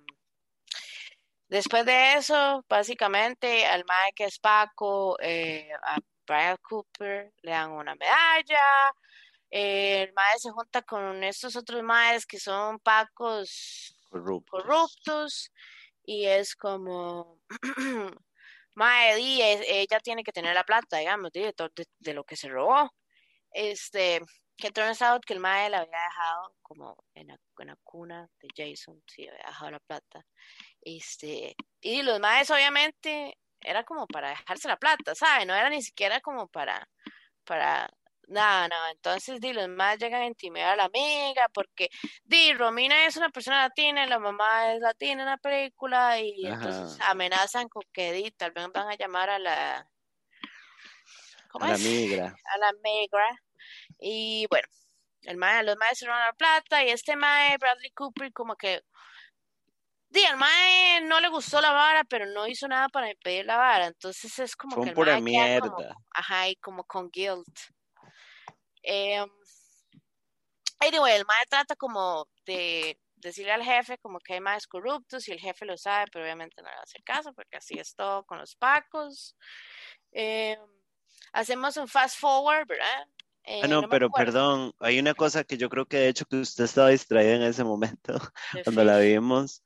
después 1.49 1.85
de 1.87 2.15
eso, 2.15 2.65
básicamente 2.69 3.67
al 3.67 3.85
mae 3.87 4.13
que 4.13 4.27
es 4.27 4.39
Paco, 4.39 5.17
eh, 5.21 5.71
Brian 6.27 6.57
Cooper 6.63 7.33
le 7.43 7.51
dan 7.51 7.73
una 7.73 7.95
medalla. 7.95 8.93
eh, 9.51 10.03
el 10.03 10.13
mae 10.15 10.39
se 10.39 10.51
junta 10.51 10.83
con 10.83 11.23
estos 11.25 11.55
otros 11.57 11.83
maes 11.83 12.27
que 12.27 12.41
son 12.41 12.79
Pacos 12.81 13.97
Corrupto. 14.11 14.51
corruptos 14.53 15.53
y 16.05 16.27
es 16.27 16.57
como 16.57 17.39
mae 18.75 19.17
e- 19.17 19.81
ella 19.83 20.01
tiene 20.01 20.25
que 20.25 20.33
tener 20.33 20.55
la 20.55 20.65
plata 20.65 20.99
digamos 20.99 21.31
di, 21.33 21.41
de, 21.43 21.55
de- 21.75 21.87
de 21.99 22.15
lo 22.15 22.25
que 22.25 22.37
se 22.37 22.49
robó 22.49 22.91
este 23.53 24.21
que 24.57 24.71
turns 24.71 25.03
out 25.03 25.25
que 25.25 25.35
el 25.35 25.41
mae 25.41 25.69
la 25.71 25.79
había 25.81 25.99
dejado 26.01 26.57
como 26.63 26.97
en 27.15 27.29
la, 27.29 27.39
en 27.59 27.67
la 27.69 27.77
cuna 27.85 28.29
de 28.41 28.49
Jason 28.57 29.03
sí 29.07 29.29
había 29.29 29.47
dejado 29.47 29.71
la 29.73 29.81
plata 29.81 30.27
este 30.81 31.55
y 31.81 32.03
los 32.03 32.19
maes 32.21 32.51
obviamente 32.51 33.39
era 33.65 33.85
como 33.85 34.07
para 34.07 34.31
dejarse 34.31 34.69
la 34.69 34.77
plata 34.77 35.15
¿sabes? 35.15 35.47
no 35.47 35.55
era 35.55 35.69
ni 35.71 35.83
siquiera 35.83 36.21
como 36.21 36.49
para 36.49 36.89
para 37.45 37.91
nada, 38.29 38.69
nada. 38.69 38.91
Entonces, 38.91 39.41
di, 39.41 39.53
los 39.53 39.69
más 39.69 39.99
llegan 39.99 40.23
a 40.23 40.27
intimidar 40.27 40.73
a 40.73 40.77
la 40.77 40.85
amiga 40.85 41.49
porque, 41.53 41.89
di, 42.25 42.53
Romina 42.55 43.07
es 43.07 43.17
una 43.17 43.31
persona 43.31 43.63
latina 43.63 44.05
y 44.05 44.09
la 44.09 44.19
mamá 44.19 44.73
es 44.73 44.81
latina 44.81 45.23
en 45.23 45.29
la 45.29 45.37
película 45.37 46.21
y 46.21 46.47
entonces 46.47 46.99
amenazan 47.07 47.69
con 47.69 47.83
que, 47.93 48.13
di, 48.13 48.31
tal 48.31 48.53
vez 48.53 48.69
van 48.73 48.89
a 48.89 48.97
llamar 48.97 49.31
a 49.31 49.39
la, 49.39 49.89
¿cómo 51.51 51.67
A 51.67 51.71
la 51.71 51.79
migra. 51.79 52.35
A 52.45 52.59
la 52.59 52.73
migra. 52.83 53.43
Y 53.99 54.47
bueno, 54.51 54.69
el 55.23 55.37
mae, 55.37 55.63
los 55.63 55.77
maes 55.77 55.99
se 55.99 56.07
roban 56.07 56.27
la 56.27 56.33
plata 56.33 56.85
y 56.85 56.91
este 56.91 57.17
mae, 57.17 57.57
Bradley 57.59 57.91
Cooper, 57.91 58.33
como 58.33 58.57
que, 58.57 58.83
di, 60.15 60.25
al 60.25 60.37
mae 60.39 61.01
no 61.03 61.21
le 61.21 61.29
gustó 61.29 61.61
la 61.61 61.73
vara, 61.73 62.05
pero 62.05 62.27
no 62.27 62.47
hizo 62.47 62.67
nada 62.69 62.89
para 62.89 63.11
impedir 63.11 63.45
la 63.45 63.57
vara. 63.57 63.87
Entonces 63.89 64.39
es 64.39 64.57
como 64.57 64.77
Fue 64.77 64.85
que 64.85 64.91
el 64.91 64.95
pura 64.95 65.21
mae 65.21 65.25
queda 65.33 65.61
como, 65.61 65.77
mierda. 65.77 65.97
ajá, 66.13 66.49
y 66.49 66.57
como 66.57 66.85
con 66.85 67.11
guilt. 67.11 67.47
Em, 68.83 69.29
anyway, 70.81 71.17
el 71.17 71.25
mae 71.27 71.45
trata 71.49 71.77
como 71.77 72.29
de 72.47 72.99
decirle 73.17 73.53
al 73.53 73.63
jefe 73.63 73.97
como 73.99 74.19
que 74.19 74.35
hay 74.35 74.41
más 74.41 74.67
corruptos 74.67 75.27
y 75.29 75.33
el 75.33 75.41
jefe 75.41 75.65
lo 75.65 75.77
sabe, 75.79 76.07
pero 76.13 76.25
obviamente 76.25 76.61
no 76.63 76.69
le 76.69 76.75
va 76.75 76.81
a 76.81 76.85
hacer 76.85 77.03
caso 77.03 77.33
porque 77.33 77.57
así 77.57 77.79
es 77.79 77.95
todo 77.95 78.25
con 78.25 78.39
los 78.39 78.55
pacos. 78.57 79.37
Em, 80.13 80.59
hacemos 81.33 81.77
un 81.77 81.89
fast 81.89 82.19
forward, 82.19 82.67
¿verdad? 82.69 83.09
Eh, 83.45 83.61
Ah, 83.65 83.69
no, 83.69 83.83
me 83.83 83.89
pero 83.89 84.11
perdón, 84.11 84.73
hay 84.79 84.99
una 84.99 85.15
cosa 85.15 85.45
que 85.45 85.57
yo 85.57 85.69
creo 85.69 85.87
que 85.87 85.99
de 85.99 86.09
hecho 86.09 86.25
que 86.27 86.37
usted 86.37 86.65
estaba 86.65 86.89
distraída 86.91 87.35
en 87.37 87.43
ese 87.43 87.65
momento 87.65 88.15
cuando 88.65 88.85
la 88.85 88.99
vimos. 88.99 89.63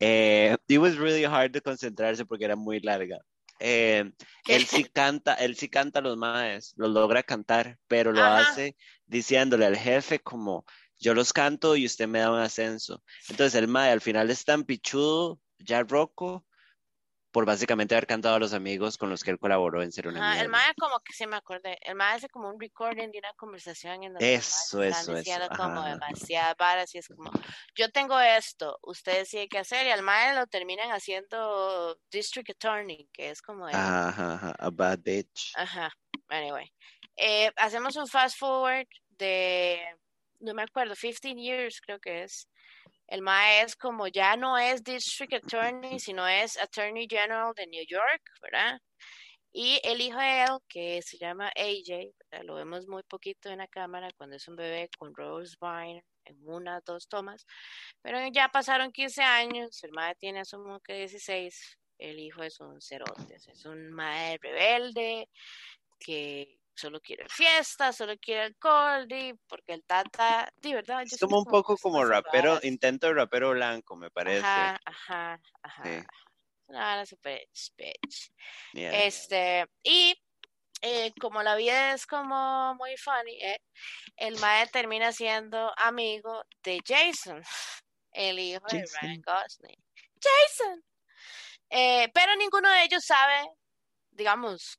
Eh, 0.00 0.56
it 0.68 0.78
was 0.78 0.96
really 0.98 1.24
hard 1.24 1.52
de 1.52 1.60
concentrarse 1.60 2.24
porque 2.26 2.44
era 2.44 2.56
muy 2.56 2.80
larga. 2.80 3.18
Eh, 3.60 4.10
él 4.46 4.66
sí 4.66 4.84
canta, 4.84 5.34
él 5.34 5.54
sí 5.56 5.68
canta 5.68 6.00
los 6.00 6.16
maes, 6.16 6.72
los 6.76 6.90
logra 6.90 7.22
cantar, 7.22 7.78
pero 7.86 8.12
lo 8.12 8.22
Ajá. 8.22 8.40
hace 8.40 8.76
diciéndole 9.06 9.66
al 9.66 9.76
jefe 9.76 10.18
como 10.20 10.64
yo 10.98 11.14
los 11.14 11.32
canto 11.32 11.76
y 11.76 11.86
usted 11.86 12.08
me 12.08 12.20
da 12.20 12.32
un 12.32 12.38
ascenso. 12.38 13.02
Entonces 13.28 13.54
el 13.56 13.68
mae 13.68 13.90
al 13.90 14.00
final 14.00 14.30
es 14.30 14.44
tan 14.44 14.64
pichudo, 14.64 15.40
ya 15.58 15.82
roco, 15.82 16.46
por 17.32 17.44
básicamente 17.46 17.94
haber 17.94 18.06
cantado 18.06 18.34
a 18.36 18.38
los 18.38 18.52
amigos 18.52 18.98
con 18.98 19.08
los 19.10 19.22
que 19.22 19.30
él 19.30 19.38
colaboró 19.38 19.82
en 19.82 19.92
Ser 19.92 20.08
una 20.08 20.32
Ajá, 20.32 20.40
el 20.42 20.48
mae 20.48 20.74
como 20.74 21.00
que 21.00 21.12
sí 21.12 21.26
me 21.26 21.36
acordé, 21.36 21.78
el 21.82 21.94
mae 21.94 22.16
hace 22.16 22.28
como 22.28 22.48
un 22.48 22.60
recording 22.60 23.10
de 23.10 23.18
una 23.18 23.32
conversación 23.34 24.02
en 24.04 24.14
donde 24.14 24.34
Eso, 24.34 24.82
eso, 24.82 25.12
eso. 25.12 25.14
diciendo 25.14 25.46
Ajá, 25.50 25.56
como 25.56 25.80
ajá. 25.80 25.90
demasiadas 25.94 26.56
varas 26.58 26.94
y 26.94 26.98
es 26.98 27.08
como, 27.08 27.30
yo 27.76 27.90
tengo 27.90 28.18
esto, 28.20 28.78
ustedes 28.82 29.32
hay 29.34 29.48
que 29.48 29.58
hacer 29.58 29.86
y 29.86 29.90
al 29.90 30.02
mae 30.02 30.34
lo 30.34 30.46
terminan 30.46 30.90
haciendo 30.90 31.96
district 32.10 32.50
attorney, 32.50 33.08
que 33.12 33.30
es 33.30 33.40
como 33.42 33.68
el, 33.68 33.74
Ajá, 33.74 34.08
ajá, 34.08 34.34
ajá, 34.34 34.54
a 34.58 34.70
bad 34.70 34.98
bitch. 35.00 35.52
ajá, 35.54 35.90
anyway. 36.28 36.72
Eh, 37.16 37.50
hacemos 37.56 37.96
un 37.96 38.06
fast 38.08 38.38
forward 38.38 38.86
de, 39.08 39.80
no 40.40 40.54
me 40.54 40.62
acuerdo, 40.62 40.94
15 40.96 41.34
years 41.34 41.80
creo 41.80 42.00
que 42.00 42.24
es. 42.24 42.48
El 43.10 43.22
mae 43.22 43.62
es 43.62 43.74
como 43.76 44.06
ya 44.06 44.36
no 44.36 44.56
es 44.56 44.84
district 44.84 45.34
attorney, 45.34 45.98
sino 45.98 46.26
es 46.28 46.56
attorney 46.56 47.08
general 47.10 47.52
de 47.56 47.66
New 47.66 47.84
York, 47.88 48.22
¿verdad? 48.40 48.80
Y 49.52 49.80
el 49.82 50.00
hijo 50.00 50.18
de 50.20 50.44
él, 50.44 50.58
que 50.68 51.02
se 51.02 51.18
llama 51.18 51.50
AJ, 51.56 52.14
lo 52.44 52.54
vemos 52.54 52.86
muy 52.86 53.02
poquito 53.02 53.50
en 53.50 53.58
la 53.58 53.66
cámara 53.66 54.08
cuando 54.16 54.36
es 54.36 54.46
un 54.46 54.54
bebé 54.54 54.88
con 54.96 55.12
Rose 55.12 55.56
Byrne 55.60 56.04
en 56.24 56.36
una, 56.44 56.80
dos 56.86 57.08
tomas, 57.08 57.44
pero 58.00 58.20
ya 58.32 58.48
pasaron 58.48 58.92
15 58.92 59.22
años, 59.22 59.82
el 59.82 59.90
mae 59.90 60.14
tiene 60.14 60.40
asumo 60.40 60.78
que 60.78 60.94
16, 60.94 61.78
el 61.98 62.20
hijo 62.20 62.44
es 62.44 62.60
un 62.60 62.80
cerote, 62.80 63.34
es 63.34 63.64
un 63.64 63.90
mae 63.90 64.38
rebelde 64.40 65.28
que 65.98 66.59
solo 66.80 67.00
quiere 67.00 67.28
fiesta, 67.28 67.92
solo 67.92 68.16
quiere 68.18 68.42
alcohol, 68.42 69.06
di, 69.06 69.34
porque 69.46 69.74
el 69.74 69.84
tata, 69.84 70.50
di, 70.56 70.74
¿verdad? 70.74 71.00
Yo 71.00 71.14
Es 71.14 71.20
como 71.20 71.38
un 71.38 71.44
poco 71.44 71.76
como 71.76 72.04
rapero, 72.04 72.54
raras. 72.54 72.64
intento 72.64 73.08
de 73.08 73.14
rapero 73.14 73.50
blanco, 73.50 73.96
me 73.96 74.10
parece. 74.10 74.46
Ajá, 74.46 74.80
ajá, 74.84 75.40
ajá. 75.62 75.82
Sí. 75.84 76.06
Una 76.66 76.80
vara 76.80 77.06
super 77.06 77.40
bitch. 77.76 78.32
Yeah. 78.72 79.04
Este, 79.04 79.66
y 79.82 80.14
eh, 80.82 81.12
como 81.20 81.42
la 81.42 81.56
vida 81.56 81.92
es 81.92 82.06
como 82.06 82.74
muy 82.76 82.96
funny, 82.96 83.38
eh, 83.42 83.60
el 84.16 84.38
mae 84.38 84.66
termina 84.68 85.12
siendo 85.12 85.72
amigo 85.76 86.44
de 86.62 86.80
Jason, 86.86 87.42
el 88.12 88.38
hijo 88.38 88.64
de 88.70 88.84
Ryan 89.00 89.20
Gosling. 89.22 89.84
Jason. 90.22 90.84
Eh, 91.70 92.08
pero 92.14 92.34
ninguno 92.36 92.70
de 92.70 92.84
ellos 92.84 93.04
sabe, 93.04 93.48
digamos, 94.10 94.78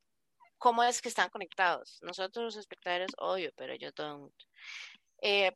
cómo 0.62 0.84
es 0.84 1.01
que 1.01 1.09
están 1.09 1.30
conectados. 1.30 1.99
Nosotros 2.03 2.45
los 2.45 2.55
espectadores, 2.57 3.12
obvio, 3.18 3.51
pero 3.57 3.76
yo 3.76 3.91
don't. 3.93 4.34
Eh, 5.22 5.51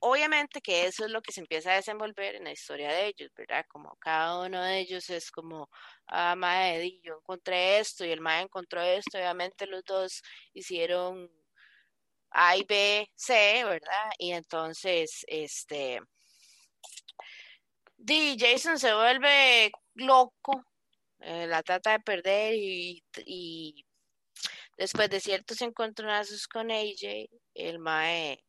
obviamente 0.00 0.60
que 0.60 0.86
eso 0.86 1.04
es 1.04 1.10
lo 1.10 1.20
que 1.22 1.32
se 1.32 1.40
empieza 1.40 1.72
a 1.72 1.76
desenvolver 1.76 2.36
en 2.36 2.44
la 2.44 2.52
historia 2.52 2.90
de 2.92 3.08
ellos, 3.08 3.30
¿verdad? 3.36 3.64
Como 3.68 3.96
cada 3.96 4.40
uno 4.46 4.62
de 4.62 4.80
ellos 4.80 5.10
es 5.10 5.30
como, 5.32 5.68
ah, 6.06 6.36
mae, 6.36 7.00
yo 7.02 7.16
encontré 7.18 7.80
esto 7.80 8.04
y 8.04 8.12
el 8.12 8.20
mae 8.20 8.42
encontró 8.42 8.82
esto, 8.82 9.18
obviamente 9.18 9.66
los 9.66 9.84
dos 9.84 10.22
hicieron 10.54 11.28
A 12.30 12.56
y 12.56 12.64
B, 12.64 13.10
C, 13.16 13.64
¿verdad? 13.64 14.10
Y 14.18 14.32
entonces, 14.32 15.24
este, 15.28 16.00
Di, 17.98 18.36
Jason 18.38 18.78
se 18.78 18.94
vuelve 18.94 19.72
loco, 19.94 20.64
eh, 21.20 21.46
la 21.46 21.62
trata 21.62 21.92
de 21.92 22.00
perder 22.00 22.54
y, 22.54 23.02
y 23.26 23.84
después 24.76 25.10
de 25.10 25.20
ciertos 25.20 25.60
encontronazos 25.60 26.46
con 26.46 26.70
AJ, 26.70 27.28
el 27.54 27.78
mae 27.78 28.42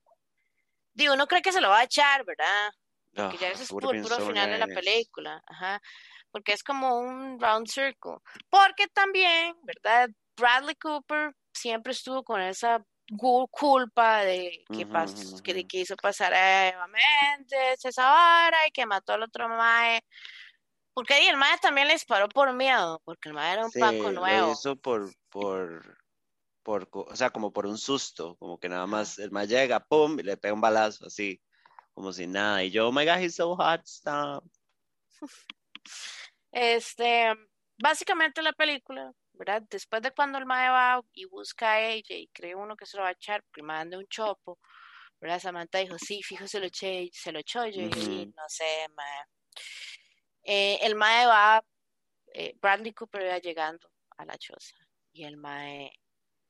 Digo, 0.94 1.14
uno 1.14 1.28
cree 1.28 1.42
que 1.42 1.52
se 1.52 1.62
lo 1.62 1.70
va 1.70 1.80
a 1.80 1.84
echar, 1.84 2.26
¿verdad? 2.26 2.70
Porque 3.14 3.38
ya 3.38 3.50
eso 3.50 3.64
es 3.64 3.70
puro, 3.70 3.90
puro 3.90 4.20
final 4.28 4.50
de 4.50 4.58
la 4.58 4.68
película. 4.68 5.42
Ajá. 5.48 5.82
Porque 6.32 6.54
es 6.54 6.64
como 6.64 7.00
un 7.00 7.40
round 7.40 7.68
circle. 7.68 8.18
Porque 8.50 8.88
también, 8.88 9.56
¿verdad? 9.64 10.10
Bradley 10.38 10.76
Cooper 10.76 11.34
siempre 11.54 11.92
estuvo 11.92 12.24
con 12.24 12.42
esa 12.42 12.84
culpa 13.50 14.24
de 14.24 14.64
que, 14.74 14.86
pasó, 14.86 15.42
que, 15.44 15.66
hizo 15.72 15.96
pasar 15.98 16.34
a 16.34 16.70
Eva 16.70 16.88
Méndez, 16.88 17.84
esa 17.84 18.06
vara, 18.06 18.68
y 18.68 18.72
que 18.72 18.86
mató 18.86 19.14
al 19.14 19.24
otro 19.24 19.50
mae. 19.50 20.02
Porque 20.94 21.14
ahí 21.14 21.28
el 21.28 21.38
mae 21.38 21.58
también 21.60 21.88
le 21.88 21.94
disparó 21.94 22.28
por 22.28 22.52
miedo, 22.54 23.02
porque 23.06 23.30
el 23.30 23.36
mae 23.36 23.54
era 23.54 23.66
un 23.66 23.72
Paco 23.72 24.12
nuevo. 24.12 24.48
Lo 24.48 24.54
hizo 24.54 24.76
por, 24.76 25.10
por 25.30 26.02
por, 26.64 26.88
o 26.92 27.16
sea, 27.16 27.30
como 27.30 27.52
por 27.52 27.66
un 27.66 27.78
susto, 27.78 28.36
como 28.38 28.60
que 28.60 28.70
nada 28.70 28.88
más 28.88 29.20
el 29.20 29.32
más 29.32 29.48
llega, 29.48 29.80
pum, 29.80 30.20
y 30.20 30.24
le 30.24 30.38
pega 30.38 30.54
un 30.54 30.62
balazo, 30.62 31.06
así, 31.06 31.42
como 31.94 32.14
si 32.14 32.28
nada. 32.28 32.64
Y 32.64 32.72
yo, 32.72 32.88
oh 32.88 32.92
my 32.92 33.06
god, 33.06 33.20
he's 33.20 33.36
so 33.36 33.56
hot, 33.56 33.82
stop. 33.86 34.44
Este, 36.54 37.34
básicamente 37.82 38.42
la 38.42 38.52
película, 38.52 39.14
¿verdad? 39.32 39.64
Después 39.70 40.02
de 40.02 40.12
cuando 40.12 40.38
el 40.38 40.46
mae 40.46 40.70
va 40.70 41.02
y 41.14 41.24
busca 41.24 41.72
a 41.72 41.80
ella 41.80 42.14
y 42.18 42.28
cree 42.28 42.56
uno 42.56 42.76
que 42.76 42.86
se 42.86 42.98
lo 42.98 43.04
va 43.04 43.10
a 43.10 43.14
echar, 43.14 43.42
porque 43.44 43.64
manda 43.64 43.98
un 43.98 44.06
chopo, 44.08 44.60
¿verdad? 45.22 45.40
Samantha 45.40 45.78
dijo, 45.80 45.96
sí, 45.98 46.22
fijo, 46.22 46.46
se 46.48 46.60
lo 46.60 46.66
eché, 46.66 47.10
se 47.14 47.32
lo 47.32 47.40
echó 47.40 47.66
yo, 47.68 47.84
y 47.84 48.26
no 48.36 48.44
sé, 48.50 48.86
mae. 48.94 49.26
Eh, 50.44 50.80
el 50.82 50.96
mae 50.96 51.26
va, 51.26 51.64
eh, 52.34 52.56
Bradley 52.62 52.94
Cooper 52.94 53.28
va 53.28 53.40
llegando 53.40 53.90
a 54.18 54.26
la 54.26 54.38
choza 54.38 54.76
y 55.12 55.24
el 55.24 55.38
mae 55.38 55.92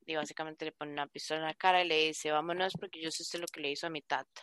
y 0.05 0.15
básicamente 0.15 0.65
le 0.65 0.71
pone 0.71 0.91
una 0.91 1.07
pistola 1.07 1.41
en 1.41 1.47
la 1.47 1.53
cara 1.53 1.83
y 1.83 1.87
le 1.87 2.07
dice, 2.07 2.31
vámonos 2.31 2.73
porque 2.79 3.01
yo 3.01 3.11
sé 3.11 3.37
lo 3.37 3.47
que 3.47 3.61
le 3.61 3.71
hizo 3.71 3.87
a 3.87 3.91
mi 3.91 4.01
tata. 4.01 4.41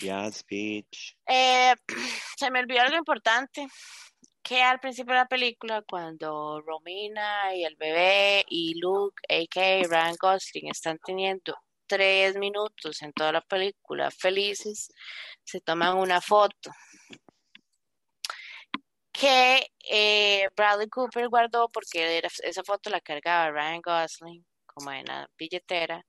Ya, 0.00 0.30
speech. 0.30 1.16
Eh, 1.26 1.74
se 2.36 2.50
me 2.50 2.60
olvidó 2.60 2.82
algo 2.82 2.96
importante, 2.96 3.66
que 4.42 4.62
al 4.62 4.80
principio 4.80 5.14
de 5.14 5.20
la 5.20 5.28
película, 5.28 5.82
cuando 5.82 6.60
Romina 6.60 7.54
y 7.54 7.64
el 7.64 7.76
bebé 7.76 8.44
y 8.48 8.78
Luke, 8.78 9.22
a.k.a. 9.28 9.82
Ryan 9.88 10.16
Gosling, 10.18 10.70
están 10.70 10.98
teniendo 11.04 11.56
tres 11.86 12.36
minutos 12.36 13.02
en 13.02 13.12
toda 13.12 13.32
la 13.32 13.40
película 13.40 14.10
felices, 14.10 14.92
se 15.44 15.60
toman 15.60 15.96
una 15.96 16.20
foto 16.20 16.70
que 19.18 19.66
eh, 19.90 20.48
Bradley 20.56 20.88
Cooper 20.88 21.28
guardó 21.28 21.68
porque 21.70 22.22
esa 22.44 22.62
foto 22.62 22.90
la 22.90 23.00
cargaba 23.00 23.50
Ryan 23.50 23.80
Gosling 23.82 24.44
como 24.78 24.92
en 24.92 25.06
la 25.06 25.28
billetera, 25.36 26.04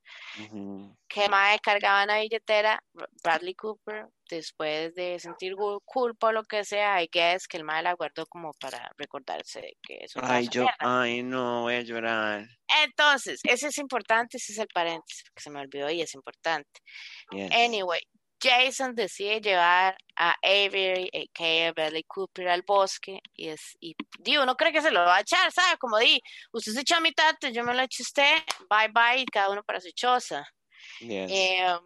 que 1.08 1.28
más 1.28 1.60
cargaba 1.62 2.04
en 2.04 2.08
la 2.10 2.20
billetera 2.20 2.84
Bradley 3.24 3.56
Cooper 3.56 4.06
después 4.30 4.94
de 4.94 5.18
sentir 5.18 5.56
culpa 5.84 6.28
o 6.28 6.32
lo 6.32 6.44
que 6.44 6.64
sea, 6.64 7.02
y 7.02 7.08
que 7.08 7.34
es 7.34 7.48
que 7.48 7.58
el 7.58 7.64
mae 7.64 7.82
la 7.82 7.94
guardó 7.94 8.28
como 8.28 8.52
para 8.60 8.92
recordarse 8.96 9.62
de 9.62 9.74
que 9.82 9.98
eso 10.02 10.20
Ay, 10.22 10.48
yo, 10.50 10.68
ay, 10.78 11.24
no, 11.24 11.64
voy 11.64 11.76
a 11.76 11.82
llorar. 11.82 12.46
Entonces, 12.84 13.40
ese 13.44 13.70
es 13.70 13.78
importante, 13.80 14.38
ese 14.38 14.54
es 14.54 14.60
el 14.60 14.68
paréntesis, 14.68 15.24
porque 15.24 15.42
se 15.42 15.50
me 15.50 15.62
olvidó 15.62 15.90
y 15.90 16.02
es 16.02 16.14
importante. 16.14 16.80
Anyway, 17.52 18.02
Jason 18.42 18.96
decide 18.96 19.42
llevar 19.42 19.98
a 20.16 20.36
Avery, 20.44 21.10
a.k.a. 21.14 21.72
Bradley 21.74 22.04
Cooper, 22.04 22.48
al 22.50 22.64
bosque 22.64 23.22
y, 23.36 23.50
es, 23.50 23.78
y 23.80 23.96
digo, 24.20 24.46
no 24.46 24.56
cree 24.56 24.72
que 24.72 24.82
se 24.82 24.92
lo 24.92 25.02
va 25.02 25.18
a 25.18 25.22
echar, 25.22 25.52
¿sabe? 25.52 25.78
Como 25.78 25.98
di, 25.98 26.22
usted 26.52 26.74
se 26.74 26.82
echó 26.82 26.96
a 26.96 27.00
mitad, 27.00 27.36
yo 27.52 27.64
me 27.64 27.74
lo 27.74 27.82
eché 27.82 28.04
usted, 28.04 28.44
bye 28.70 28.90
bye, 28.90 29.26
cada 29.26 29.50
uno 29.50 29.64
para 29.64 29.80
su 29.82 29.92
choza. 29.92 30.46
Em, 31.02 31.80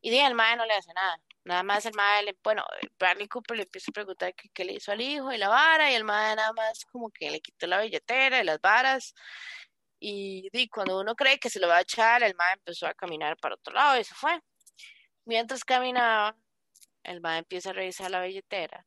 y 0.00 0.10
di, 0.10 0.18
el 0.18 0.34
madre 0.34 0.56
no 0.56 0.66
le 0.66 0.74
hace 0.74 0.92
nada. 0.94 1.16
Nada 1.44 1.62
más 1.64 1.84
el 1.86 1.94
madre, 1.94 2.36
bueno, 2.42 2.64
Bradley 2.98 3.26
Cooper 3.28 3.56
le 3.56 3.64
empieza 3.64 3.90
a 3.90 3.92
preguntar 3.92 4.34
qué, 4.54 4.64
le 4.64 4.74
hizo 4.74 4.92
al 4.92 5.00
hijo 5.00 5.32
y 5.32 5.38
la 5.38 5.48
vara, 5.48 5.90
y 5.90 5.94
el 5.94 6.04
madre 6.04 6.36
nada 6.36 6.52
más 6.52 6.84
como 6.84 7.10
que 7.10 7.30
le 7.30 7.40
quitó 7.40 7.66
la 7.66 7.80
billetera 7.80 8.40
y 8.40 8.44
las 8.44 8.60
varas. 8.60 9.14
Y 9.98 10.48
di, 10.52 10.68
cuando 10.68 11.00
uno 11.00 11.14
cree 11.14 11.38
que 11.38 11.50
se 11.50 11.60
lo 11.60 11.68
va 11.68 11.78
a 11.78 11.80
echar, 11.82 12.22
el 12.22 12.34
madre 12.36 12.54
empezó 12.54 12.86
a 12.86 12.94
caminar 12.94 13.36
para 13.38 13.54
otro 13.56 13.74
lado 13.74 14.00
y 14.00 14.04
se 14.04 14.14
fue. 14.14 14.40
Mientras 15.24 15.64
caminaba, 15.64 16.36
el 17.04 17.20
ma 17.20 17.38
empieza 17.38 17.70
a 17.70 17.74
revisar 17.74 18.10
la 18.10 18.22
billetera 18.22 18.86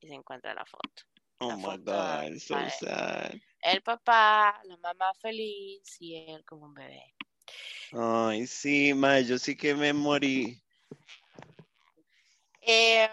y 0.00 0.08
se 0.08 0.14
encuentra 0.14 0.54
la 0.54 0.64
foto. 0.64 1.04
Oh 1.38 1.56
my 1.56 1.76
God, 1.78 2.38
so 2.38 2.56
sad. 2.80 3.34
El 3.60 3.82
papá, 3.82 4.60
la 4.64 4.76
mamá 4.78 5.12
feliz 5.14 5.96
y 6.00 6.16
él 6.16 6.44
como 6.44 6.66
un 6.66 6.74
bebé. 6.74 7.14
Ay, 7.92 8.46
sí, 8.46 8.94
ma, 8.94 9.20
yo 9.20 9.38
sí 9.38 9.56
que 9.56 9.74
me 9.74 9.92
morí. 9.92 10.62
Eh, 12.60 13.08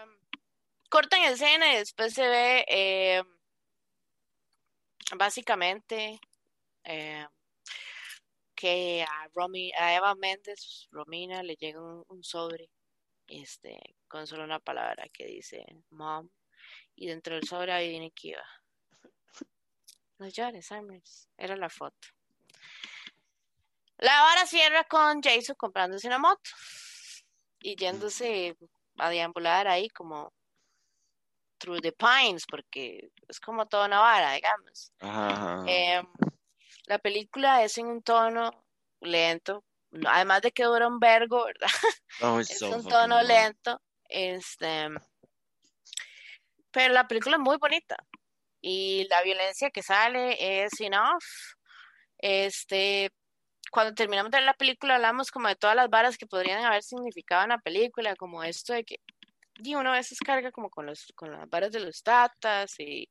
cortan 0.88 1.22
escena 1.22 1.72
y 1.72 1.76
después 1.76 2.12
se 2.14 2.26
ve 2.26 2.64
eh, 2.68 3.22
básicamente 5.16 6.18
eh, 6.84 7.26
que 8.54 9.02
a, 9.02 9.28
Romy, 9.34 9.72
a 9.78 9.94
Eva 9.94 10.14
Méndez, 10.14 10.88
Romina, 10.90 11.42
le 11.42 11.56
llega 11.56 11.80
un, 11.80 12.24
sobre 12.24 12.70
este, 13.26 13.96
con 14.08 14.26
solo 14.26 14.44
una 14.44 14.60
palabra 14.60 15.08
que 15.12 15.26
dice 15.26 15.64
mom, 15.90 16.28
y 16.94 17.08
dentro 17.08 17.34
del 17.34 17.46
sobre 17.46 17.72
ahí 17.72 17.88
viene 17.88 18.10
Kiva. 18.10 18.44
No 20.18 20.28
llores, 20.28 20.66
Summers. 20.66 21.28
Era 21.36 21.56
la 21.56 21.68
foto. 21.68 22.08
La 23.98 24.26
hora 24.26 24.46
cierra 24.46 24.84
con 24.84 25.22
Jason 25.22 25.56
comprándose 25.56 26.06
una 26.06 26.18
moto 26.18 26.50
y 27.60 27.76
yéndose 27.76 28.56
a 28.98 29.08
deambular 29.08 29.66
ahí 29.66 29.88
como 29.88 30.32
through 31.58 31.80
the 31.80 31.92
pines, 31.92 32.44
porque 32.46 33.10
es 33.28 33.40
como 33.40 33.66
toda 33.66 33.86
una 33.86 34.00
vara, 34.00 34.32
digamos. 34.32 34.92
Em, 35.66 36.06
la 36.86 36.98
película 36.98 37.62
es 37.62 37.78
en 37.78 37.86
un 37.86 38.02
tono 38.02 38.50
lento, 39.00 39.64
además 40.06 40.42
de 40.42 40.52
que 40.52 40.64
dura 40.64 40.88
un 40.88 40.98
vergo, 40.98 41.44
¿verdad? 41.44 41.68
Oh, 42.20 42.40
es 42.40 42.62
un 42.62 42.86
tono 42.86 43.22
lento. 43.22 43.80
Este, 44.08 44.88
pero 46.70 46.92
la 46.92 47.08
película 47.08 47.36
es 47.36 47.42
muy 47.42 47.56
bonita 47.56 47.96
y 48.60 49.06
la 49.08 49.22
violencia 49.22 49.70
que 49.70 49.82
sale 49.82 50.64
es 50.64 50.80
enough. 50.80 51.22
Este, 52.18 53.10
cuando 53.70 53.94
terminamos 53.94 54.30
de 54.30 54.38
ver 54.38 54.46
la 54.46 54.54
película 54.54 54.96
hablamos 54.96 55.30
como 55.30 55.48
de 55.48 55.56
todas 55.56 55.76
las 55.76 55.90
varas 55.90 56.16
que 56.16 56.26
podrían 56.26 56.64
haber 56.64 56.82
significado 56.82 57.42
en 57.42 57.50
la 57.50 57.58
película, 57.58 58.16
como 58.16 58.42
esto 58.42 58.72
de 58.72 58.84
que 58.84 58.96
y 59.62 59.74
uno 59.76 59.90
a 59.90 59.96
veces 59.96 60.18
carga 60.18 60.50
como 60.50 60.68
con 60.70 60.86
los 60.86 61.12
con 61.14 61.30
las 61.30 61.48
varas 61.48 61.70
de 61.70 61.80
los 61.80 62.02
tatas 62.02 62.74
y 62.80 63.08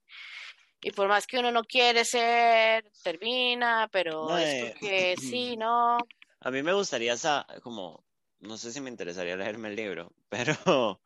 y 0.83 0.91
por 0.91 1.07
más 1.07 1.25
que 1.25 1.39
uno 1.39 1.49
no 1.51 1.63
quiere 1.63 2.03
ser, 2.03 2.91
termina, 3.03 3.87
pero 3.91 4.37
es 4.37 4.47
eh, 4.47 4.69
porque 4.73 5.15
sí, 5.19 5.55
¿no? 5.55 5.97
A 6.41 6.51
mí 6.51 6.61
me 6.61 6.73
gustaría, 6.73 7.15
como, 7.63 8.05
no 8.39 8.57
sé 8.57 8.71
si 8.73 8.81
me 8.81 8.89
interesaría 8.89 9.37
leerme 9.37 9.69
el 9.69 9.75
libro, 9.75 10.13
pero 10.29 11.01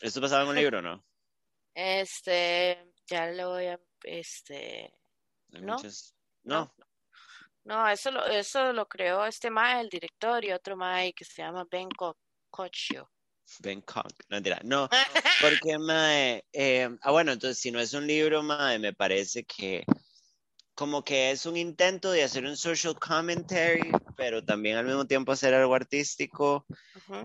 ¿esto 0.00 0.20
pasaba 0.20 0.42
en 0.42 0.48
un 0.50 0.56
libro, 0.56 0.82
no? 0.82 1.02
Este, 1.74 2.92
ya 3.06 3.26
lo 3.28 3.50
voy 3.50 3.66
a, 3.66 3.80
este, 4.02 4.92
¿no? 5.48 5.76
No. 6.44 6.74
no. 7.64 7.88
eso 7.88 8.10
lo, 8.10 8.24
eso 8.26 8.72
lo 8.72 8.86
creó 8.86 9.24
este 9.24 9.50
Mae, 9.50 9.80
el 9.80 9.88
director, 9.88 10.44
y 10.44 10.52
otro 10.52 10.76
Mae 10.76 11.14
que 11.14 11.24
se 11.24 11.42
llama 11.42 11.66
Ben 11.70 11.88
Cochio. 12.50 13.10
Bangkok, 13.60 14.12
no 14.28 14.36
mentira, 14.36 14.60
no, 14.64 14.88
porque 15.40 15.78
mae, 15.78 16.44
eh, 16.52 16.88
ah 17.02 17.10
bueno, 17.10 17.32
entonces 17.32 17.58
si 17.58 17.70
no 17.70 17.80
es 17.80 17.92
un 17.94 18.06
libro, 18.06 18.42
mae, 18.42 18.78
me 18.78 18.92
parece 18.92 19.44
que 19.44 19.84
como 20.74 21.02
que 21.02 21.30
es 21.30 21.46
un 21.46 21.56
intento 21.56 22.10
de 22.10 22.22
hacer 22.22 22.44
un 22.44 22.56
social 22.56 22.94
commentary, 22.98 23.90
pero 24.16 24.44
también 24.44 24.76
al 24.76 24.84
mismo 24.84 25.06
tiempo 25.06 25.32
hacer 25.32 25.54
algo 25.54 25.74
artístico 25.74 26.66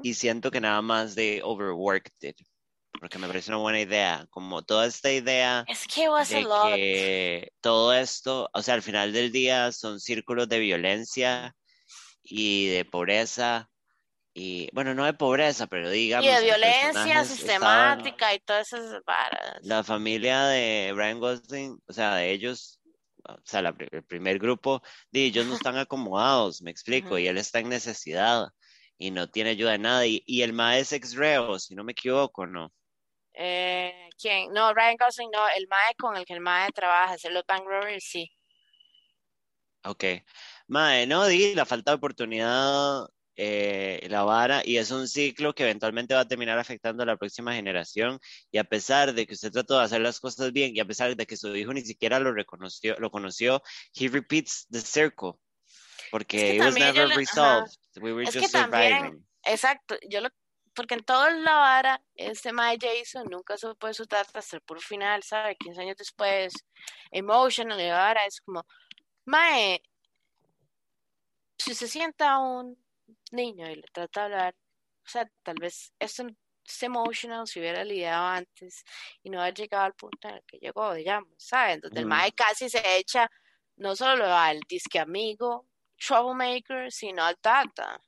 y 0.04 0.14
siento 0.14 0.52
que 0.52 0.62
nada 0.62 0.82
más 0.82 1.16
de 1.16 1.42
overworked 1.44 2.14
it, 2.22 2.38
porque 3.00 3.18
me 3.18 3.28
parece 3.28 3.52
una 3.52 3.58
buena 3.58 3.82
idea, 3.82 4.26
como 4.30 4.62
toda 4.62 4.86
esta 4.86 5.12
idea 5.12 5.66
Es 5.68 5.86
que 5.86 6.08
was 6.08 6.32
a 6.32 6.36
de 6.36 6.42
lot. 6.44 6.76
que 6.76 7.52
todo 7.62 7.94
esto, 7.94 8.50
o 8.54 8.62
sea, 8.62 8.76
al 8.76 8.84
final 8.84 9.12
del 9.12 9.32
día 9.32 9.72
son 9.72 10.00
círculos 10.00 10.48
de 10.48 10.60
violencia 10.60 11.56
y 12.24 12.68
de 12.68 12.86
pobreza 12.86 13.71
y 14.34 14.70
bueno, 14.74 14.94
no 14.94 15.06
de 15.06 15.14
pobreza, 15.14 15.68
pero 15.68 15.90
digamos 15.90 16.26
Y 16.26 16.34
de 16.34 16.42
violencia 16.42 16.92
personajes 16.92 17.32
estaban- 17.32 18.00
sistemática 18.00 18.34
y 18.34 18.40
todas 18.40 18.72
esas 18.74 19.04
varas. 19.04 19.60
la 19.64 19.84
familia 19.84 20.46
de 20.46 20.92
Brian 20.96 21.20
Gosling, 21.20 21.78
o 21.86 21.94
sea, 21.94 22.16
de 22.16 22.32
ellos, 22.32 22.80
o 23.24 23.36
sea, 23.44 23.62
la 23.62 23.76
el 23.92 24.04
primer 24.04 24.40
grupo, 24.40 24.82
de 25.12 25.26
ellos 25.26 25.46
no 25.46 25.56
están 25.56 25.76
acomodados, 25.78 26.62
me 26.62 26.72
explico, 26.72 27.18
y 27.18 27.28
él 27.28 27.38
está 27.38 27.60
en 27.60 27.70
necesidad 27.70 28.48
y 28.98 29.12
no 29.12 29.30
tiene 29.30 29.50
ayuda 29.52 29.72
de 29.72 29.80
nada. 29.80 30.06
Y, 30.06 30.24
y 30.26 30.44
el 30.44 30.54
mae 30.54 30.80
es 30.80 30.94
ex 30.94 31.16
reo, 31.16 31.60
si 31.60 31.76
no 31.76 31.84
me 31.84 31.92
equivoco, 31.92 32.46
¿no? 32.48 32.72
Eh, 33.34 34.10
¿quién? 34.20 34.52
No, 34.54 34.74
Ryan 34.74 34.96
Gosling, 35.00 35.30
no, 35.32 35.48
el 35.58 35.68
mae 35.68 35.94
con 35.96 36.16
el 36.18 36.26
que 36.26 36.34
el 36.34 36.40
mae 36.42 36.70
trabaja, 36.72 37.14
hacer 37.14 37.32
los 37.32 37.46
bank 37.46 37.64
robberies, 37.66 38.04
sí. 38.04 38.30
Ok. 39.84 40.04
Mae, 40.68 41.08
no, 41.08 41.26
di 41.28 41.56
la 41.56 41.66
falta 41.66 41.92
de 41.92 41.96
oportunidad, 41.98 43.08
eh, 43.36 44.06
la 44.10 44.24
vara, 44.24 44.62
y 44.66 44.78
es 44.78 44.92
un 44.92 45.08
ciclo 45.08 45.54
que 45.54 45.64
eventualmente 45.64 46.14
va 46.14 46.22
a 46.22 46.28
terminar 46.28 46.60
afectando 46.60 47.04
a 47.04 47.06
la 47.06 47.18
próxima 47.18 47.54
generación. 47.54 48.20
Y 48.52 48.58
a 48.58 48.64
pesar 48.64 49.14
de 49.14 49.26
que 49.26 49.34
usted 49.34 49.52
trató 49.52 49.78
de 49.80 49.86
hacer 49.86 50.02
las 50.02 50.20
cosas 50.20 50.52
bien, 50.52 50.76
y 50.76 50.80
a 50.80 50.86
pesar 50.86 51.16
de 51.16 51.26
que 51.26 51.38
su 51.38 51.56
hijo 51.56 51.74
ni 51.74 51.82
siquiera 51.82 52.20
lo 52.20 52.34
reconoció, 52.34 52.96
lo 53.00 53.10
conoció, 53.10 53.62
he 53.94 54.08
repeats 54.10 54.68
the 54.70 54.80
circle. 54.82 55.34
Porque 56.12 56.56
it 56.56 56.60
was 56.62 56.74
también 56.76 56.88
yo 56.94 56.94
never 57.08 57.12
ajá. 57.12 57.20
resolved. 57.20 57.78
We 58.02 58.14
were 58.14 58.24
Es 58.24 58.34
que 58.34 58.42
just 58.42 58.54
también- 58.54 58.98
surviving. 58.98 59.28
Exacto, 59.44 59.96
yo 60.10 60.22
lo, 60.22 60.30
porque 60.74 60.94
en 60.96 61.04
toda 61.04 61.32
la 61.32 61.54
vara, 61.56 62.04
este 62.16 62.52
Mae 62.52 62.78
Jason 62.80 63.26
nunca 63.30 63.58
supo 63.58 63.88
de 63.88 63.94
su 63.94 64.04
hasta 64.10 64.56
el 64.56 64.62
puro 64.62 64.80
final, 64.80 65.24
¿sabe? 65.24 65.56
15 65.56 65.82
años 65.82 65.98
después, 65.98 66.54
Emotional 67.12 67.80
y 67.80 67.88
la 67.88 67.98
vara 67.98 68.26
es 68.26 68.42
como, 68.42 68.66
Mae, 69.26 69.82
si 71.58 71.76
se 71.76 71.88
sienta 71.88 72.38
un 72.40 72.81
niño 73.32 73.70
y 73.70 73.76
le 73.76 73.84
trata 73.94 74.22
de 74.22 74.36
hablar, 74.36 74.56
o 75.06 75.10
sea, 75.10 75.30
tal 75.44 75.56
vez 75.60 75.94
esto 76.00 76.28
es 76.66 76.84
emotional 76.84 77.48
si 77.48 77.60
hubiera 77.60 77.84
lidiado 77.84 78.26
antes 78.26 78.84
y 79.24 79.30
no 79.30 79.42
haber 79.42 79.56
llegado 79.56 79.86
al 79.86 79.94
punto 79.94 80.28
en 80.30 80.36
el 80.36 80.44
que 80.46 80.58
llegó, 80.60 80.94
digamos, 80.94 81.34
¿saben? 81.38 81.80
Donde 81.82 82.02
el 82.02 82.06
Ujú. 82.06 82.16
Mae 82.16 82.32
casi 82.34 82.70
se 82.70 82.82
echa 82.98 83.30
no 83.78 83.96
solo 83.96 84.26
al 84.26 84.60
disque 84.70 85.00
amigo, 85.00 85.68
troublemaker, 85.98 86.92
sino 86.92 87.24
al 87.24 87.38
tata. 87.38 88.02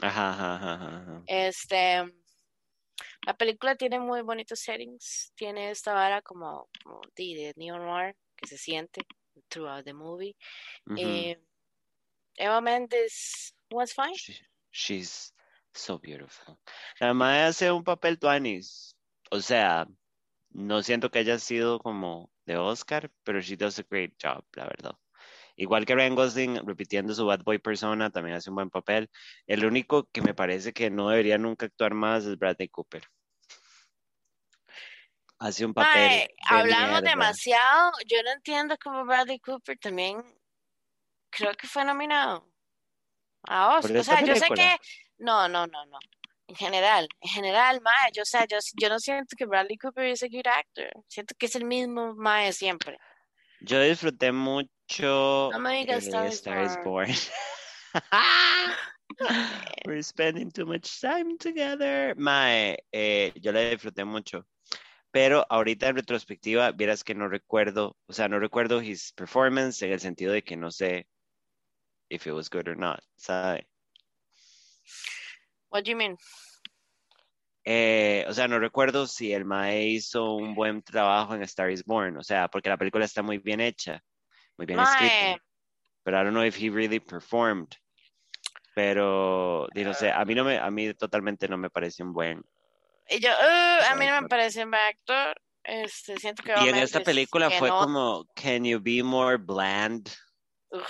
Ajá, 0.00 0.30
ajá, 0.30 0.54
ajá, 0.54 1.02
ajá. 1.02 1.22
Este, 1.26 2.04
la 3.26 3.34
película 3.36 3.74
tiene 3.76 4.00
muy 4.00 4.22
bonitos 4.22 4.60
settings, 4.60 5.32
tiene 5.34 5.70
esta 5.70 5.92
vara 5.92 6.22
como, 6.22 6.68
como 6.82 7.00
de, 7.14 7.52
neo 7.56 7.78
noir 7.78 8.16
que 8.36 8.46
se 8.46 8.56
siente 8.56 9.02
throughout 9.48 9.84
the 9.84 9.92
movie. 9.92 10.36
Ujú. 10.86 10.98
Eh, 10.98 11.36
Eva 12.36 12.60
Mendes 12.60 13.54
was 13.70 13.92
fine. 13.92 14.14
She- 14.14 14.47
she's 14.70 15.32
so 15.72 15.98
beautiful. 15.98 16.58
La 17.00 17.14
mae 17.14 17.44
hace 17.44 17.70
un 17.70 17.84
papel 17.84 18.18
tuanis. 18.18 18.96
O 19.30 19.40
sea, 19.40 19.86
no 20.50 20.82
siento 20.82 21.10
que 21.10 21.20
haya 21.20 21.38
sido 21.38 21.78
como 21.78 22.30
de 22.46 22.56
Oscar, 22.56 23.10
pero 23.24 23.40
she 23.40 23.56
does 23.56 23.78
a 23.78 23.84
great 23.88 24.14
job, 24.22 24.44
la 24.54 24.64
verdad. 24.64 24.94
Igual 25.56 25.84
que 25.84 25.94
Ryan 25.94 26.14
Gosling, 26.14 26.66
repitiendo 26.66 27.14
su 27.14 27.26
bad 27.26 27.42
boy 27.42 27.58
persona, 27.58 28.10
también 28.10 28.36
hace 28.36 28.48
un 28.48 28.56
buen 28.56 28.70
papel. 28.70 29.10
El 29.46 29.64
único 29.64 30.08
que 30.12 30.22
me 30.22 30.32
parece 30.32 30.72
que 30.72 30.88
no 30.88 31.08
debería 31.08 31.36
nunca 31.36 31.66
actuar 31.66 31.94
más 31.94 32.24
es 32.24 32.38
Bradley 32.38 32.68
Cooper. 32.68 33.02
Hace 35.40 35.64
un 35.64 35.74
papel 35.74 36.10
de 36.10 36.34
hablamos 36.48 37.02
mierda. 37.02 37.10
demasiado. 37.10 37.92
Yo 38.06 38.22
no 38.22 38.32
entiendo 38.32 38.76
cómo 38.82 39.04
Bradley 39.04 39.40
Cooper 39.40 39.78
también 39.78 40.22
creo 41.30 41.52
que 41.54 41.66
fue 41.66 41.84
nominado 41.84 42.47
a 43.44 43.76
Oscar. 43.76 43.92
¿Por 43.92 44.00
O 44.00 44.04
sea, 44.04 44.24
yo 44.24 44.34
sé 44.34 44.48
que 44.54 44.76
no, 45.18 45.48
no, 45.48 45.66
no, 45.66 45.86
no. 45.86 45.98
En 46.46 46.56
general, 46.56 47.08
en 47.20 47.30
general, 47.30 47.80
mae, 47.82 48.10
yo, 48.14 48.22
o 48.22 48.24
sea, 48.24 48.46
yo, 48.46 48.56
yo 48.80 48.88
no 48.88 48.98
siento 48.98 49.36
que 49.36 49.44
Bradley 49.44 49.76
Cooper 49.76 50.06
es 50.06 50.22
a 50.22 50.28
good 50.28 50.46
actor. 50.46 50.90
Siento 51.06 51.34
que 51.38 51.46
es 51.46 51.54
el 51.56 51.66
mismo 51.66 52.14
mae 52.14 52.52
siempre. 52.52 52.98
Yo 53.60 53.80
disfruté 53.82 54.32
mucho 54.32 55.50
No 55.52 55.58
me 55.58 55.78
digas 55.78 56.06
Star 56.06 56.26
is 56.26 56.34
Star 56.34 56.64
is 56.64 56.78
Born. 56.84 57.10
We're 59.86 60.02
spending 60.02 60.50
too 60.50 60.64
much 60.64 61.00
time 61.00 61.36
together. 61.38 62.14
Mae, 62.16 62.78
eh, 62.92 63.32
yo 63.36 63.52
la 63.52 63.60
disfruté 63.60 64.04
mucho. 64.04 64.46
Pero 65.10 65.44
ahorita 65.48 65.88
en 65.88 65.96
retrospectiva, 65.96 66.72
vieras 66.72 67.02
que 67.02 67.14
no 67.14 67.28
recuerdo, 67.28 67.96
o 68.06 68.12
sea, 68.12 68.28
no 68.28 68.38
recuerdo 68.38 68.80
his 68.80 69.12
performance 69.12 69.82
en 69.82 69.92
el 69.92 70.00
sentido 70.00 70.32
de 70.32 70.42
que 70.44 70.56
no 70.56 70.70
sé 70.70 71.06
if 72.10 72.26
it 72.26 72.32
was 72.32 72.48
good 72.48 72.68
or 72.68 72.76
not, 72.76 73.00
¿sabe? 73.16 73.66
What 75.70 75.84
do 75.84 75.90
you 75.90 75.96
mean? 75.96 76.16
Eh, 77.64 78.24
o 78.26 78.32
sea, 78.32 78.48
no 78.48 78.58
recuerdo 78.58 79.06
si 79.06 79.32
el 79.34 79.44
Mae 79.44 79.88
hizo 79.88 80.32
un 80.34 80.54
buen 80.54 80.82
trabajo 80.82 81.34
en 81.34 81.42
Star 81.42 81.70
is 81.70 81.84
Born, 81.84 82.16
o 82.16 82.22
sea, 82.22 82.48
porque 82.48 82.70
la 82.70 82.78
película 82.78 83.04
está 83.04 83.22
muy 83.22 83.38
bien 83.38 83.60
hecha, 83.60 84.02
muy 84.56 84.64
bien 84.66 84.78
Mae, 84.78 84.84
escrita. 84.84 85.44
Pero 86.02 86.18
I 86.18 86.24
don't 86.24 86.32
know 86.32 86.44
if 86.44 86.56
he 86.56 86.70
really 86.70 87.00
performed. 87.00 87.68
Pero, 88.74 89.66
no 89.74 89.92
sé, 89.92 90.10
a 90.10 90.24
mí 90.24 90.34
no 90.34 90.44
me, 90.44 90.56
a 90.56 90.70
mí 90.70 90.94
totalmente 90.94 91.48
no 91.48 91.58
me 91.58 91.68
pareció 91.68 92.04
un 92.06 92.12
buen. 92.14 92.42
y 93.10 93.20
yo, 93.20 93.28
uh, 93.28 93.84
a 93.92 93.94
mí 93.96 94.06
no 94.06 94.22
me 94.22 94.28
parece 94.28 94.64
un 94.64 94.70
buen 94.70 94.82
actor. 94.82 95.34
Este, 95.64 96.16
siento 96.16 96.42
que 96.42 96.52
Y 96.64 96.68
en 96.68 96.76
esta 96.76 97.00
es 97.00 97.04
película 97.04 97.50
fue 97.50 97.68
no- 97.68 97.78
como, 97.78 98.24
can 98.34 98.64
you 98.64 98.80
be 98.80 99.02
more 99.02 99.36
bland? 99.36 100.08
Ugh. 100.70 100.82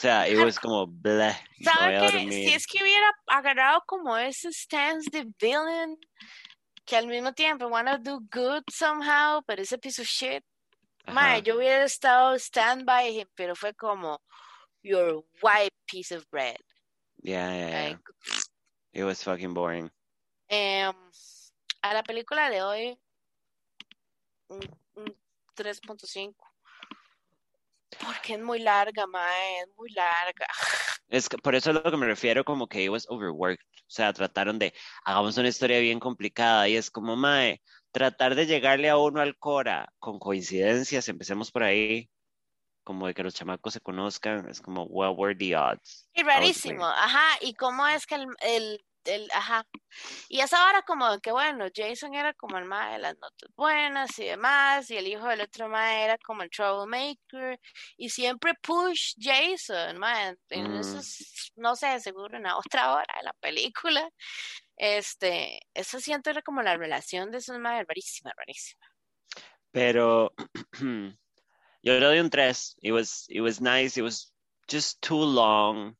O 0.00 0.02
sea, 0.02 0.26
it 0.26 0.38
was 0.38 0.58
como, 0.58 0.86
bleh, 0.86 1.36
¿Sabe 1.62 1.98
dormir. 1.98 2.32
Si 2.32 2.54
es 2.54 2.66
que 2.66 2.82
hubiera 2.82 3.12
agarrado 3.26 3.82
como 3.86 4.16
ese 4.16 4.50
stance 4.50 5.10
de 5.10 5.26
villain, 5.38 5.98
que 6.86 6.96
al 6.96 7.06
mismo 7.06 7.34
tiempo 7.34 7.66
wanna 7.66 7.98
do 7.98 8.18
good 8.32 8.62
somehow, 8.70 9.42
pero 9.46 9.60
ese 9.60 9.76
piece 9.76 10.00
of 10.00 10.08
shit, 10.08 10.42
mae, 11.06 11.42
yo 11.42 11.56
hubiera 11.56 11.84
estado 11.84 12.34
stand 12.38 12.86
by 12.86 13.10
him, 13.10 13.28
pero 13.34 13.54
fue 13.54 13.74
como, 13.74 14.22
you're 14.82 15.18
a 15.18 15.22
white 15.42 15.74
piece 15.86 16.12
of 16.12 16.24
bread. 16.30 16.56
Yeah, 17.22 17.52
yeah, 17.52 17.68
yeah. 17.68 17.88
Like, 17.90 18.00
It 18.94 19.04
was 19.04 19.22
fucking 19.22 19.52
boring. 19.52 19.90
em, 20.48 20.94
a 21.82 21.92
la 21.92 22.02
película 22.02 22.48
de 22.48 22.62
hoy, 22.62 22.98
un, 24.48 24.60
un 24.94 25.14
3.5. 25.54 26.34
Porque 27.98 28.34
es 28.34 28.40
muy 28.40 28.60
larga, 28.60 29.06
mae, 29.06 29.60
es 29.60 29.68
muy 29.76 29.90
larga. 29.90 30.46
Es 31.08 31.28
que 31.28 31.38
por 31.38 31.56
eso 31.56 31.70
es 31.70 31.74
lo 31.74 31.90
que 31.90 31.96
me 31.96 32.06
refiero 32.06 32.44
como 32.44 32.68
que 32.68 32.84
it 32.84 32.88
was 32.88 33.04
overworked. 33.10 33.64
O 33.78 33.90
sea, 33.92 34.12
trataron 34.12 34.60
de, 34.60 34.72
hagamos 35.04 35.36
una 35.38 35.48
historia 35.48 35.80
bien 35.80 35.98
complicada 35.98 36.68
y 36.68 36.76
es 36.76 36.88
como, 36.88 37.16
mae, 37.16 37.60
tratar 37.90 38.36
de 38.36 38.46
llegarle 38.46 38.88
a 38.88 38.96
uno 38.96 39.20
al 39.20 39.36
Cora 39.36 39.92
con 39.98 40.20
coincidencias, 40.20 41.08
empecemos 41.08 41.50
por 41.50 41.64
ahí, 41.64 42.08
como 42.84 43.08
de 43.08 43.14
que 43.14 43.24
los 43.24 43.34
chamacos 43.34 43.72
se 43.72 43.80
conozcan, 43.80 44.48
es 44.48 44.60
como, 44.60 44.84
what 44.84 45.16
were 45.16 45.34
the 45.34 45.56
odds? 45.56 46.08
Y 46.14 46.22
rarísimo, 46.22 46.86
ajá, 46.86 47.38
y 47.40 47.54
cómo 47.54 47.86
es 47.88 48.06
que 48.06 48.14
el, 48.14 48.26
el, 48.42 48.84
el- 49.04 49.30
ajá, 49.32 49.66
y 50.28 50.40
esa 50.40 50.66
hora 50.68 50.82
como 50.82 51.18
que 51.20 51.32
bueno, 51.32 51.66
Jason 51.74 52.14
era 52.14 52.34
como 52.34 52.58
el 52.58 52.64
mae 52.64 52.92
de 52.94 52.98
las 53.00 53.18
notas 53.18 53.50
buenas 53.56 54.18
y 54.18 54.24
demás, 54.26 54.90
y 54.90 54.96
el 54.96 55.06
hijo 55.08 55.26
del 55.28 55.40
otro 55.42 55.68
mae 55.68 56.04
era 56.04 56.18
como 56.18 56.42
el 56.42 56.50
troublemaker, 56.50 57.58
y 57.96 58.08
siempre 58.10 58.54
push 58.62 59.14
Jason, 59.18 59.98
mae, 59.98 60.36
en 60.50 60.72
Mm. 60.72 61.00
no 61.56 61.76
sé, 61.76 62.00
seguro 62.00 62.36
en 62.36 62.44
la 62.44 62.56
otra 62.56 62.92
hora 62.94 63.14
de 63.18 63.24
la 63.24 63.32
película, 63.34 64.08
este, 64.76 65.60
eso 65.74 66.00
siento 66.00 66.30
era 66.30 66.42
como 66.42 66.62
la 66.62 66.76
relación 66.76 67.30
de 67.30 67.38
esos 67.38 67.58
mae, 67.58 67.84
rarísima, 67.84 68.32
rarísima. 68.36 68.86
Pero 69.72 70.32
yo 71.82 71.92
le 71.92 72.00
doy 72.00 72.18
un 72.18 72.30
3. 72.30 72.76
It 72.82 72.92
was, 72.92 73.26
it 73.28 73.40
was 73.40 73.60
nice. 73.60 73.96
It 73.98 74.02
was 74.02 74.32
just 74.68 75.00
too 75.00 75.22
long 75.24 75.96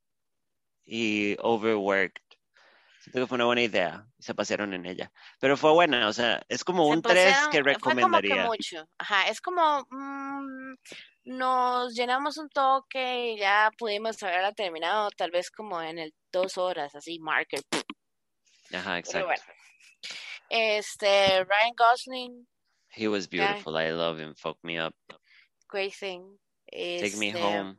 y 0.85 1.37
overworked. 1.39 2.30
Siento 3.03 3.21
que 3.21 3.27
fue 3.27 3.37
una 3.37 3.47
buena 3.47 3.63
idea 3.63 4.05
y 4.19 4.23
se 4.23 4.35
pasaron 4.35 4.75
en 4.75 4.85
ella. 4.85 5.11
Pero 5.41 5.57
fue 5.57 5.73
buena, 5.73 6.07
o 6.09 6.13
sea, 6.13 6.43
es 6.49 6.63
como 6.65 6.85
Se 6.87 6.91
un 6.97 7.03
3 7.03 7.35
pusieron- 7.35 7.51
que 7.51 7.63
Fue 7.63 7.75
como 7.81 7.95
que 7.95 8.01
recomendaría. 8.03 8.45
mucho. 8.47 8.85
Ajá, 8.99 9.29
es 9.29 9.41
como 9.41 9.87
mm, 9.91 10.75
nos 11.25 11.95
llenamos 11.95 12.37
un 12.37 12.49
toque 12.51 13.33
y 13.33 13.39
ya 13.39 13.71
pudimos 13.79 14.23
haberla 14.23 14.53
terminado, 14.53 15.09
tal 15.17 15.31
vez 15.31 15.51
como 15.51 15.81
en 15.81 15.99
el 15.99 16.13
dos 16.31 16.59
horas, 16.59 16.95
así, 16.95 17.19
marker. 17.21 17.61
Ajá, 18.73 18.85
Pero 18.85 18.97
exacto. 18.99 19.27
bueno. 19.27 19.43
Este, 20.49 21.45
Ryan 21.45 21.75
Gosling, 21.77 22.47
He 22.93 23.07
was 23.09 23.29
beautiful. 23.29 23.77
I 23.77 23.93
love 23.93 24.19
him. 24.21 24.35
Fuck 24.35 24.59
me 24.63 24.81
up. 24.85 24.95
great 25.69 25.95
thing. 25.95 26.37
Take 26.73 27.17
Me 27.17 27.29
Este, 27.29 27.41
Home. 27.43 27.77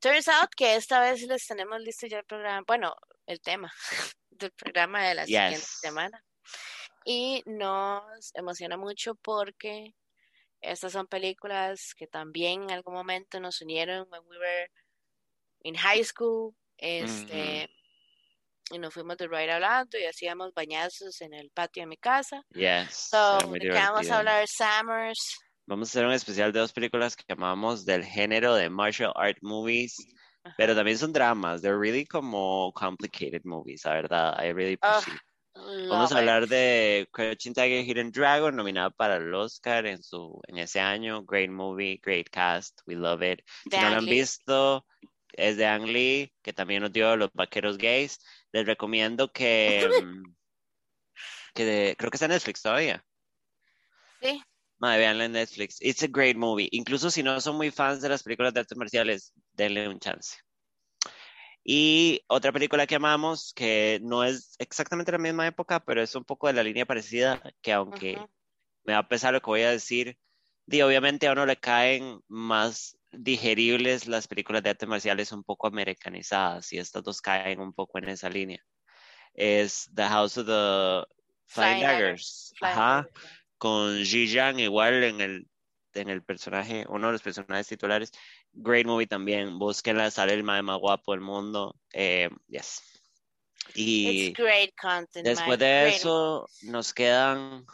Turns 0.00 0.28
out 0.28 0.50
que 0.56 0.76
esta 0.76 1.00
vez 1.00 1.22
les 1.22 1.46
tenemos 1.46 1.80
listo 1.80 2.06
ya 2.06 2.18
el 2.18 2.24
programa, 2.24 2.62
bueno, 2.66 2.94
el 3.26 3.40
tema 3.40 3.72
del 4.30 4.52
programa 4.52 5.06
de 5.08 5.14
la 5.14 5.26
siguiente 5.26 5.58
semana. 5.58 6.24
Y 7.04 7.42
nos 7.46 8.34
emociona 8.34 8.76
mucho 8.76 9.14
porque 9.16 9.94
estas 10.60 10.92
son 10.92 11.06
películas 11.06 11.94
que 11.96 12.06
también 12.06 12.64
en 12.64 12.72
algún 12.72 12.94
momento 12.94 13.40
nos 13.40 13.60
unieron 13.60 14.06
when 14.10 14.22
we 14.28 14.38
were 14.38 14.70
in 15.62 15.74
high 15.74 16.04
school. 16.04 16.54
Este, 16.76 17.68
y 18.70 18.78
nos 18.78 18.94
fuimos 18.94 19.16
de 19.16 19.26
ride 19.26 19.52
hablando 19.52 19.98
y 19.98 20.04
hacíamos 20.04 20.52
bañazos 20.54 21.20
en 21.22 21.34
el 21.34 21.50
patio 21.50 21.82
de 21.82 21.86
mi 21.86 21.96
casa. 21.96 22.44
Yes. 22.50 23.08
So, 23.10 23.38
era 23.38 23.46
muy 23.46 23.58
¿de 23.58 23.68
qué 23.68 23.72
vamos 23.74 24.02
divertido. 24.02 24.14
a 24.14 24.18
hablar, 24.18 24.48
Summers? 24.48 25.38
Vamos 25.68 25.88
a 25.88 25.92
hacer 25.92 26.06
un 26.06 26.12
especial 26.12 26.50
de 26.50 26.60
dos 26.60 26.72
películas 26.72 27.14
que 27.14 27.24
llamamos 27.28 27.84
del 27.84 28.02
género 28.02 28.54
de 28.54 28.70
martial 28.70 29.12
art 29.14 29.36
movies, 29.42 29.94
Ajá. 30.42 30.54
pero 30.56 30.74
también 30.74 30.96
son 30.96 31.12
dramas. 31.12 31.60
They're 31.60 31.78
really 31.78 32.06
como 32.06 32.72
complicated 32.72 33.42
movies, 33.44 33.84
la 33.84 33.92
verdad. 33.92 34.34
I 34.42 34.52
really 34.52 34.78
Ah, 34.80 34.94
perceive. 34.94 35.18
Vamos 35.90 36.10
Love 36.10 36.12
a 36.12 36.18
hablar 36.20 36.48
de 36.48 37.06
Crouching 37.12 37.52
Tiger, 37.52 37.84
Hidden 37.84 38.12
Dragon, 38.12 38.56
nominada 38.56 38.88
para 38.90 39.16
el 39.16 39.34
Oscar 39.34 39.84
en 39.84 40.02
su 40.02 40.40
en 40.48 40.56
ese 40.56 40.80
año. 40.80 41.22
Great 41.24 41.50
movie, 41.50 42.00
great 42.02 42.30
cast, 42.30 42.80
we 42.86 42.94
love 42.94 43.22
it. 43.22 43.40
Si 43.70 43.76
no 43.78 43.90
lo 43.90 43.96
han 43.96 44.06
visto, 44.06 44.86
es 45.32 45.58
de 45.58 45.66
Ang 45.66 45.84
Lee, 45.86 46.32
que 46.42 46.54
también 46.54 46.80
nos 46.82 46.92
dio 46.92 47.14
Los 47.16 47.30
Vaqueros 47.34 47.76
Gays. 47.76 48.18
Les 48.52 48.64
recomiendo 48.64 49.30
que, 49.30 49.80
que 51.54 51.64
de- 51.64 51.94
creo 51.98 52.10
que 52.10 52.16
está 52.16 52.24
en 52.26 52.32
Netflix 52.32 52.62
todavía. 52.62 53.04
Sí, 54.22 54.42
Madre, 54.78 54.98
veanla 54.98 55.24
en 55.24 55.32
Netflix. 55.32 55.78
It's 55.80 56.02
a 56.02 56.08
great 56.08 56.36
movie. 56.36 56.68
Incluso 56.70 57.10
si 57.10 57.22
no 57.22 57.40
son 57.40 57.56
muy 57.56 57.70
fans 57.70 58.00
de 58.00 58.08
las 58.08 58.22
películas 58.22 58.54
de 58.54 58.60
artes 58.60 58.78
marciales, 58.78 59.32
denle 59.52 59.88
un 59.88 59.98
chance. 59.98 60.36
Y 61.64 62.22
otra 62.28 62.52
película 62.52 62.86
que 62.86 62.94
amamos, 62.94 63.52
que 63.54 64.00
no 64.02 64.24
es 64.24 64.54
exactamente 64.58 65.12
la 65.12 65.18
misma 65.18 65.46
época, 65.46 65.80
pero 65.80 66.00
es 66.00 66.14
un 66.14 66.24
poco 66.24 66.46
de 66.46 66.54
la 66.54 66.62
línea 66.62 66.86
parecida, 66.86 67.42
que 67.60 67.72
aunque 67.72 68.18
me 68.84 68.94
va 68.94 69.00
a 69.00 69.08
pesar 69.08 69.34
lo 69.34 69.40
que 69.40 69.50
voy 69.50 69.62
a 69.62 69.70
decir, 69.70 70.16
di, 70.64 70.80
obviamente 70.80 71.26
a 71.26 71.32
uno 71.32 71.44
le 71.44 71.56
caen 71.56 72.20
más 72.28 72.96
digeribles 73.10 74.06
las 74.06 74.28
películas 74.28 74.62
de 74.62 74.70
artes 74.70 74.88
marciales 74.88 75.32
un 75.32 75.42
poco 75.44 75.66
americanizadas, 75.66 76.72
y 76.72 76.78
estas 76.78 77.02
dos 77.02 77.20
caen 77.20 77.60
un 77.60 77.72
poco 77.74 77.98
en 77.98 78.08
esa 78.08 78.30
línea. 78.30 78.64
Es 79.34 79.90
The 79.94 80.04
House 80.04 80.38
of 80.38 80.46
the 80.46 81.06
Flying 81.46 81.80
Daggers. 81.80 82.54
Flying 82.56 82.72
Ajá. 82.72 83.08
Con 83.58 84.02
Ji 84.04 84.26
Yang 84.28 84.60
igual 84.60 85.04
en 85.04 85.20
el, 85.20 85.48
en 85.94 86.08
el 86.08 86.22
personaje, 86.22 86.84
uno 86.88 87.08
de 87.08 87.12
los 87.12 87.22
personajes 87.22 87.66
titulares. 87.66 88.12
Great 88.52 88.86
movie 88.86 89.06
también, 89.06 89.58
búsquenla, 89.58 90.10
sale 90.10 90.34
el 90.34 90.42
más 90.44 90.78
guapo 90.78 91.12
del 91.12 91.20
mundo. 91.20 91.74
Eh, 91.92 92.30
yes. 92.46 92.82
Y 93.74 94.28
It's 94.28 94.38
great 94.38 94.74
content, 94.80 95.26
después 95.26 95.58
de 95.58 95.66
great 95.66 95.94
eso, 95.96 96.48
nos 96.62 96.94
quedan, 96.94 97.66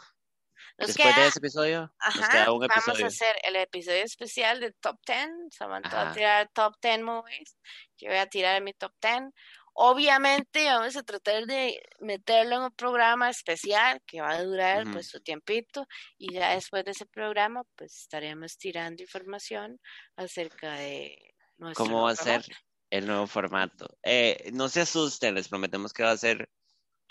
Nos 0.77 0.87
después 0.87 1.15
de 1.15 1.27
ese 1.27 1.39
episodio, 1.39 1.81
nos 1.81 2.15
Ajá, 2.19 2.31
queda 2.31 2.51
un 2.51 2.59
vamos 2.59 2.77
a 2.77 2.81
episodio. 2.81 3.07
hacer 3.07 3.35
el 3.43 3.55
episodio 3.55 4.03
especial 4.03 4.59
de 4.59 4.73
Top 4.73 4.97
10. 5.07 5.29
Samantha 5.51 5.95
va 5.95 6.01
a 6.01 6.05
Ajá. 6.07 6.13
tirar 6.13 6.49
Top 6.53 6.73
10 6.81 7.01
movies. 7.01 7.57
Yo 7.97 8.09
voy 8.09 8.17
a 8.17 8.25
tirar 8.27 8.61
mi 8.61 8.73
Top 8.73 8.91
10. 9.01 9.31
Obviamente 9.77 10.65
vamos 10.67 10.95
a 10.95 11.03
tratar 11.03 11.45
de 11.47 11.81
meterlo 11.99 12.55
en 12.55 12.61
un 12.61 12.71
programa 12.71 13.29
especial 13.29 14.01
que 14.07 14.21
va 14.21 14.31
a 14.31 14.41
durar 14.43 14.85
pues 14.89 15.09
su 15.09 15.19
tiempito 15.19 15.85
y 16.17 16.33
ya 16.33 16.51
después 16.55 16.85
de 16.85 16.91
ese 16.91 17.05
programa 17.05 17.63
pues 17.75 17.93
estaremos 17.93 18.57
tirando 18.57 19.03
información 19.03 19.81
acerca 20.15 20.75
de 20.75 21.35
nuestro 21.57 21.85
¿Cómo 21.85 22.03
va 22.03 22.11
a 22.11 22.13
nuevo 22.13 22.23
ser 22.23 22.41
formato. 22.41 22.61
el 22.89 23.05
nuevo 23.05 23.27
formato? 23.27 23.97
Eh, 24.01 24.49
no 24.53 24.69
se 24.69 24.79
asusten, 24.79 25.35
les 25.35 25.49
prometemos 25.49 25.91
que 25.91 26.03
va 26.03 26.11
a 26.11 26.17
ser, 26.17 26.49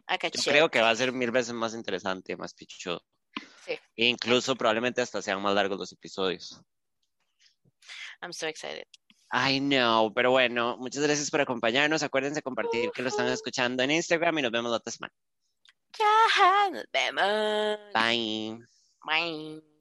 A 0.06 0.16
yo 0.16 0.42
creo 0.42 0.70
que 0.70 0.80
va 0.80 0.88
a 0.88 0.96
ser 0.96 1.12
mil 1.12 1.30
veces 1.30 1.52
más 1.52 1.74
interesante, 1.74 2.34
más 2.34 2.54
pichudo. 2.54 3.04
Sí, 3.66 3.78
Incluso 3.96 4.56
probablemente 4.56 5.02
hasta 5.02 5.20
sean 5.20 5.42
más 5.42 5.54
largos 5.54 5.78
los 5.78 5.92
episodios. 5.92 6.62
I'm 8.22 8.32
so 8.32 8.46
excited. 8.46 8.86
I 9.36 9.58
know, 9.58 10.12
pero 10.14 10.30
bueno, 10.30 10.76
muchas 10.76 11.02
gracias 11.02 11.28
por 11.28 11.40
acompañarnos. 11.40 12.04
Acuérdense 12.04 12.36
de 12.36 12.42
compartir 12.42 12.92
que 12.92 13.02
lo 13.02 13.08
están 13.08 13.26
escuchando 13.26 13.82
en 13.82 13.90
Instagram 13.90 14.38
y 14.38 14.42
nos 14.42 14.52
vemos 14.52 14.70
la 14.70 14.76
otra 14.76 14.92
semana. 14.92 15.12
Ya, 15.98 16.70
nos 16.70 16.84
vemos. 16.92 17.78
Bye. 17.92 18.64
Bye. 19.04 19.73